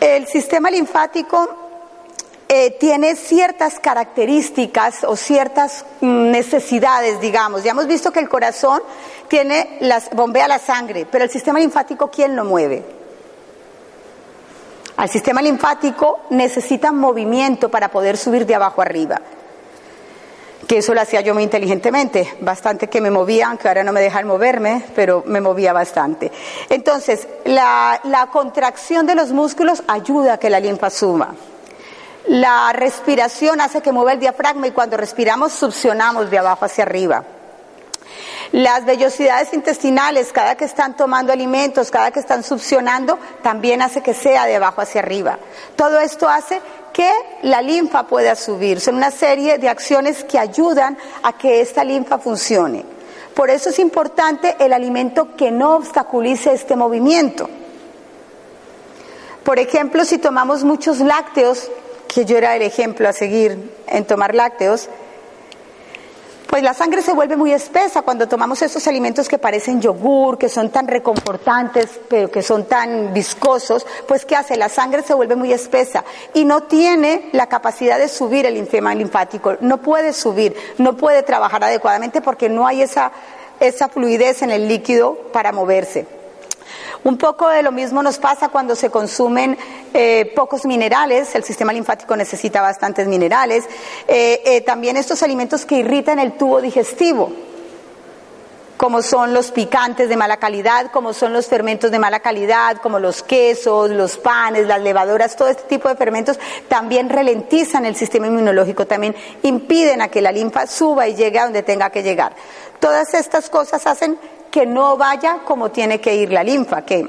El 0.00 0.26
sistema 0.26 0.70
linfático 0.70 1.48
eh, 2.48 2.76
tiene 2.78 3.16
ciertas 3.16 3.78
características 3.78 5.04
o 5.04 5.16
ciertas 5.16 5.84
mm, 6.00 6.30
necesidades, 6.30 7.20
digamos. 7.20 7.62
Ya 7.62 7.70
hemos 7.70 7.86
visto 7.86 8.10
que 8.10 8.20
el 8.20 8.28
corazón 8.28 8.82
tiene 9.28 9.78
las, 9.80 10.10
bombea 10.10 10.48
la 10.48 10.58
sangre, 10.58 11.06
pero 11.10 11.24
el 11.24 11.30
sistema 11.30 11.58
linfático, 11.58 12.10
¿quién 12.10 12.36
lo 12.36 12.44
mueve? 12.44 13.01
Al 14.96 15.08
sistema 15.08 15.40
linfático 15.40 16.20
necesita 16.30 16.92
movimiento 16.92 17.70
para 17.70 17.88
poder 17.90 18.16
subir 18.16 18.46
de 18.46 18.54
abajo 18.54 18.82
arriba. 18.82 19.20
Que 20.66 20.78
eso 20.78 20.94
lo 20.94 21.00
hacía 21.00 21.20
yo 21.22 21.34
muy 21.34 21.42
inteligentemente, 21.42 22.34
bastante 22.40 22.88
que 22.88 23.00
me 23.00 23.10
movía, 23.10 23.48
aunque 23.48 23.68
ahora 23.68 23.84
no 23.84 23.92
me 23.92 24.00
dejan 24.00 24.26
moverme, 24.26 24.84
pero 24.94 25.22
me 25.26 25.40
movía 25.40 25.72
bastante. 25.72 26.30
Entonces, 26.68 27.26
la, 27.44 28.00
contracción 28.32 29.06
de 29.06 29.14
los 29.14 29.32
músculos 29.32 29.82
ayuda 29.88 30.34
a 30.34 30.38
que 30.38 30.50
la 30.50 30.60
linfa 30.60 30.90
suba. 30.90 31.34
La 32.28 32.72
respiración 32.72 33.60
hace 33.60 33.82
que 33.82 33.92
mueva 33.92 34.12
el 34.12 34.20
diafragma 34.20 34.68
y 34.68 34.70
cuando 34.70 34.96
respiramos 34.96 35.52
succionamos 35.52 36.30
de 36.30 36.38
abajo 36.38 36.64
hacia 36.64 36.84
arriba. 36.84 37.24
Las 38.52 38.84
vellosidades 38.84 39.54
intestinales, 39.54 40.30
cada 40.30 40.56
que 40.56 40.66
están 40.66 40.94
tomando 40.94 41.32
alimentos, 41.32 41.90
cada 41.90 42.10
que 42.10 42.20
están 42.20 42.42
succionando, 42.42 43.18
también 43.42 43.80
hace 43.80 44.02
que 44.02 44.12
sea 44.12 44.44
de 44.44 44.56
abajo 44.56 44.82
hacia 44.82 45.00
arriba. 45.00 45.38
Todo 45.74 45.98
esto 45.98 46.28
hace 46.28 46.60
que 46.92 47.10
la 47.42 47.62
linfa 47.62 48.06
pueda 48.06 48.36
subir. 48.36 48.80
Son 48.80 48.96
una 48.96 49.10
serie 49.10 49.56
de 49.56 49.70
acciones 49.70 50.22
que 50.24 50.38
ayudan 50.38 50.98
a 51.22 51.32
que 51.32 51.62
esta 51.62 51.82
linfa 51.82 52.18
funcione. 52.18 52.84
Por 53.34 53.48
eso 53.48 53.70
es 53.70 53.78
importante 53.78 54.56
el 54.58 54.74
alimento 54.74 55.34
que 55.34 55.50
no 55.50 55.76
obstaculice 55.76 56.52
este 56.52 56.76
movimiento. 56.76 57.48
Por 59.44 59.58
ejemplo, 59.58 60.04
si 60.04 60.18
tomamos 60.18 60.62
muchos 60.62 61.00
lácteos, 61.00 61.70
que 62.06 62.26
yo 62.26 62.36
era 62.36 62.54
el 62.54 62.62
ejemplo 62.62 63.08
a 63.08 63.14
seguir 63.14 63.72
en 63.86 64.04
tomar 64.04 64.34
lácteos, 64.34 64.90
pues 66.52 66.62
la 66.62 66.74
sangre 66.74 67.00
se 67.00 67.14
vuelve 67.14 67.34
muy 67.34 67.50
espesa 67.50 68.02
cuando 68.02 68.28
tomamos 68.28 68.60
esos 68.60 68.86
alimentos 68.86 69.26
que 69.26 69.38
parecen 69.38 69.80
yogur, 69.80 70.36
que 70.36 70.50
son 70.50 70.68
tan 70.68 70.86
reconfortantes, 70.86 71.98
pero 72.10 72.30
que 72.30 72.42
son 72.42 72.66
tan 72.66 73.14
viscosos, 73.14 73.86
pues 74.06 74.26
¿qué 74.26 74.36
hace? 74.36 74.58
La 74.58 74.68
sangre 74.68 75.02
se 75.02 75.14
vuelve 75.14 75.34
muy 75.34 75.50
espesa 75.50 76.04
y 76.34 76.44
no 76.44 76.64
tiene 76.64 77.30
la 77.32 77.46
capacidad 77.46 77.98
de 77.98 78.06
subir 78.06 78.44
el 78.44 78.58
sistema 78.58 78.94
linfático, 78.94 79.56
no 79.62 79.78
puede 79.78 80.12
subir, 80.12 80.54
no 80.76 80.94
puede 80.94 81.22
trabajar 81.22 81.64
adecuadamente 81.64 82.20
porque 82.20 82.50
no 82.50 82.66
hay 82.66 82.82
esa, 82.82 83.12
esa 83.58 83.88
fluidez 83.88 84.42
en 84.42 84.50
el 84.50 84.68
líquido 84.68 85.16
para 85.32 85.52
moverse. 85.52 86.21
Un 87.04 87.18
poco 87.18 87.48
de 87.48 87.64
lo 87.64 87.72
mismo 87.72 88.00
nos 88.00 88.18
pasa 88.18 88.48
cuando 88.48 88.76
se 88.76 88.88
consumen 88.88 89.58
eh, 89.92 90.32
pocos 90.36 90.64
minerales, 90.64 91.34
el 91.34 91.42
sistema 91.42 91.72
linfático 91.72 92.16
necesita 92.16 92.62
bastantes 92.62 93.08
minerales, 93.08 93.64
eh, 94.06 94.40
eh, 94.44 94.60
también 94.60 94.96
estos 94.96 95.20
alimentos 95.24 95.66
que 95.66 95.78
irritan 95.78 96.20
el 96.20 96.36
tubo 96.36 96.60
digestivo, 96.60 97.32
como 98.76 99.02
son 99.02 99.34
los 99.34 99.50
picantes 99.50 100.08
de 100.08 100.16
mala 100.16 100.36
calidad, 100.36 100.92
como 100.92 101.12
son 101.12 101.32
los 101.32 101.46
fermentos 101.46 101.90
de 101.90 101.98
mala 101.98 102.20
calidad, 102.20 102.76
como 102.76 103.00
los 103.00 103.24
quesos, 103.24 103.90
los 103.90 104.16
panes, 104.16 104.68
las 104.68 104.80
levaduras, 104.80 105.34
todo 105.34 105.48
este 105.48 105.64
tipo 105.64 105.88
de 105.88 105.96
fermentos 105.96 106.38
también 106.68 107.08
ralentizan 107.08 107.84
el 107.84 107.96
sistema 107.96 108.28
inmunológico, 108.28 108.86
también 108.86 109.16
impiden 109.42 110.02
a 110.02 110.08
que 110.08 110.22
la 110.22 110.30
linfa 110.30 110.68
suba 110.68 111.08
y 111.08 111.16
llegue 111.16 111.40
a 111.40 111.44
donde 111.44 111.64
tenga 111.64 111.90
que 111.90 112.04
llegar. 112.04 112.36
Todas 112.78 113.12
estas 113.14 113.50
cosas 113.50 113.86
hacen 113.88 114.18
que 114.52 114.66
no 114.66 114.96
vaya 114.96 115.38
como 115.44 115.70
tiene 115.70 116.00
que 116.00 116.14
ir 116.14 116.30
la 116.30 116.44
linfa, 116.44 116.82
que, 116.82 117.08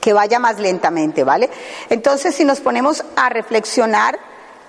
que 0.00 0.12
vaya 0.12 0.38
más 0.38 0.60
lentamente, 0.60 1.24
¿vale? 1.24 1.50
Entonces, 1.90 2.34
si 2.34 2.44
nos 2.44 2.60
ponemos 2.60 3.04
a 3.16 3.28
reflexionar, 3.28 4.18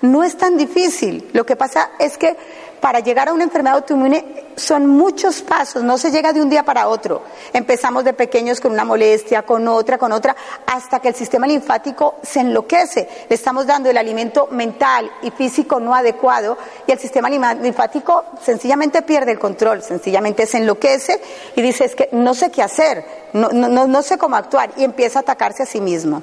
no 0.02 0.24
es 0.24 0.36
tan 0.36 0.58
difícil. 0.58 1.30
Lo 1.32 1.46
que 1.46 1.56
pasa 1.56 1.92
es 2.00 2.18
que 2.18 2.36
para 2.84 3.00
llegar 3.00 3.30
a 3.30 3.34
una 3.34 3.46
enfermedad 3.46 3.78
autoinmune 3.78 4.44
son 4.58 4.88
muchos 4.88 5.42
pasos, 5.42 5.82
no 5.84 5.98
se 5.98 6.12
llega 6.12 6.34
de 6.34 6.42
un 6.42 6.50
día 6.50 6.64
para 6.64 6.90
otro. 6.90 7.22
Empezamos 7.54 8.04
de 8.04 8.12
pequeños 8.12 8.60
con 8.60 8.74
una 8.74 8.84
molestia, 8.84 9.44
con 9.44 9.66
otra, 9.70 9.98
con 9.98 10.12
otra, 10.12 10.36
hasta 10.66 11.00
que 11.00 11.08
el 11.08 11.16
sistema 11.16 11.48
linfático 11.48 12.16
se 12.22 12.42
enloquece. 12.42 13.08
Le 13.30 13.36
estamos 13.36 13.66
dando 13.66 13.90
el 13.90 13.96
alimento 13.96 14.50
mental 14.52 15.10
y 15.22 15.32
físico 15.32 15.80
no 15.80 15.96
adecuado 15.96 16.58
y 16.86 16.92
el 16.92 17.00
sistema 17.00 17.30
linfático 17.30 18.26
sencillamente 18.42 19.02
pierde 19.02 19.32
el 19.32 19.40
control, 19.40 19.82
sencillamente 19.82 20.46
se 20.46 20.58
enloquece 20.58 21.22
y 21.56 21.62
dice 21.62 21.86
es 21.86 21.96
que 21.96 22.10
no 22.12 22.34
sé 22.34 22.52
qué 22.52 22.64
hacer, 22.64 23.06
no, 23.32 23.48
no, 23.48 23.88
no 23.88 24.02
sé 24.02 24.18
cómo 24.18 24.36
actuar 24.36 24.72
y 24.76 24.84
empieza 24.84 25.20
a 25.20 25.22
atacarse 25.22 25.64
a 25.64 25.66
sí 25.66 25.80
mismo. 25.80 26.22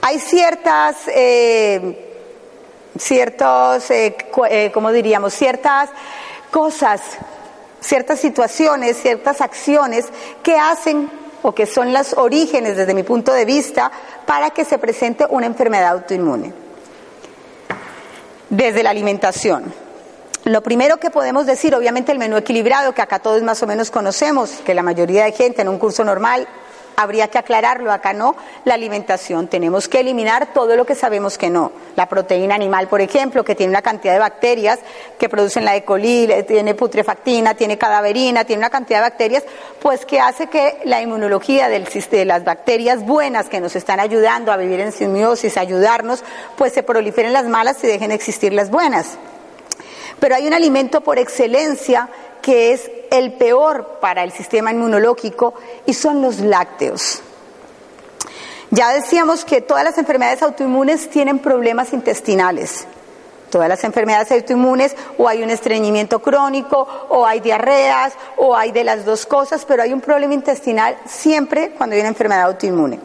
Hay 0.00 0.20
ciertas... 0.20 0.96
Eh, 1.08 2.06
ciertos, 2.98 3.90
eh, 3.90 4.16
eh, 4.50 4.70
¿cómo 4.72 4.92
diríamos? 4.92 5.34
Ciertas 5.34 5.90
cosas, 6.50 7.00
ciertas 7.80 8.20
situaciones, 8.20 9.00
ciertas 9.00 9.40
acciones 9.40 10.06
que 10.42 10.56
hacen 10.56 11.10
o 11.42 11.54
que 11.54 11.66
son 11.66 11.92
los 11.92 12.14
orígenes 12.14 12.76
desde 12.76 12.94
mi 12.94 13.02
punto 13.02 13.32
de 13.32 13.44
vista 13.44 13.90
para 14.26 14.50
que 14.50 14.64
se 14.64 14.78
presente 14.78 15.26
una 15.28 15.46
enfermedad 15.46 15.92
autoinmune. 15.92 16.52
Desde 18.50 18.82
la 18.82 18.90
alimentación. 18.90 19.72
Lo 20.44 20.62
primero 20.62 20.98
que 20.98 21.10
podemos 21.10 21.46
decir, 21.46 21.74
obviamente 21.74 22.10
el 22.10 22.18
menú 22.18 22.36
equilibrado, 22.36 22.94
que 22.94 23.02
acá 23.02 23.18
todos 23.18 23.42
más 23.42 23.62
o 23.62 23.66
menos 23.66 23.90
conocemos, 23.90 24.50
que 24.64 24.72
la 24.72 24.82
mayoría 24.82 25.24
de 25.24 25.32
gente 25.32 25.62
en 25.62 25.68
un 25.68 25.78
curso 25.78 26.04
normal 26.04 26.48
habría 26.98 27.28
que 27.28 27.38
aclararlo, 27.38 27.92
acá 27.92 28.12
no, 28.12 28.34
la 28.64 28.74
alimentación. 28.74 29.46
Tenemos 29.46 29.86
que 29.86 30.00
eliminar 30.00 30.52
todo 30.52 30.74
lo 30.74 30.84
que 30.84 30.96
sabemos 30.96 31.38
que 31.38 31.48
no. 31.48 31.70
La 31.94 32.08
proteína 32.08 32.56
animal, 32.56 32.88
por 32.88 33.00
ejemplo, 33.00 33.44
que 33.44 33.54
tiene 33.54 33.70
una 33.70 33.82
cantidad 33.82 34.14
de 34.14 34.18
bacterias 34.18 34.80
que 35.16 35.28
producen 35.28 35.64
la 35.64 35.76
E. 35.76 35.84
coli, 35.84 36.28
tiene 36.48 36.74
putrefactina, 36.74 37.54
tiene 37.54 37.78
cadaverina, 37.78 38.44
tiene 38.44 38.60
una 38.60 38.70
cantidad 38.70 38.98
de 38.98 39.10
bacterias, 39.10 39.44
pues 39.80 40.04
que 40.04 40.18
hace 40.18 40.48
que 40.48 40.80
la 40.86 41.00
inmunología 41.00 41.68
del, 41.68 41.84
de 41.84 42.24
las 42.24 42.44
bacterias 42.44 43.06
buenas 43.06 43.48
que 43.48 43.60
nos 43.60 43.76
están 43.76 44.00
ayudando 44.00 44.50
a 44.50 44.56
vivir 44.56 44.80
en 44.80 44.90
simbiosis, 44.90 45.56
ayudarnos, 45.56 46.24
pues 46.56 46.72
se 46.72 46.82
proliferen 46.82 47.32
las 47.32 47.44
malas 47.44 47.82
y 47.84 47.86
dejen 47.86 48.08
de 48.08 48.16
existir 48.16 48.52
las 48.52 48.70
buenas. 48.70 49.18
Pero 50.18 50.34
hay 50.34 50.48
un 50.48 50.54
alimento 50.54 51.00
por 51.00 51.18
excelencia 51.18 52.08
que 52.48 52.72
es 52.72 52.90
el 53.10 53.34
peor 53.34 53.98
para 54.00 54.24
el 54.24 54.32
sistema 54.32 54.72
inmunológico 54.72 55.52
y 55.84 55.92
son 55.92 56.22
los 56.22 56.40
lácteos. 56.40 57.20
Ya 58.70 58.88
decíamos 58.94 59.44
que 59.44 59.60
todas 59.60 59.84
las 59.84 59.98
enfermedades 59.98 60.42
autoinmunes 60.42 61.10
tienen 61.10 61.40
problemas 61.40 61.92
intestinales. 61.92 62.86
Todas 63.50 63.68
las 63.68 63.84
enfermedades 63.84 64.32
autoinmunes 64.32 64.96
o 65.18 65.28
hay 65.28 65.42
un 65.42 65.50
estreñimiento 65.50 66.20
crónico 66.22 66.88
o 67.10 67.26
hay 67.26 67.40
diarreas 67.40 68.14
o 68.38 68.56
hay 68.56 68.72
de 68.72 68.84
las 68.84 69.04
dos 69.04 69.26
cosas, 69.26 69.66
pero 69.66 69.82
hay 69.82 69.92
un 69.92 70.00
problema 70.00 70.32
intestinal 70.32 70.96
siempre 71.04 71.72
cuando 71.76 71.96
hay 71.96 72.00
una 72.00 72.08
enfermedad 72.08 72.44
autoinmune. 72.44 72.98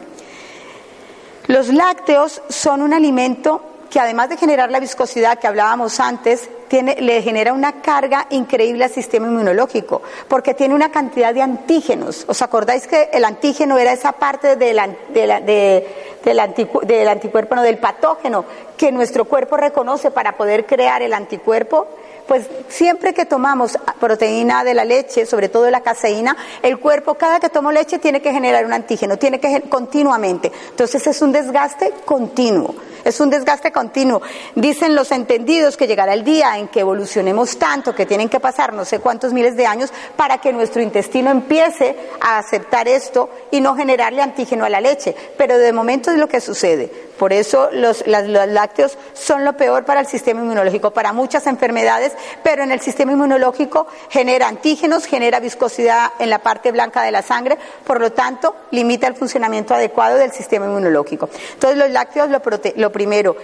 Los 1.48 1.68
lácteos 1.68 2.40
son 2.48 2.80
un 2.80 2.94
alimento 2.94 3.60
que 3.90 4.00
además 4.00 4.30
de 4.30 4.38
generar 4.38 4.70
la 4.70 4.80
viscosidad 4.80 5.38
que 5.38 5.46
hablábamos 5.46 6.00
antes, 6.00 6.48
le 6.82 7.22
genera 7.22 7.52
una 7.52 7.80
carga 7.80 8.26
increíble 8.30 8.84
al 8.84 8.90
sistema 8.90 9.26
inmunológico, 9.26 10.02
porque 10.28 10.54
tiene 10.54 10.74
una 10.74 10.90
cantidad 10.90 11.32
de 11.32 11.42
antígenos. 11.42 12.24
¿Os 12.28 12.42
acordáis 12.42 12.86
que 12.86 13.10
el 13.12 13.24
antígeno 13.24 13.78
era 13.78 13.92
esa 13.92 14.12
parte 14.12 14.56
del, 14.56 14.80
del, 15.12 16.40
anticuerpo, 16.40 17.54
no, 17.54 17.62
del 17.62 17.78
patógeno 17.78 18.44
que 18.76 18.92
nuestro 18.92 19.24
cuerpo 19.24 19.56
reconoce 19.56 20.10
para 20.10 20.36
poder 20.36 20.66
crear 20.66 21.02
el 21.02 21.12
anticuerpo? 21.12 21.86
Pues 22.26 22.46
siempre 22.68 23.12
que 23.12 23.26
tomamos 23.26 23.78
proteína 24.00 24.64
de 24.64 24.74
la 24.74 24.84
leche, 24.84 25.26
sobre 25.26 25.48
todo 25.48 25.70
la 25.70 25.82
caseína, 25.82 26.36
el 26.62 26.78
cuerpo 26.78 27.14
cada 27.14 27.38
que 27.38 27.50
tomo 27.50 27.70
leche 27.70 27.98
tiene 27.98 28.22
que 28.22 28.32
generar 28.32 28.64
un 28.64 28.72
antígeno, 28.72 29.18
tiene 29.18 29.40
que 29.40 29.62
continuamente. 29.68 30.50
Entonces 30.70 31.06
es 31.06 31.20
un 31.20 31.32
desgaste 31.32 31.92
continuo, 32.04 32.74
es 33.04 33.20
un 33.20 33.28
desgaste 33.28 33.72
continuo. 33.72 34.22
Dicen 34.54 34.94
los 34.94 35.12
entendidos 35.12 35.76
que 35.76 35.86
llegará 35.86 36.14
el 36.14 36.24
día 36.24 36.56
en 36.58 36.68
que 36.68 36.80
evolucionemos 36.80 37.58
tanto, 37.58 37.94
que 37.94 38.06
tienen 38.06 38.28
que 38.28 38.40
pasar 38.40 38.72
no 38.72 38.84
sé 38.84 39.00
cuántos 39.00 39.32
miles 39.32 39.56
de 39.56 39.66
años 39.66 39.92
para 40.16 40.38
que 40.38 40.52
nuestro 40.52 40.80
intestino 40.80 41.30
empiece 41.30 41.96
a 42.20 42.38
aceptar 42.38 42.88
esto 42.88 43.28
y 43.50 43.60
no 43.60 43.76
generarle 43.76 44.22
antígeno 44.22 44.64
a 44.64 44.70
la 44.70 44.80
leche. 44.80 45.14
Pero 45.36 45.58
de 45.58 45.72
momento 45.72 46.10
es 46.10 46.18
lo 46.18 46.28
que 46.28 46.40
sucede. 46.40 46.90
Por 47.18 47.32
eso 47.32 47.68
los, 47.72 48.06
los 48.06 48.48
lácteos 48.48 48.98
son 49.12 49.44
lo 49.44 49.56
peor 49.56 49.84
para 49.84 50.00
el 50.00 50.06
sistema 50.06 50.40
inmunológico, 50.40 50.90
para 50.90 51.12
muchas 51.12 51.46
enfermedades 51.46 52.12
pero 52.42 52.62
en 52.62 52.72
el 52.72 52.80
sistema 52.80 53.12
inmunológico 53.12 53.86
genera 54.10 54.48
antígenos, 54.48 55.06
genera 55.06 55.40
viscosidad 55.40 56.12
en 56.18 56.30
la 56.30 56.40
parte 56.40 56.72
blanca 56.72 57.02
de 57.02 57.10
la 57.10 57.22
sangre, 57.22 57.58
por 57.84 58.00
lo 58.00 58.12
tanto, 58.12 58.54
limita 58.70 59.06
el 59.06 59.14
funcionamiento 59.14 59.74
adecuado 59.74 60.16
del 60.16 60.32
sistema 60.32 60.66
inmunológico. 60.66 61.28
Entonces, 61.52 61.78
los 61.78 61.90
lácteos, 61.90 62.28
lo, 62.30 62.40
lo 62.76 62.92
primero. 62.92 63.36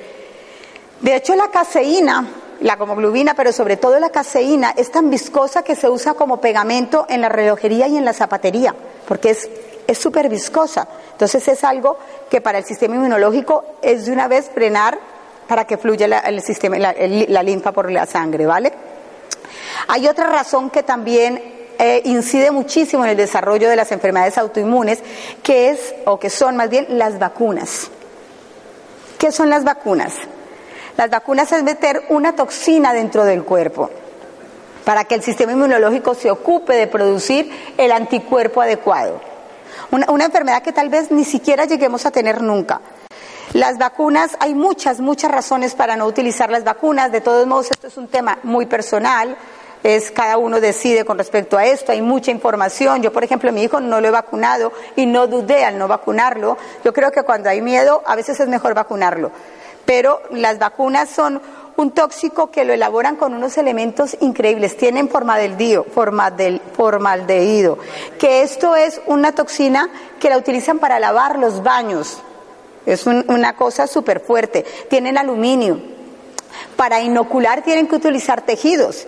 De 1.01 1.17
hecho, 1.17 1.35
la 1.35 1.49
caseína, 1.49 2.27
la 2.61 2.75
homoglobina, 2.75 3.35
pero 3.35 3.53
sobre 3.53 3.77
todo 3.77 3.99
la 3.99 4.11
caseína, 4.11 4.75
es 4.77 4.91
tan 4.91 5.11
viscosa 5.11 5.63
que 5.63 5.77
se 5.77 5.89
usa 5.89 6.15
como 6.15 6.41
pegamento 6.41 7.07
en 7.09 7.23
la 7.23 7.29
relojería 7.29 7.89
y 7.89 7.97
en 7.97 8.05
la 8.05 8.13
zapatería, 8.13 8.75
porque 9.09 9.31
es 9.31 9.49
es 9.91 9.99
súper 9.99 10.29
viscosa. 10.29 10.87
Entonces 11.13 11.47
es 11.49 11.65
algo 11.65 11.99
que 12.31 12.41
para 12.41 12.59
el 12.59 12.65
sistema 12.65 12.95
inmunológico 12.95 13.65
es 13.83 14.07
de 14.07 14.13
una 14.13 14.29
vez 14.29 14.51
frenar 14.55 14.99
para 15.49 15.67
que 15.67 15.77
fluya 15.77 16.07
la, 16.07 16.21
el 16.21 16.41
sistema, 16.43 16.79
la, 16.79 17.43
linfa 17.43 17.73
por 17.73 17.91
la 17.91 18.07
sangre, 18.07 18.47
¿vale? 18.47 18.73
Hay 19.89 20.07
otra 20.07 20.27
razón 20.27 20.71
que 20.71 20.85
también 20.85 21.43
eh, 21.79 22.03
incide 22.05 22.53
muchísimo 22.53 23.05
en 23.05 23.11
el 23.11 23.17
desarrollo 23.17 23.69
de 23.69 23.75
las 23.75 23.91
enfermedades 23.91 24.39
autoinmunes, 24.39 25.01
que 25.43 25.71
es, 25.71 25.95
o 26.05 26.21
que 26.21 26.31
son 26.31 26.57
más 26.57 26.71
bien, 26.71 26.87
las 26.91 27.19
vacunas. 27.19 27.91
¿Qué 29.19 29.33
son 29.33 29.51
las 29.51 29.65
vacunas? 29.65 30.15
Las 30.97 31.11
vacunas 31.11 31.51
es 31.51 31.65
meter 31.65 32.05
una 32.11 32.37
toxina 32.37 32.93
dentro 32.93 33.25
del 33.25 33.43
cuerpo 33.43 33.91
para 34.85 35.05
que 35.05 35.17
el 35.17 35.23
sistema 35.23 35.53
inmunológico 35.53 36.15
se 36.15 36.31
ocupe 36.31 36.75
de 36.75 36.87
producir 36.87 37.51
el 37.77 37.91
anticuerpo 37.91 38.63
adecuado. 38.63 39.30
Una, 39.91 40.25
enfermedad 40.25 40.63
que 40.63 40.73
tal 40.73 40.89
vez 40.89 41.11
ni 41.11 41.25
siquiera 41.25 41.65
lleguemos 41.65 42.07
a 42.07 42.11
tener 42.11 42.43
nunca, 42.43 42.81
las 43.53 43.79
vacunas, 43.79 44.37
hay 44.39 44.55
muchas, 44.55 45.01
muchas 45.01 45.31
razones 45.31 45.75
para 45.75 45.97
no 45.97 46.07
utilizar 46.07 46.51
las 46.51 46.63
vacunas. 46.63 47.11
De 47.11 47.21
todos 47.21 47.49
modos, 47.49 47.73
esto 47.73 47.89
es 47.89 47.97
un 47.97 48.07
tema 48.07 48.39
muy 48.45 48.67
personal. 48.67 49.37
Es 49.83 50.13
cada 50.13 50.39
uno 50.39 50.61
decide 50.61 51.05
con 51.05 51.19
respecto 51.19 51.59
a 51.59 51.65
esto. 51.65 51.91
Hay 51.91 52.01
mucha 52.01 52.31
información. 52.31 53.03
Yo, 53.03 53.13
por 53.13 53.25
ejemplo, 53.25 53.51
mi 53.51 53.65
hijo 53.65 53.81
no 53.81 54.01
lo 54.01 54.07
he 54.07 54.13
vacunado 54.13 54.73
y 54.95 55.07
no 55.07 55.27
dudé 55.27 55.65
al 55.65 55.79
no 55.79 55.89
vacunarlo. 55.89 56.59
Yo 56.85 56.93
creo 56.93 57.11
que 57.11 57.25
cuando 57.25 57.49
hay 57.49 57.61
miedo, 57.61 58.05
a 58.07 58.15
veces 58.15 58.39
es 58.39 58.47
mejor 58.47 58.75
vacunarlo. 58.75 59.33
Pero 59.85 60.23
las 60.31 60.61
vacunas 60.61 61.09
son 61.11 61.43
un 61.81 61.93
tóxico 61.93 62.51
que 62.51 62.65
lo 62.65 62.73
elaboran 62.73 63.17
con 63.17 63.35
unos 63.35 63.57
elementos 63.59 64.17
increíbles. 64.21 64.77
Tienen 64.77 65.09
formaldehído, 65.09 65.85
formaldehído, 65.85 67.79
que 68.19 68.43
esto 68.43 68.77
es 68.77 69.01
una 69.07 69.33
toxina 69.33 69.89
que 70.19 70.31
la 70.31 70.39
utilizan 70.39 70.79
para 70.79 71.01
lavar 71.01 71.39
los 71.39 71.63
baños 71.63 72.19
Es 72.87 73.07
una 73.07 73.57
cosa 73.57 73.87
súper 73.87 74.21
fuerte. 74.21 74.65
Tienen 74.89 75.19
aluminio. 75.19 75.81
Para 76.77 77.01
inocular 77.01 77.63
tienen 77.63 77.87
que 77.87 77.97
utilizar 77.97 78.43
tejidos 78.43 79.07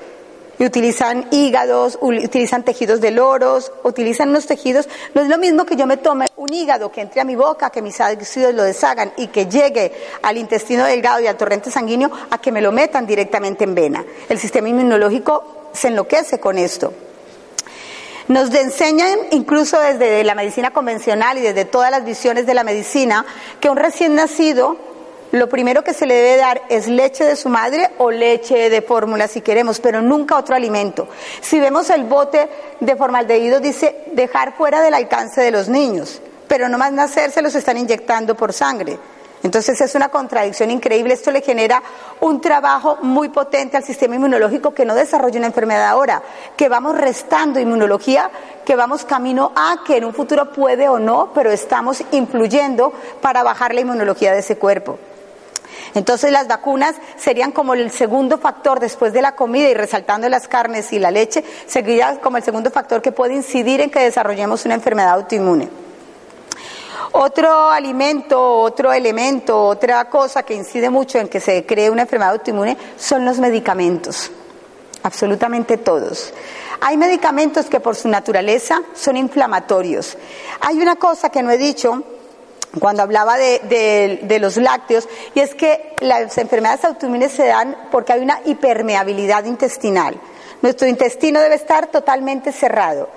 y 0.58 0.64
utilizan 0.64 1.26
hígados, 1.30 1.98
utilizan 2.00 2.62
tejidos 2.64 3.00
de 3.00 3.10
loros, 3.10 3.72
utilizan 3.84 4.30
unos 4.30 4.46
tejidos. 4.46 4.88
No 5.14 5.22
es 5.22 5.28
lo 5.28 5.38
mismo 5.38 5.64
que 5.64 5.76
yo 5.76 5.86
me 5.86 5.96
tome 5.96 6.26
un 6.36 6.52
hígado 6.52 6.92
que 6.92 7.00
entre 7.00 7.20
a 7.20 7.24
mi 7.24 7.36
boca, 7.36 7.70
que 7.70 7.82
mis 7.82 8.00
ácidos 8.00 8.54
lo 8.54 8.62
deshagan 8.62 9.12
y 9.16 9.28
que 9.28 9.46
llegue 9.46 9.92
al 10.22 10.36
intestino 10.36 10.84
delgado 10.84 11.20
y 11.20 11.26
al 11.26 11.36
torrente 11.36 11.70
sanguíneo 11.70 12.10
a 12.30 12.38
que 12.38 12.52
me 12.52 12.60
lo 12.60 12.72
metan 12.72 13.06
directamente 13.06 13.64
en 13.64 13.74
vena. 13.74 14.04
El 14.28 14.38
sistema 14.38 14.68
inmunológico 14.68 15.68
se 15.72 15.88
enloquece 15.88 16.38
con 16.38 16.58
esto. 16.58 16.92
Nos 18.28 18.54
enseñan, 18.54 19.18
incluso 19.32 19.80
desde 19.80 20.22
la 20.22 20.34
medicina 20.34 20.70
convencional 20.70 21.38
y 21.38 21.40
desde 21.40 21.64
todas 21.64 21.90
las 21.90 22.04
visiones 22.04 22.46
de 22.46 22.54
la 22.54 22.62
medicina, 22.62 23.26
que 23.60 23.68
un 23.68 23.76
recién 23.76 24.14
nacido 24.14 24.76
lo 25.32 25.48
primero 25.48 25.82
que 25.82 25.94
se 25.94 26.06
le 26.06 26.14
debe 26.14 26.36
dar 26.36 26.62
es 26.68 26.88
leche 26.88 27.24
de 27.24 27.36
su 27.36 27.48
madre 27.48 27.90
o 27.98 28.10
leche 28.10 28.68
de 28.68 28.82
fórmula 28.82 29.28
si 29.28 29.40
queremos, 29.40 29.80
pero 29.80 30.02
nunca 30.02 30.36
otro 30.36 30.54
alimento. 30.54 31.08
Si 31.40 31.58
vemos 31.58 31.88
el 31.88 32.04
bote 32.04 32.48
de 32.80 32.96
formaldehído 32.96 33.58
dice 33.58 34.04
dejar 34.12 34.54
fuera 34.54 34.82
del 34.82 34.92
alcance 34.92 35.40
de 35.40 35.50
los 35.50 35.68
niños, 35.68 36.20
pero 36.48 36.68
no 36.68 36.76
más 36.76 36.92
nacer 36.92 37.30
se 37.30 37.40
los 37.40 37.54
están 37.54 37.78
inyectando 37.78 38.36
por 38.36 38.52
sangre. 38.52 38.98
Entonces 39.42 39.80
es 39.80 39.94
una 39.94 40.10
contradicción 40.10 40.70
increíble. 40.70 41.14
Esto 41.14 41.30
le 41.30 41.40
genera 41.40 41.82
un 42.20 42.40
trabajo 42.40 42.98
muy 43.00 43.30
potente 43.30 43.78
al 43.78 43.84
sistema 43.84 44.14
inmunológico 44.14 44.74
que 44.74 44.84
no 44.84 44.94
desarrolla 44.94 45.38
una 45.38 45.46
enfermedad 45.48 45.88
ahora, 45.88 46.22
que 46.58 46.68
vamos 46.68 46.96
restando 46.96 47.58
inmunología, 47.58 48.30
que 48.66 48.76
vamos 48.76 49.06
camino 49.06 49.50
a 49.56 49.82
que 49.84 49.96
en 49.96 50.04
un 50.04 50.12
futuro 50.12 50.52
puede 50.52 50.90
o 50.90 50.98
no, 50.98 51.30
pero 51.34 51.50
estamos 51.50 52.04
influyendo 52.12 52.92
para 53.22 53.42
bajar 53.42 53.74
la 53.74 53.80
inmunología 53.80 54.32
de 54.32 54.40
ese 54.40 54.58
cuerpo. 54.58 54.98
Entonces 55.94 56.32
las 56.32 56.48
vacunas 56.48 56.94
serían 57.16 57.52
como 57.52 57.74
el 57.74 57.90
segundo 57.90 58.38
factor 58.38 58.80
después 58.80 59.12
de 59.12 59.22
la 59.22 59.34
comida 59.34 59.68
y 59.68 59.74
resaltando 59.74 60.28
las 60.28 60.48
carnes 60.48 60.92
y 60.92 60.98
la 60.98 61.10
leche, 61.10 61.44
sería 61.66 62.20
como 62.20 62.38
el 62.38 62.42
segundo 62.42 62.70
factor 62.70 63.02
que 63.02 63.12
puede 63.12 63.34
incidir 63.34 63.80
en 63.80 63.90
que 63.90 64.00
desarrollemos 64.00 64.64
una 64.64 64.74
enfermedad 64.74 65.14
autoinmune. 65.14 65.68
Otro 67.14 67.68
alimento, 67.68 68.60
otro 68.60 68.90
elemento, 68.90 69.66
otra 69.66 70.08
cosa 70.08 70.44
que 70.44 70.54
incide 70.54 70.88
mucho 70.88 71.18
en 71.18 71.28
que 71.28 71.40
se 71.40 71.66
cree 71.66 71.90
una 71.90 72.02
enfermedad 72.02 72.32
autoinmune 72.32 72.78
son 72.96 73.26
los 73.26 73.38
medicamentos, 73.38 74.30
absolutamente 75.02 75.76
todos. 75.76 76.32
Hay 76.80 76.96
medicamentos 76.96 77.66
que 77.66 77.80
por 77.80 77.96
su 77.96 78.08
naturaleza 78.08 78.80
son 78.94 79.18
inflamatorios. 79.18 80.16
Hay 80.60 80.80
una 80.80 80.96
cosa 80.96 81.28
que 81.28 81.42
no 81.42 81.50
he 81.50 81.58
dicho, 81.58 82.02
cuando 82.78 83.02
hablaba 83.02 83.36
de, 83.36 84.38
los 84.40 84.56
lácteos, 84.56 85.08
y 85.34 85.40
es 85.40 85.54
que 85.54 85.94
las 86.00 86.36
enfermedades 86.38 86.84
autoinmunes 86.84 87.32
se 87.32 87.46
dan 87.46 87.76
porque 87.90 88.12
hay 88.12 88.20
una 88.20 88.40
hipermeabilidad 88.44 89.44
intestinal. 89.44 90.18
Nuestro 90.62 90.86
intestino 90.86 91.40
debe 91.40 91.56
estar 91.56 91.88
totalmente 91.88 92.52
cerrado. 92.52 93.08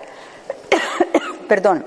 Perdón. 1.48 1.86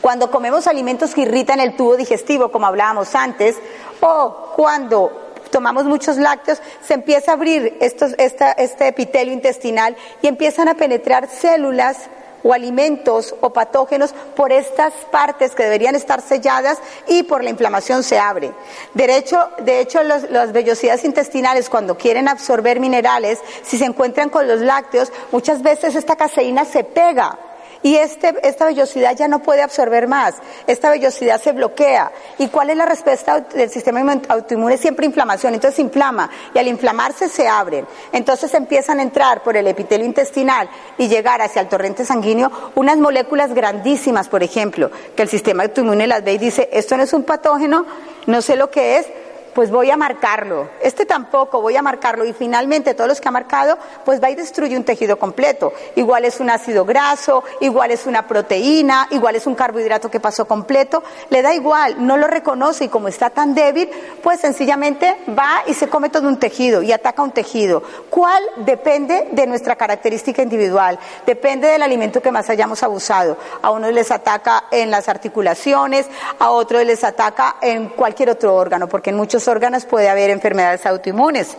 Cuando 0.00 0.30
comemos 0.30 0.66
alimentos 0.66 1.14
que 1.14 1.22
irritan 1.22 1.60
el 1.60 1.76
tubo 1.76 1.96
digestivo, 1.96 2.50
como 2.50 2.66
hablábamos 2.66 3.14
antes, 3.14 3.56
o 4.00 4.52
cuando 4.56 5.34
tomamos 5.50 5.84
muchos 5.84 6.16
lácteos, 6.16 6.62
se 6.82 6.94
empieza 6.94 7.32
a 7.32 7.34
abrir 7.34 7.76
este 7.80 8.88
epitelio 8.88 9.34
intestinal 9.34 9.96
y 10.22 10.28
empiezan 10.28 10.68
a 10.68 10.74
penetrar 10.74 11.28
células 11.28 11.98
o 12.42 12.52
alimentos 12.52 13.34
o 13.40 13.50
patógenos 13.50 14.14
por 14.36 14.52
estas 14.52 14.92
partes 15.10 15.54
que 15.54 15.64
deberían 15.64 15.94
estar 15.94 16.20
selladas 16.20 16.78
y 17.06 17.22
por 17.22 17.44
la 17.44 17.50
inflamación 17.50 18.02
se 18.02 18.18
abre. 18.18 18.52
De 18.94 19.16
hecho, 19.16 20.02
las 20.02 20.52
vellosidades 20.52 21.04
intestinales 21.04 21.68
cuando 21.68 21.96
quieren 21.96 22.28
absorber 22.28 22.80
minerales, 22.80 23.38
si 23.62 23.78
se 23.78 23.84
encuentran 23.84 24.30
con 24.30 24.46
los 24.46 24.60
lácteos, 24.60 25.12
muchas 25.32 25.62
veces 25.62 25.94
esta 25.94 26.16
caseína 26.16 26.64
se 26.64 26.84
pega 26.84 27.38
y 27.82 27.96
este, 27.96 28.34
esta 28.42 28.66
vellosidad 28.66 29.16
ya 29.16 29.28
no 29.28 29.40
puede 29.42 29.62
absorber 29.62 30.06
más, 30.06 30.34
esta 30.66 30.90
vellosidad 30.90 31.40
se 31.40 31.52
bloquea. 31.52 32.12
¿Y 32.38 32.48
cuál 32.48 32.70
es 32.70 32.76
la 32.76 32.86
respuesta 32.86 33.40
del 33.40 33.70
sistema 33.70 34.00
autoinmune? 34.28 34.76
Siempre 34.76 35.06
inflamación, 35.06 35.54
entonces 35.54 35.76
se 35.76 35.82
inflama 35.82 36.30
y 36.54 36.58
al 36.58 36.68
inflamarse 36.68 37.28
se 37.28 37.48
abren. 37.48 37.86
Entonces 38.12 38.52
empiezan 38.54 38.98
a 38.98 39.02
entrar 39.02 39.42
por 39.42 39.56
el 39.56 39.66
epitelio 39.66 40.06
intestinal 40.06 40.68
y 40.98 41.08
llegar 41.08 41.40
hacia 41.40 41.62
el 41.62 41.68
torrente 41.68 42.04
sanguíneo 42.04 42.50
unas 42.74 42.98
moléculas 42.98 43.54
grandísimas, 43.54 44.28
por 44.28 44.42
ejemplo, 44.42 44.90
que 45.16 45.22
el 45.22 45.28
sistema 45.28 45.62
autoinmune 45.62 46.06
las 46.06 46.22
ve 46.22 46.34
y 46.34 46.38
dice, 46.38 46.68
esto 46.72 46.96
no 46.96 47.02
es 47.02 47.12
un 47.12 47.24
patógeno, 47.24 47.86
no 48.26 48.42
sé 48.42 48.56
lo 48.56 48.70
que 48.70 48.98
es, 48.98 49.06
pues 49.54 49.70
voy 49.70 49.90
a 49.90 49.96
marcarlo. 49.96 50.70
Este 50.80 51.06
tampoco, 51.06 51.60
voy 51.60 51.76
a 51.76 51.82
marcarlo. 51.82 52.24
Y 52.24 52.32
finalmente 52.32 52.94
todos 52.94 53.08
los 53.08 53.20
que 53.20 53.28
ha 53.28 53.32
marcado, 53.32 53.78
pues 54.04 54.22
va 54.22 54.30
y 54.30 54.34
destruye 54.34 54.76
un 54.76 54.84
tejido 54.84 55.18
completo. 55.18 55.72
Igual 55.96 56.24
es 56.24 56.40
un 56.40 56.50
ácido 56.50 56.84
graso, 56.84 57.44
igual 57.60 57.90
es 57.90 58.06
una 58.06 58.26
proteína, 58.26 59.08
igual 59.10 59.36
es 59.36 59.46
un 59.46 59.54
carbohidrato 59.54 60.10
que 60.10 60.20
pasó 60.20 60.46
completo. 60.46 61.02
Le 61.30 61.42
da 61.42 61.54
igual, 61.54 62.06
no 62.06 62.16
lo 62.16 62.26
reconoce 62.26 62.84
y 62.84 62.88
como 62.88 63.08
está 63.08 63.30
tan 63.30 63.54
débil, 63.54 63.90
pues 64.22 64.40
sencillamente 64.40 65.16
va 65.28 65.62
y 65.66 65.74
se 65.74 65.88
come 65.88 66.08
todo 66.08 66.28
un 66.28 66.38
tejido 66.38 66.82
y 66.82 66.92
ataca 66.92 67.22
un 67.22 67.32
tejido. 67.32 67.82
¿Cuál? 68.08 68.42
Depende 68.58 69.28
de 69.32 69.46
nuestra 69.46 69.76
característica 69.76 70.42
individual, 70.42 70.98
depende 71.26 71.68
del 71.68 71.82
alimento 71.82 72.20
que 72.20 72.32
más 72.32 72.50
hayamos 72.50 72.82
abusado. 72.82 73.36
A 73.62 73.70
unos 73.70 73.92
les 73.92 74.10
ataca 74.10 74.64
en 74.70 74.90
las 74.90 75.08
articulaciones, 75.08 76.06
a 76.38 76.50
otros 76.50 76.84
les 76.84 77.04
ataca 77.04 77.56
en 77.60 77.88
cualquier 77.88 78.30
otro 78.30 78.54
órgano, 78.54 78.88
porque 78.88 79.10
en 79.10 79.16
muchos 79.16 79.39
órganos 79.48 79.84
puede 79.86 80.08
haber 80.08 80.30
enfermedades 80.30 80.86
autoinmunes. 80.86 81.56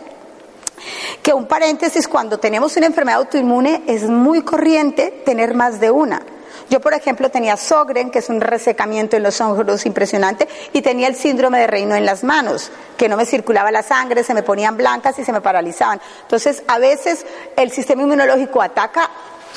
Que 1.22 1.32
un 1.32 1.46
paréntesis, 1.46 2.08
cuando 2.08 2.38
tenemos 2.38 2.76
una 2.76 2.86
enfermedad 2.86 3.20
autoinmune 3.20 3.82
es 3.86 4.04
muy 4.04 4.42
corriente 4.42 5.22
tener 5.24 5.54
más 5.54 5.78
de 5.80 5.90
una. 5.90 6.22
Yo, 6.70 6.80
por 6.80 6.94
ejemplo, 6.94 7.30
tenía 7.30 7.56
Sogren, 7.56 8.10
que 8.10 8.20
es 8.20 8.28
un 8.28 8.40
resecamiento 8.40 9.16
en 9.16 9.22
los 9.22 9.40
ojos 9.40 9.84
impresionante, 9.84 10.48
y 10.72 10.80
tenía 10.80 11.06
el 11.06 11.16
síndrome 11.16 11.60
de 11.60 11.66
reino 11.66 11.94
en 11.94 12.06
las 12.06 12.24
manos, 12.24 12.70
que 12.96 13.08
no 13.08 13.16
me 13.16 13.26
circulaba 13.26 13.70
la 13.70 13.82
sangre, 13.82 14.24
se 14.24 14.34
me 14.34 14.42
ponían 14.42 14.76
blancas 14.76 15.18
y 15.18 15.24
se 15.24 15.32
me 15.32 15.40
paralizaban. 15.40 16.00
Entonces, 16.22 16.62
a 16.66 16.78
veces 16.78 17.26
el 17.56 17.70
sistema 17.70 18.02
inmunológico 18.02 18.62
ataca 18.62 19.10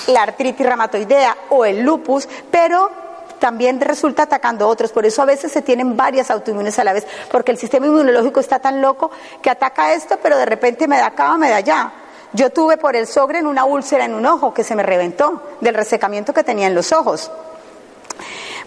la 0.07 0.23
artritis 0.23 0.65
reumatoidea 0.65 1.37
o 1.49 1.63
el 1.63 1.81
lupus, 1.81 2.27
pero 2.51 3.04
también 3.39 3.79
resulta 3.81 4.23
atacando 4.23 4.65
a 4.65 4.67
otros. 4.67 4.91
Por 4.91 5.05
eso 5.05 5.21
a 5.21 5.25
veces 5.25 5.51
se 5.51 5.61
tienen 5.61 5.95
varias 5.95 6.31
autoinmunes 6.31 6.77
a 6.79 6.83
la 6.83 6.93
vez, 6.93 7.05
porque 7.31 7.51
el 7.51 7.57
sistema 7.57 7.85
inmunológico 7.85 8.39
está 8.39 8.59
tan 8.59 8.81
loco 8.81 9.11
que 9.41 9.49
ataca 9.49 9.93
esto, 9.93 10.17
pero 10.21 10.37
de 10.37 10.45
repente 10.45 10.87
me 10.87 10.97
da 10.97 11.07
acá 11.07 11.37
me 11.37 11.49
da 11.49 11.57
allá. 11.57 11.91
Yo 12.33 12.49
tuve 12.49 12.77
por 12.77 12.95
el 12.95 13.07
en 13.33 13.47
una 13.47 13.63
úlcera 13.63 14.03
en 14.03 14.13
un 14.13 14.25
ojo 14.25 14.53
que 14.53 14.63
se 14.63 14.75
me 14.75 14.83
reventó 14.83 15.41
del 15.61 15.73
resecamiento 15.73 16.33
que 16.33 16.43
tenía 16.43 16.67
en 16.67 16.75
los 16.75 16.91
ojos. 16.91 17.31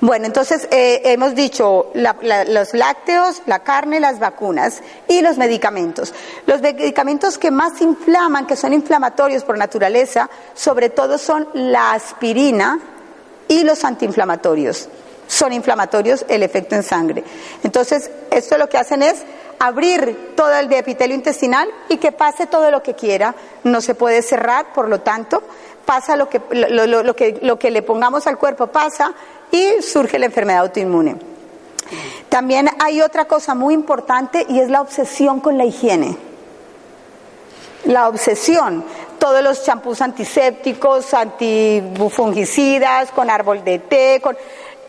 Bueno, 0.00 0.26
entonces 0.26 0.68
eh, 0.70 1.02
hemos 1.04 1.34
dicho 1.34 1.90
los 1.94 2.72
lácteos, 2.72 3.42
la 3.46 3.64
carne, 3.64 3.98
las 3.98 4.20
vacunas 4.20 4.80
y 5.08 5.22
los 5.22 5.38
medicamentos. 5.38 6.14
Los 6.46 6.60
medicamentos 6.60 7.36
que 7.36 7.50
más 7.50 7.80
inflaman, 7.82 8.46
que 8.46 8.54
son 8.54 8.72
inflamatorios 8.72 9.42
por 9.42 9.58
naturaleza, 9.58 10.30
sobre 10.54 10.88
todo 10.88 11.18
son 11.18 11.48
la 11.52 11.92
aspirina, 11.92 12.78
y 13.48 13.64
los 13.64 13.84
antiinflamatorios. 13.84 14.88
Son 15.26 15.52
inflamatorios 15.52 16.24
el 16.28 16.42
efecto 16.42 16.74
en 16.74 16.82
sangre. 16.82 17.24
Entonces, 17.62 18.10
esto 18.30 18.56
lo 18.56 18.68
que 18.68 18.78
hacen 18.78 19.02
es 19.02 19.22
abrir 19.58 20.34
todo 20.36 20.52
el 20.54 20.72
epitelio 20.72 21.14
intestinal 21.14 21.68
y 21.88 21.96
que 21.98 22.12
pase 22.12 22.46
todo 22.46 22.70
lo 22.70 22.82
que 22.82 22.94
quiera. 22.94 23.34
No 23.64 23.80
se 23.80 23.94
puede 23.94 24.22
cerrar, 24.22 24.72
por 24.72 24.88
lo 24.88 25.00
tanto, 25.00 25.42
pasa 25.84 26.16
lo 26.16 26.28
que, 26.28 26.40
lo, 26.50 27.14
que, 27.14 27.38
lo 27.42 27.58
que 27.58 27.70
le 27.70 27.82
pongamos 27.82 28.26
al 28.26 28.38
cuerpo 28.38 28.68
pasa 28.68 29.12
y 29.50 29.82
surge 29.82 30.18
la 30.18 30.26
enfermedad 30.26 30.60
autoinmune. 30.60 31.16
También 32.28 32.68
hay 32.78 33.00
otra 33.00 33.26
cosa 33.26 33.54
muy 33.54 33.74
importante 33.74 34.44
y 34.48 34.60
es 34.60 34.68
la 34.68 34.80
obsesión 34.80 35.40
con 35.40 35.56
la 35.56 35.64
higiene. 35.64 36.16
La 37.84 38.08
obsesión 38.08 38.84
todos 39.18 39.42
los 39.42 39.64
champús 39.64 40.00
antisépticos, 40.00 41.12
antibufungicidas, 41.14 43.10
con 43.10 43.30
árbol 43.30 43.64
de 43.64 43.78
té, 43.78 44.20
con... 44.22 44.36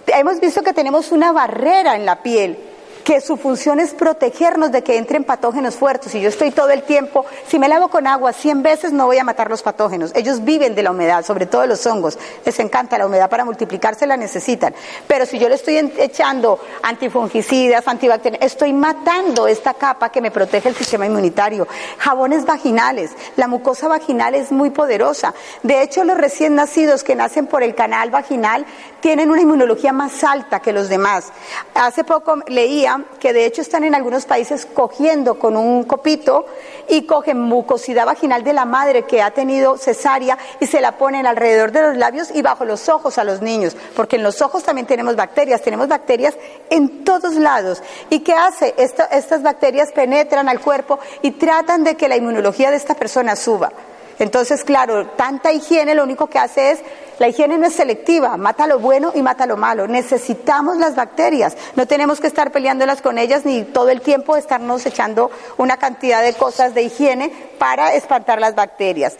hemos 0.07 0.39
visto 0.39 0.61
que 0.61 0.73
tenemos 0.73 1.11
una 1.11 1.31
barrera 1.31 1.95
en 1.95 2.05
la 2.05 2.21
piel 2.21 2.57
que 3.03 3.21
su 3.21 3.37
función 3.37 3.79
es 3.79 3.93
protegernos 3.93 4.71
de 4.71 4.83
que 4.83 4.97
entren 4.97 5.23
patógenos 5.23 5.75
fuertes. 5.75 6.11
Si 6.11 6.21
yo 6.21 6.29
estoy 6.29 6.51
todo 6.51 6.69
el 6.69 6.83
tiempo, 6.83 7.25
si 7.47 7.59
me 7.59 7.67
lavo 7.67 7.89
con 7.89 8.07
agua 8.07 8.33
100 8.33 8.63
veces, 8.63 8.93
no 8.93 9.05
voy 9.05 9.17
a 9.17 9.23
matar 9.23 9.49
los 9.49 9.61
patógenos. 9.61 10.11
Ellos 10.15 10.43
viven 10.43 10.75
de 10.75 10.83
la 10.83 10.91
humedad, 10.91 11.25
sobre 11.25 11.45
todo 11.45 11.65
los 11.65 11.85
hongos. 11.85 12.17
Les 12.45 12.59
encanta 12.59 12.97
la 12.97 13.05
humedad 13.05 13.29
para 13.29 13.45
multiplicarse, 13.45 14.05
la 14.05 14.17
necesitan. 14.17 14.73
Pero 15.07 15.25
si 15.25 15.39
yo 15.39 15.49
le 15.49 15.55
estoy 15.55 15.77
echando 15.97 16.59
antifungicidas, 16.81 17.87
antibacterianos, 17.87 18.45
estoy 18.45 18.73
matando 18.73 19.47
esta 19.47 19.73
capa 19.73 20.09
que 20.09 20.21
me 20.21 20.31
protege 20.31 20.69
el 20.69 20.75
sistema 20.75 21.05
inmunitario. 21.05 21.67
Jabones 21.97 22.45
vaginales. 22.45 23.11
La 23.35 23.47
mucosa 23.47 23.87
vaginal 23.87 24.35
es 24.35 24.51
muy 24.51 24.69
poderosa. 24.69 25.33
De 25.63 25.81
hecho, 25.81 26.03
los 26.03 26.17
recién 26.17 26.55
nacidos 26.55 27.03
que 27.03 27.15
nacen 27.15 27.47
por 27.47 27.63
el 27.63 27.75
canal 27.75 28.11
vaginal 28.11 28.65
tienen 28.99 29.31
una 29.31 29.41
inmunología 29.41 29.93
más 29.93 30.23
alta 30.23 30.59
que 30.59 30.73
los 30.73 30.89
demás. 30.89 31.31
Hace 31.73 32.03
poco 32.03 32.35
leía 32.47 32.88
que 33.19 33.33
de 33.33 33.45
hecho 33.45 33.61
están 33.61 33.83
en 33.83 33.95
algunos 33.95 34.25
países 34.25 34.65
cogiendo 34.65 35.39
con 35.39 35.55
un 35.57 35.83
copito 35.83 36.45
y 36.87 37.03
cogen 37.05 37.39
mucosidad 37.39 38.05
vaginal 38.05 38.43
de 38.43 38.53
la 38.53 38.65
madre 38.65 39.03
que 39.03 39.21
ha 39.21 39.31
tenido 39.31 39.77
cesárea 39.77 40.37
y 40.59 40.67
se 40.67 40.81
la 40.81 40.97
ponen 40.97 41.25
alrededor 41.25 41.71
de 41.71 41.81
los 41.81 41.97
labios 41.97 42.29
y 42.33 42.41
bajo 42.41 42.65
los 42.65 42.89
ojos 42.89 43.17
a 43.17 43.23
los 43.23 43.41
niños, 43.41 43.75
porque 43.95 44.15
en 44.15 44.23
los 44.23 44.41
ojos 44.41 44.63
también 44.63 44.87
tenemos 44.87 45.15
bacterias, 45.15 45.61
tenemos 45.61 45.87
bacterias 45.87 46.35
en 46.69 47.03
todos 47.03 47.35
lados. 47.35 47.81
¿Y 48.09 48.19
qué 48.19 48.33
hace? 48.33 48.73
estas 48.77 49.43
bacterias 49.43 49.91
penetran 49.91 50.49
al 50.49 50.59
cuerpo 50.59 50.99
y 51.21 51.31
tratan 51.31 51.83
de 51.83 51.95
que 51.95 52.07
la 52.07 52.17
inmunología 52.17 52.71
de 52.71 52.77
esta 52.77 52.95
persona 52.95 53.35
suba. 53.35 53.71
Entonces, 54.19 54.65
claro, 54.65 55.07
tanta 55.07 55.51
higiene 55.53 55.95
lo 55.95 56.03
único 56.03 56.27
que 56.27 56.39
hace 56.39 56.71
es, 56.71 56.79
la 57.19 57.29
higiene 57.29 57.57
no 57.57 57.65
es 57.65 57.73
selectiva, 57.73 58.35
mata 58.37 58.67
lo 58.67 58.79
bueno 58.79 59.11
y 59.15 59.21
mata 59.21 59.45
lo 59.45 59.57
malo. 59.57 59.87
Necesitamos 59.87 60.77
las 60.77 60.95
bacterias, 60.95 61.57
no 61.75 61.87
tenemos 61.87 62.19
que 62.19 62.27
estar 62.27 62.51
peleándolas 62.51 63.01
con 63.01 63.17
ellas 63.17 63.45
ni 63.45 63.63
todo 63.63 63.89
el 63.89 64.01
tiempo 64.01 64.35
estarnos 64.35 64.85
echando 64.85 65.31
una 65.57 65.77
cantidad 65.77 66.21
de 66.21 66.33
cosas 66.33 66.73
de 66.75 66.83
higiene 66.83 67.31
para 67.57 67.95
espantar 67.95 68.39
las 68.39 68.55
bacterias. 68.55 69.17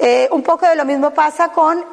Eh, 0.00 0.28
un 0.30 0.42
poco 0.42 0.66
de 0.66 0.76
lo 0.76 0.84
mismo 0.84 1.10
pasa 1.10 1.48
con 1.48 1.84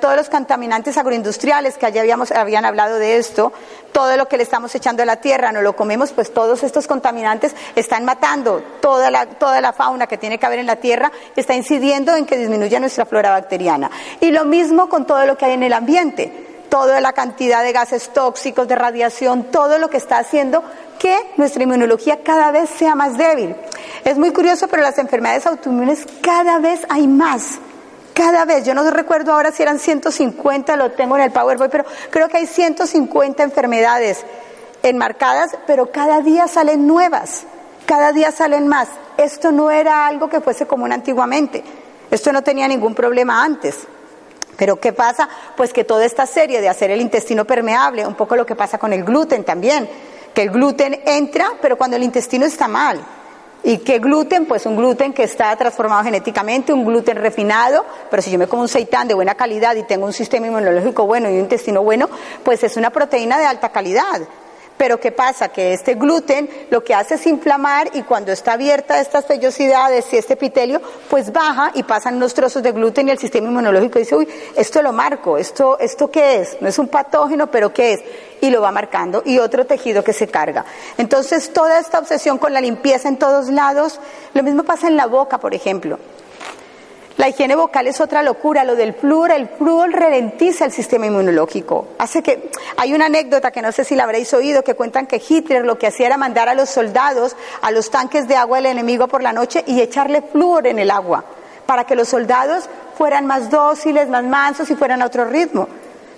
todos 0.00 0.16
los 0.16 0.28
contaminantes 0.28 0.98
agroindustriales 0.98 1.78
que 1.78 1.86
allá 1.86 2.00
habíamos, 2.00 2.32
habían 2.32 2.64
hablado 2.64 2.98
de 2.98 3.18
esto, 3.18 3.52
todo 3.92 4.16
lo 4.16 4.26
que 4.26 4.36
le 4.36 4.42
estamos 4.42 4.74
echando 4.74 5.04
a 5.04 5.06
la 5.06 5.16
tierra, 5.16 5.52
no 5.52 5.62
lo 5.62 5.76
comemos, 5.76 6.12
pues 6.12 6.34
todos 6.34 6.64
estos 6.64 6.88
contaminantes 6.88 7.54
están 7.76 8.04
matando 8.04 8.62
toda 8.80 9.12
la, 9.12 9.26
toda 9.26 9.60
la 9.60 9.72
fauna 9.72 10.08
que 10.08 10.18
tiene 10.18 10.38
que 10.38 10.46
haber 10.46 10.58
en 10.58 10.66
la 10.66 10.76
tierra, 10.76 11.12
está 11.36 11.54
incidiendo 11.54 12.16
en 12.16 12.26
que 12.26 12.36
disminuya 12.36 12.80
nuestra 12.80 13.06
flora 13.06 13.30
bacteriana. 13.30 13.90
Y 14.20 14.32
lo 14.32 14.44
mismo 14.44 14.88
con 14.88 15.06
todo 15.06 15.24
lo 15.24 15.36
que 15.36 15.44
hay 15.44 15.52
en 15.52 15.62
el 15.62 15.74
ambiente 15.74 16.47
toda 16.68 17.00
la 17.00 17.12
cantidad 17.12 17.62
de 17.62 17.72
gases 17.72 18.10
tóxicos, 18.12 18.68
de 18.68 18.74
radiación, 18.74 19.44
todo 19.44 19.78
lo 19.78 19.88
que 19.90 19.96
está 19.96 20.18
haciendo 20.18 20.62
que 20.98 21.16
nuestra 21.36 21.62
inmunología 21.62 22.22
cada 22.22 22.50
vez 22.50 22.68
sea 22.70 22.94
más 22.94 23.16
débil. 23.16 23.54
Es 24.04 24.18
muy 24.18 24.32
curioso, 24.32 24.68
pero 24.68 24.82
las 24.82 24.98
enfermedades 24.98 25.46
autoinmunes 25.46 26.06
cada 26.22 26.58
vez 26.58 26.80
hay 26.88 27.06
más. 27.06 27.58
Cada 28.14 28.44
vez, 28.44 28.64
yo 28.64 28.74
no 28.74 28.88
recuerdo 28.90 29.32
ahora 29.32 29.52
si 29.52 29.62
eran 29.62 29.78
150, 29.78 30.76
lo 30.76 30.90
tengo 30.92 31.16
en 31.16 31.22
el 31.22 31.30
PowerPoint, 31.30 31.70
pero 31.70 31.84
creo 32.10 32.28
que 32.28 32.38
hay 32.38 32.46
150 32.46 33.44
enfermedades 33.44 34.24
enmarcadas, 34.82 35.56
pero 35.66 35.92
cada 35.92 36.20
día 36.20 36.48
salen 36.48 36.86
nuevas, 36.86 37.44
cada 37.86 38.12
día 38.12 38.32
salen 38.32 38.66
más. 38.66 38.88
Esto 39.16 39.52
no 39.52 39.70
era 39.70 40.06
algo 40.06 40.28
que 40.28 40.40
fuese 40.40 40.66
común 40.66 40.92
antiguamente, 40.92 41.62
esto 42.10 42.32
no 42.32 42.42
tenía 42.42 42.66
ningún 42.66 42.94
problema 42.94 43.44
antes. 43.44 43.86
Pero 44.58 44.80
¿qué 44.80 44.92
pasa? 44.92 45.28
Pues 45.56 45.72
que 45.72 45.84
toda 45.84 46.04
esta 46.04 46.26
serie 46.26 46.60
de 46.60 46.68
hacer 46.68 46.90
el 46.90 47.00
intestino 47.00 47.44
permeable, 47.44 48.04
un 48.04 48.16
poco 48.16 48.34
lo 48.34 48.44
que 48.44 48.56
pasa 48.56 48.76
con 48.76 48.92
el 48.92 49.04
gluten 49.04 49.44
también, 49.44 49.88
que 50.34 50.42
el 50.42 50.50
gluten 50.50 51.00
entra, 51.06 51.52
pero 51.62 51.78
cuando 51.78 51.96
el 51.96 52.02
intestino 52.02 52.44
está 52.44 52.66
mal. 52.66 53.00
¿Y 53.62 53.78
qué 53.78 54.00
gluten? 54.00 54.46
Pues 54.46 54.66
un 54.66 54.76
gluten 54.76 55.12
que 55.12 55.22
está 55.22 55.54
transformado 55.54 56.02
genéticamente, 56.02 56.72
un 56.72 56.84
gluten 56.84 57.18
refinado, 57.18 57.84
pero 58.10 58.20
si 58.20 58.32
yo 58.32 58.38
me 58.38 58.48
como 58.48 58.62
un 58.62 58.68
seitán 58.68 59.06
de 59.06 59.14
buena 59.14 59.36
calidad 59.36 59.76
y 59.76 59.84
tengo 59.84 60.06
un 60.06 60.12
sistema 60.12 60.48
inmunológico 60.48 61.06
bueno 61.06 61.30
y 61.30 61.34
un 61.34 61.40
intestino 61.40 61.82
bueno, 61.84 62.08
pues 62.42 62.64
es 62.64 62.76
una 62.76 62.90
proteína 62.90 63.38
de 63.38 63.46
alta 63.46 63.68
calidad. 63.68 64.22
Pero 64.78 65.00
¿qué 65.00 65.10
pasa? 65.12 65.48
Que 65.48 65.72
este 65.72 65.94
gluten 65.94 66.48
lo 66.70 66.82
que 66.84 66.94
hace 66.94 67.16
es 67.16 67.26
inflamar 67.26 67.90
y 67.94 68.02
cuando 68.02 68.32
está 68.32 68.52
abierta 68.52 69.00
estas 69.00 69.26
vellosidades 69.26 70.10
y 70.12 70.16
este 70.16 70.34
epitelio, 70.34 70.80
pues 71.10 71.32
baja 71.32 71.72
y 71.74 71.82
pasan 71.82 72.14
unos 72.16 72.32
trozos 72.32 72.62
de 72.62 72.70
gluten 72.72 73.08
y 73.08 73.10
el 73.10 73.18
sistema 73.18 73.48
inmunológico 73.48 73.98
dice, 73.98 74.14
uy, 74.14 74.28
esto 74.56 74.80
lo 74.80 74.92
marco, 74.92 75.36
esto, 75.36 75.78
esto 75.80 76.10
qué 76.10 76.36
es? 76.40 76.56
No 76.60 76.68
es 76.68 76.78
un 76.78 76.88
patógeno, 76.88 77.50
pero 77.50 77.72
¿qué 77.74 77.94
es? 77.94 78.00
Y 78.40 78.50
lo 78.50 78.62
va 78.62 78.70
marcando 78.70 79.22
y 79.26 79.40
otro 79.40 79.66
tejido 79.66 80.04
que 80.04 80.12
se 80.12 80.28
carga. 80.28 80.64
Entonces 80.96 81.52
toda 81.52 81.80
esta 81.80 81.98
obsesión 81.98 82.38
con 82.38 82.52
la 82.52 82.60
limpieza 82.60 83.08
en 83.08 83.18
todos 83.18 83.48
lados, 83.48 83.98
lo 84.32 84.44
mismo 84.44 84.62
pasa 84.62 84.86
en 84.86 84.96
la 84.96 85.06
boca, 85.06 85.38
por 85.38 85.54
ejemplo. 85.54 85.98
La 87.18 87.28
higiene 87.28 87.56
vocal 87.56 87.88
es 87.88 88.00
otra 88.00 88.22
locura, 88.22 88.62
lo 88.62 88.76
del 88.76 88.94
flúor, 88.94 89.32
el 89.32 89.48
flúor 89.48 89.90
ralentiza 89.90 90.64
el 90.64 90.70
sistema 90.70 91.06
inmunológico. 91.06 91.88
Hace 91.98 92.22
que 92.22 92.48
hay 92.76 92.94
una 92.94 93.06
anécdota 93.06 93.50
que 93.50 93.60
no 93.60 93.72
sé 93.72 93.82
si 93.82 93.96
la 93.96 94.04
habréis 94.04 94.32
oído 94.34 94.62
que 94.62 94.76
cuentan 94.76 95.08
que 95.08 95.20
Hitler 95.28 95.64
lo 95.64 95.78
que 95.78 95.88
hacía 95.88 96.06
era 96.06 96.16
mandar 96.16 96.48
a 96.48 96.54
los 96.54 96.70
soldados 96.70 97.34
a 97.60 97.72
los 97.72 97.90
tanques 97.90 98.28
de 98.28 98.36
agua 98.36 98.58
del 98.58 98.66
enemigo 98.66 99.08
por 99.08 99.24
la 99.24 99.32
noche 99.32 99.64
y 99.66 99.80
echarle 99.80 100.22
flúor 100.22 100.68
en 100.68 100.78
el 100.78 100.92
agua 100.92 101.24
para 101.66 101.82
que 101.82 101.96
los 101.96 102.08
soldados 102.08 102.70
fueran 102.96 103.26
más 103.26 103.50
dóciles, 103.50 104.08
más 104.08 104.22
mansos 104.22 104.70
y 104.70 104.76
fueran 104.76 105.02
a 105.02 105.06
otro 105.06 105.24
ritmo 105.24 105.66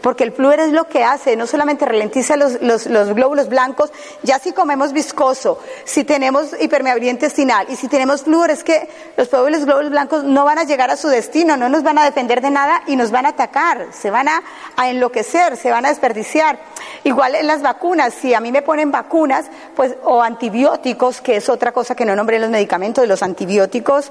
porque 0.01 0.25
el 0.25 0.33
flúor 0.33 0.61
es 0.61 0.73
lo 0.73 0.85
que 0.85 1.05
hace, 1.05 1.37
no 1.37 1.47
solamente 1.47 1.85
ralentiza 1.85 2.37
los, 2.37 2.61
los, 2.61 2.87
glóbulos 3.15 3.49
blancos, 3.49 3.93
ya 4.23 4.39
si 4.39 4.53
comemos 4.53 4.93
viscoso, 4.93 5.59
si 5.85 6.05
tenemos 6.05 6.55
hipermeabilidad 6.61 7.13
intestinal 7.13 7.67
y 7.69 7.77
si 7.77 7.89
tenemos 7.89 8.23
flúor, 8.23 8.51
es 8.51 8.65
que 8.65 8.89
los 9.17 9.29
pobres 9.29 9.65
glóbulos 9.65 9.91
blancos 9.91 10.25
no 10.25 10.45
van 10.45 10.59
a 10.59 10.65
llegar 10.65 10.91
a 10.91 10.97
su 10.97 11.09
destino, 11.09 11.57
no 11.57 11.69
nos 11.69 11.83
van 11.83 11.99
a 11.99 12.05
defender 12.05 12.41
de 12.41 12.51
nada 12.51 12.83
y 12.87 12.97
nos 12.97 13.11
van 13.11 13.27
a 13.27 13.31
atacar, 13.31 13.89
se 13.93 14.11
van 14.11 14.29
a, 14.29 14.43
enloquecer, 14.89 15.57
se 15.57 15.71
van 15.71 15.85
a 15.85 15.91
desperdiciar. 15.91 16.59
Igual 17.05 17.35
en 17.35 17.47
las 17.47 17.63
vacunas, 17.63 18.15
si 18.15 18.35
a 18.35 18.41
mí 18.41 18.51
me 18.51 18.63
ponen 18.63 18.91
vacunas, 18.91 19.47
pues, 19.77 19.95
o 20.03 20.23
antibióticos, 20.23 21.21
que 21.21 21.37
es 21.37 21.49
otra 21.49 21.73
cosa 21.73 21.95
que 21.95 22.05
no 22.05 22.17
nombré 22.17 22.39
los 22.39 22.51
medicamentos, 22.51 23.07
los 23.07 23.23
antibióticos, 23.23 24.11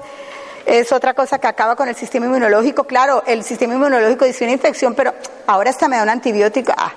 es 0.66 0.92
otra 0.92 1.14
cosa 1.14 1.38
que 1.38 1.46
acaba 1.46 1.76
con 1.76 1.88
el 1.88 1.94
sistema 1.94 2.26
inmunológico. 2.26 2.84
Claro, 2.84 3.22
el 3.26 3.42
sistema 3.44 3.74
inmunológico 3.74 4.24
dice 4.24 4.44
una 4.44 4.52
infección, 4.52 4.94
pero 4.94 5.14
ahora 5.46 5.70
hasta 5.70 5.88
me 5.88 5.96
da 5.96 6.02
un 6.02 6.08
antibiótico. 6.08 6.72
Ah, 6.76 6.92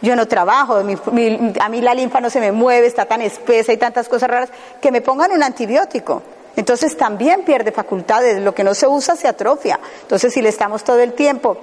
yo 0.00 0.14
no 0.14 0.28
trabajo, 0.28 0.76
a 0.76 1.68
mí 1.68 1.80
la 1.80 1.94
linfa 1.94 2.20
no 2.20 2.30
se 2.30 2.40
me 2.40 2.52
mueve, 2.52 2.86
está 2.86 3.06
tan 3.06 3.20
espesa 3.22 3.72
y 3.72 3.76
tantas 3.76 4.08
cosas 4.08 4.30
raras, 4.30 4.50
que 4.80 4.92
me 4.92 5.00
pongan 5.00 5.32
un 5.32 5.42
antibiótico. 5.42 6.22
Entonces 6.54 6.96
también 6.96 7.44
pierde 7.44 7.72
facultades, 7.72 8.40
lo 8.40 8.54
que 8.54 8.64
no 8.64 8.74
se 8.74 8.86
usa 8.86 9.16
se 9.16 9.28
atrofia. 9.28 9.78
Entonces 10.02 10.32
si 10.32 10.42
le 10.42 10.48
estamos 10.48 10.84
todo 10.84 11.00
el 11.00 11.12
tiempo 11.12 11.58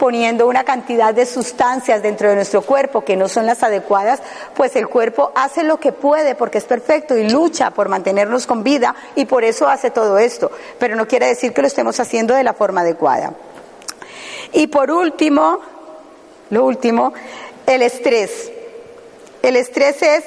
poniendo 0.00 0.48
una 0.48 0.64
cantidad 0.64 1.12
de 1.12 1.26
sustancias 1.26 2.02
dentro 2.02 2.30
de 2.30 2.34
nuestro 2.34 2.62
cuerpo 2.62 3.04
que 3.04 3.16
no 3.16 3.28
son 3.28 3.44
las 3.44 3.62
adecuadas, 3.62 4.20
pues 4.56 4.74
el 4.74 4.88
cuerpo 4.88 5.30
hace 5.34 5.62
lo 5.62 5.78
que 5.78 5.92
puede 5.92 6.34
porque 6.34 6.56
es 6.56 6.64
perfecto 6.64 7.18
y 7.18 7.28
lucha 7.28 7.70
por 7.72 7.90
mantenernos 7.90 8.46
con 8.46 8.64
vida 8.64 8.94
y 9.14 9.26
por 9.26 9.44
eso 9.44 9.68
hace 9.68 9.90
todo 9.90 10.18
esto. 10.18 10.50
Pero 10.78 10.96
no 10.96 11.06
quiere 11.06 11.26
decir 11.26 11.52
que 11.52 11.60
lo 11.60 11.66
estemos 11.66 12.00
haciendo 12.00 12.34
de 12.34 12.42
la 12.44 12.54
forma 12.54 12.80
adecuada. 12.80 13.34
Y 14.54 14.68
por 14.68 14.90
último, 14.90 15.60
lo 16.48 16.64
último, 16.64 17.12
el 17.66 17.82
estrés. 17.82 18.50
El 19.42 19.54
estrés 19.54 20.00
es 20.00 20.24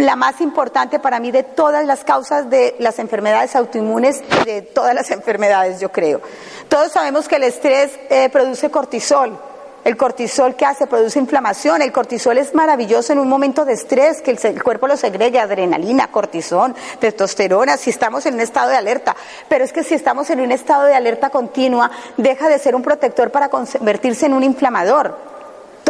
la 0.00 0.16
más 0.16 0.40
importante 0.40 0.98
para 0.98 1.20
mí 1.20 1.30
de 1.30 1.42
todas 1.42 1.84
las 1.84 2.04
causas 2.04 2.48
de 2.48 2.74
las 2.78 2.98
enfermedades 2.98 3.54
autoinmunes 3.54 4.22
y 4.40 4.44
de 4.44 4.62
todas 4.62 4.94
las 4.94 5.10
enfermedades, 5.10 5.80
yo 5.80 5.90
creo. 5.92 6.20
Todos 6.68 6.92
sabemos 6.92 7.28
que 7.28 7.36
el 7.36 7.44
estrés 7.44 7.98
eh, 8.08 8.28
produce 8.30 8.70
cortisol. 8.70 9.38
El 9.82 9.96
cortisol 9.96 10.56
que 10.56 10.66
hace 10.66 10.86
produce 10.86 11.18
inflamación. 11.18 11.80
El 11.80 11.90
cortisol 11.90 12.36
es 12.36 12.54
maravilloso 12.54 13.14
en 13.14 13.18
un 13.18 13.28
momento 13.28 13.64
de 13.64 13.72
estrés, 13.72 14.20
que 14.20 14.32
el, 14.32 14.62
cuerpo 14.62 14.86
lo 14.86 14.96
segregue, 14.96 15.40
adrenalina, 15.40 16.08
cortisol, 16.08 16.74
testosterona, 16.98 17.78
si 17.78 17.88
estamos 17.88 18.26
en 18.26 18.34
un 18.34 18.40
estado 18.40 18.68
de 18.68 18.76
alerta. 18.76 19.16
Pero 19.48 19.64
es 19.64 19.72
que 19.72 19.82
si 19.82 19.94
estamos 19.94 20.28
en 20.28 20.40
un 20.40 20.52
estado 20.52 20.84
de 20.84 20.94
alerta 20.94 21.30
continua, 21.30 21.90
deja 22.18 22.50
de 22.50 22.58
ser 22.58 22.74
un 22.74 22.82
protector 22.82 23.30
para 23.30 23.48
convertirse 23.48 24.26
en 24.26 24.34
un 24.34 24.44
inflamador 24.44 25.30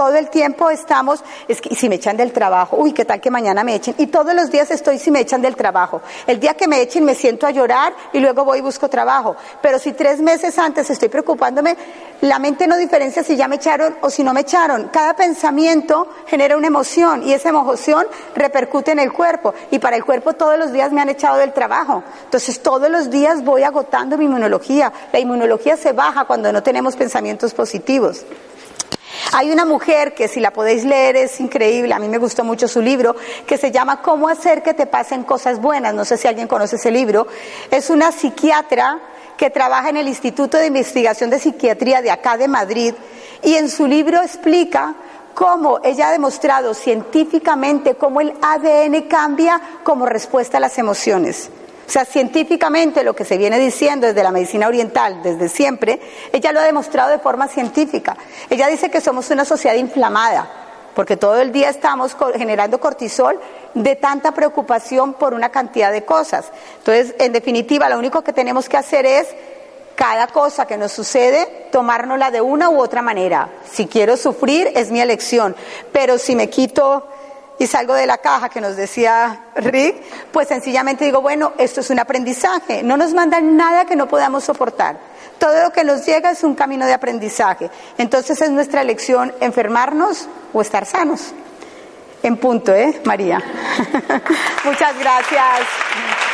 todo 0.01 0.17
el 0.17 0.31
tiempo 0.31 0.71
estamos, 0.71 1.23
es 1.47 1.61
que 1.61 1.75
si 1.75 1.87
me 1.91 1.97
echan 1.97 2.17
del 2.17 2.33
trabajo, 2.33 2.79
uy, 2.79 2.95
qué 2.95 3.05
tal 3.05 3.21
que 3.21 3.31
mañana 3.31 3.63
me 3.63 3.75
echen. 3.75 3.95
Y 3.99 4.07
todos 4.07 4.33
los 4.33 4.51
días 4.51 4.71
estoy 4.71 4.99
si 4.99 5.11
me 5.11 5.21
echan 5.21 5.43
del 5.43 5.57
trabajo. 5.57 6.01
El 6.27 6.41
día 6.41 6.55
que 6.55 6.67
me 6.67 6.81
echen 6.81 7.05
me 7.05 7.15
siento 7.15 7.47
a 7.47 7.51
llorar 7.51 7.93
y 8.15 8.19
luego 8.19 8.47
voy 8.47 8.61
y 8.61 8.63
busco 8.63 8.89
trabajo. 8.89 9.37
Pero 9.61 9.79
si 9.79 9.93
tres 9.93 10.23
meses 10.23 10.59
antes 10.59 10.89
estoy 10.89 11.11
preocupándome, 11.11 11.77
la 12.23 12.39
mente 12.39 12.67
no 12.67 12.79
diferencia 12.79 13.23
si 13.23 13.37
ya 13.37 13.47
me 13.47 13.57
echaron 13.57 13.95
o 14.01 14.09
si 14.09 14.25
no 14.25 14.33
me 14.33 14.41
echaron. 14.41 14.89
Cada 14.89 15.13
pensamiento 15.13 16.09
genera 16.27 16.57
una 16.57 16.69
emoción 16.69 17.23
y 17.23 17.35
esa 17.35 17.51
emoción 17.51 18.07
repercute 18.35 18.93
en 18.93 19.01
el 19.01 19.13
cuerpo. 19.13 19.53
Y 19.71 19.81
para 19.81 19.97
el 19.97 20.05
cuerpo 20.07 20.33
todos 20.33 20.59
los 20.59 20.73
días 20.73 20.93
me 20.93 21.03
han 21.03 21.11
echado 21.11 21.37
del 21.37 21.53
trabajo. 21.53 22.03
Entonces 22.25 22.63
todos 22.63 22.89
los 22.89 23.11
días 23.11 23.45
voy 23.45 23.65
agotando 23.65 24.17
mi 24.17 24.25
inmunología. 24.25 24.91
La 25.13 25.19
inmunología 25.19 25.77
se 25.77 25.93
baja 25.93 26.25
cuando 26.25 26.51
no 26.55 26.63
tenemos 26.63 26.97
pensamientos 26.97 27.53
positivos. 27.53 28.25
Hay 29.33 29.51
una 29.51 29.65
mujer 29.65 30.15
que 30.15 30.29
si 30.29 30.41
la 30.41 30.53
podéis 30.53 30.85
leer 30.85 31.17
es 31.17 31.41
increíble, 31.41 31.95
a 31.95 31.99
mí 31.99 32.09
me 32.09 32.19
gustó 32.19 32.45
mucho 32.45 32.69
su 32.69 32.81
libro, 32.81 33.17
que 33.47 33.57
se 33.57 33.71
llama 33.71 34.03
Cómo 34.03 34.29
hacer 34.29 34.63
que 34.63 34.75
te 34.75 34.87
pasen 34.87 35.25
cosas 35.25 35.61
buenas, 35.61 35.95
no 35.95 36.05
sé 36.05 36.17
si 36.17 36.29
alguien 36.29 36.49
conoce 36.49 36.77
ese 36.77 36.91
libro, 36.91 37.27
es 37.71 37.91
una 37.91 38.13
psiquiatra 38.13 38.99
que 39.37 39.51
trabaja 39.51 39.89
en 39.89 39.97
el 39.97 40.09
Instituto 40.09 40.59
de 40.59 40.67
Investigación 40.67 41.31
de 41.31 41.39
Psiquiatría 41.39 42.03
de 42.03 42.11
acá 42.11 42.37
de 42.37 42.47
Madrid 42.47 42.95
y 43.43 43.55
en 43.55 43.71
su 43.71 43.87
libro 43.87 44.21
explica 44.21 44.95
cómo 45.35 45.81
ella 45.83 46.09
ha 46.09 46.13
demostrado 46.13 46.75
científicamente 46.75 47.95
cómo 47.95 48.21
el 48.21 48.35
ADN 48.43 49.03
cambia 49.09 49.61
como 49.83 50.05
respuesta 50.05 50.59
a 50.59 50.61
las 50.61 50.77
emociones. 50.77 51.51
O 51.91 51.93
sea, 51.93 52.05
científicamente 52.05 53.03
lo 53.03 53.17
que 53.17 53.25
se 53.25 53.37
viene 53.37 53.59
diciendo 53.59 54.07
desde 54.07 54.23
la 54.23 54.31
medicina 54.31 54.69
oriental, 54.69 55.25
desde 55.25 55.49
siempre, 55.49 55.99
ella 56.33 56.53
lo 56.53 56.61
ha 56.61 56.63
demostrado 56.63 57.11
de 57.11 57.19
forma 57.19 57.49
científica. 57.49 58.17
Ella 58.49 58.69
dice 58.69 58.93
que 58.93 59.01
somos 59.01 59.29
una 59.31 59.45
sociedad 59.45 59.75
inflamada. 59.75 60.49
porque 60.95 61.17
todo 61.17 61.41
el 61.41 61.51
día 61.51 61.69
estamos 61.69 62.17
generando 62.37 62.79
cortisol 62.79 63.41
de 63.75 63.97
tanta 63.97 64.33
preocupación 64.33 65.15
por 65.15 65.35
una 65.35 65.49
cantidad 65.49 65.91
de 65.91 66.05
cosas. 66.05 66.47
Entonces, 66.79 67.15
en 67.19 67.33
definitiva, 67.33 67.89
lo 67.89 67.99
único 67.99 68.23
que 68.23 68.33
tenemos 68.33 68.69
que 68.69 68.77
hacer 68.77 69.07
es 69.07 69.27
cada 69.97 70.29
cosa 70.29 70.67
que 70.67 70.77
nos 70.77 70.93
sucede, 70.93 71.69
tomárnosla 71.73 72.31
de 72.31 72.41
una 72.41 72.71
u 72.71 72.81
otra 72.81 73.03
manera. 73.03 73.51
Si 73.69 73.87
quiero 73.87 74.17
sufrir, 74.17 74.71
es 74.77 74.93
mi 74.93 75.01
elección, 75.01 75.57
pero 75.93 76.19
si 76.19 76.37
me 76.37 76.51
quito 76.51 77.07
y 77.61 77.67
salgo 77.67 77.93
de 77.93 78.07
la 78.07 78.17
caja 78.17 78.49
que 78.49 78.59
nos 78.59 78.75
decía 78.75 79.39
Rick, 79.55 80.03
pues 80.33 80.49
sencillamente 80.49 81.05
digo, 81.05 81.21
bueno, 81.21 81.53
esto 81.59 81.81
es 81.81 81.91
un 81.91 81.99
aprendizaje, 81.99 82.83
no 82.83 82.97
nos 82.97 83.13
mandan 83.13 83.55
nada 83.55 83.85
que 83.85 83.97
no 83.97 84.09
podamos 84.09 84.45
soportar. 84.45 84.97
Todo 85.39 85.65
lo 85.65 85.71
que 85.71 85.85
nos 85.85 86.07
llega 86.07 86.31
es 86.31 86.43
un 86.43 86.55
camino 86.55 86.87
de 86.87 86.95
aprendizaje. 86.95 87.71
Entonces 87.99 88.41
es 88.41 88.49
nuestra 88.49 88.81
elección 88.81 89.35
enfermarnos 89.41 90.27
o 90.55 90.63
estar 90.63 90.87
sanos. 90.87 91.35
En 92.23 92.39
punto, 92.39 92.75
¿eh, 92.75 92.99
María? 93.05 93.43
Muchas 94.65 94.99
gracias. 94.99 96.30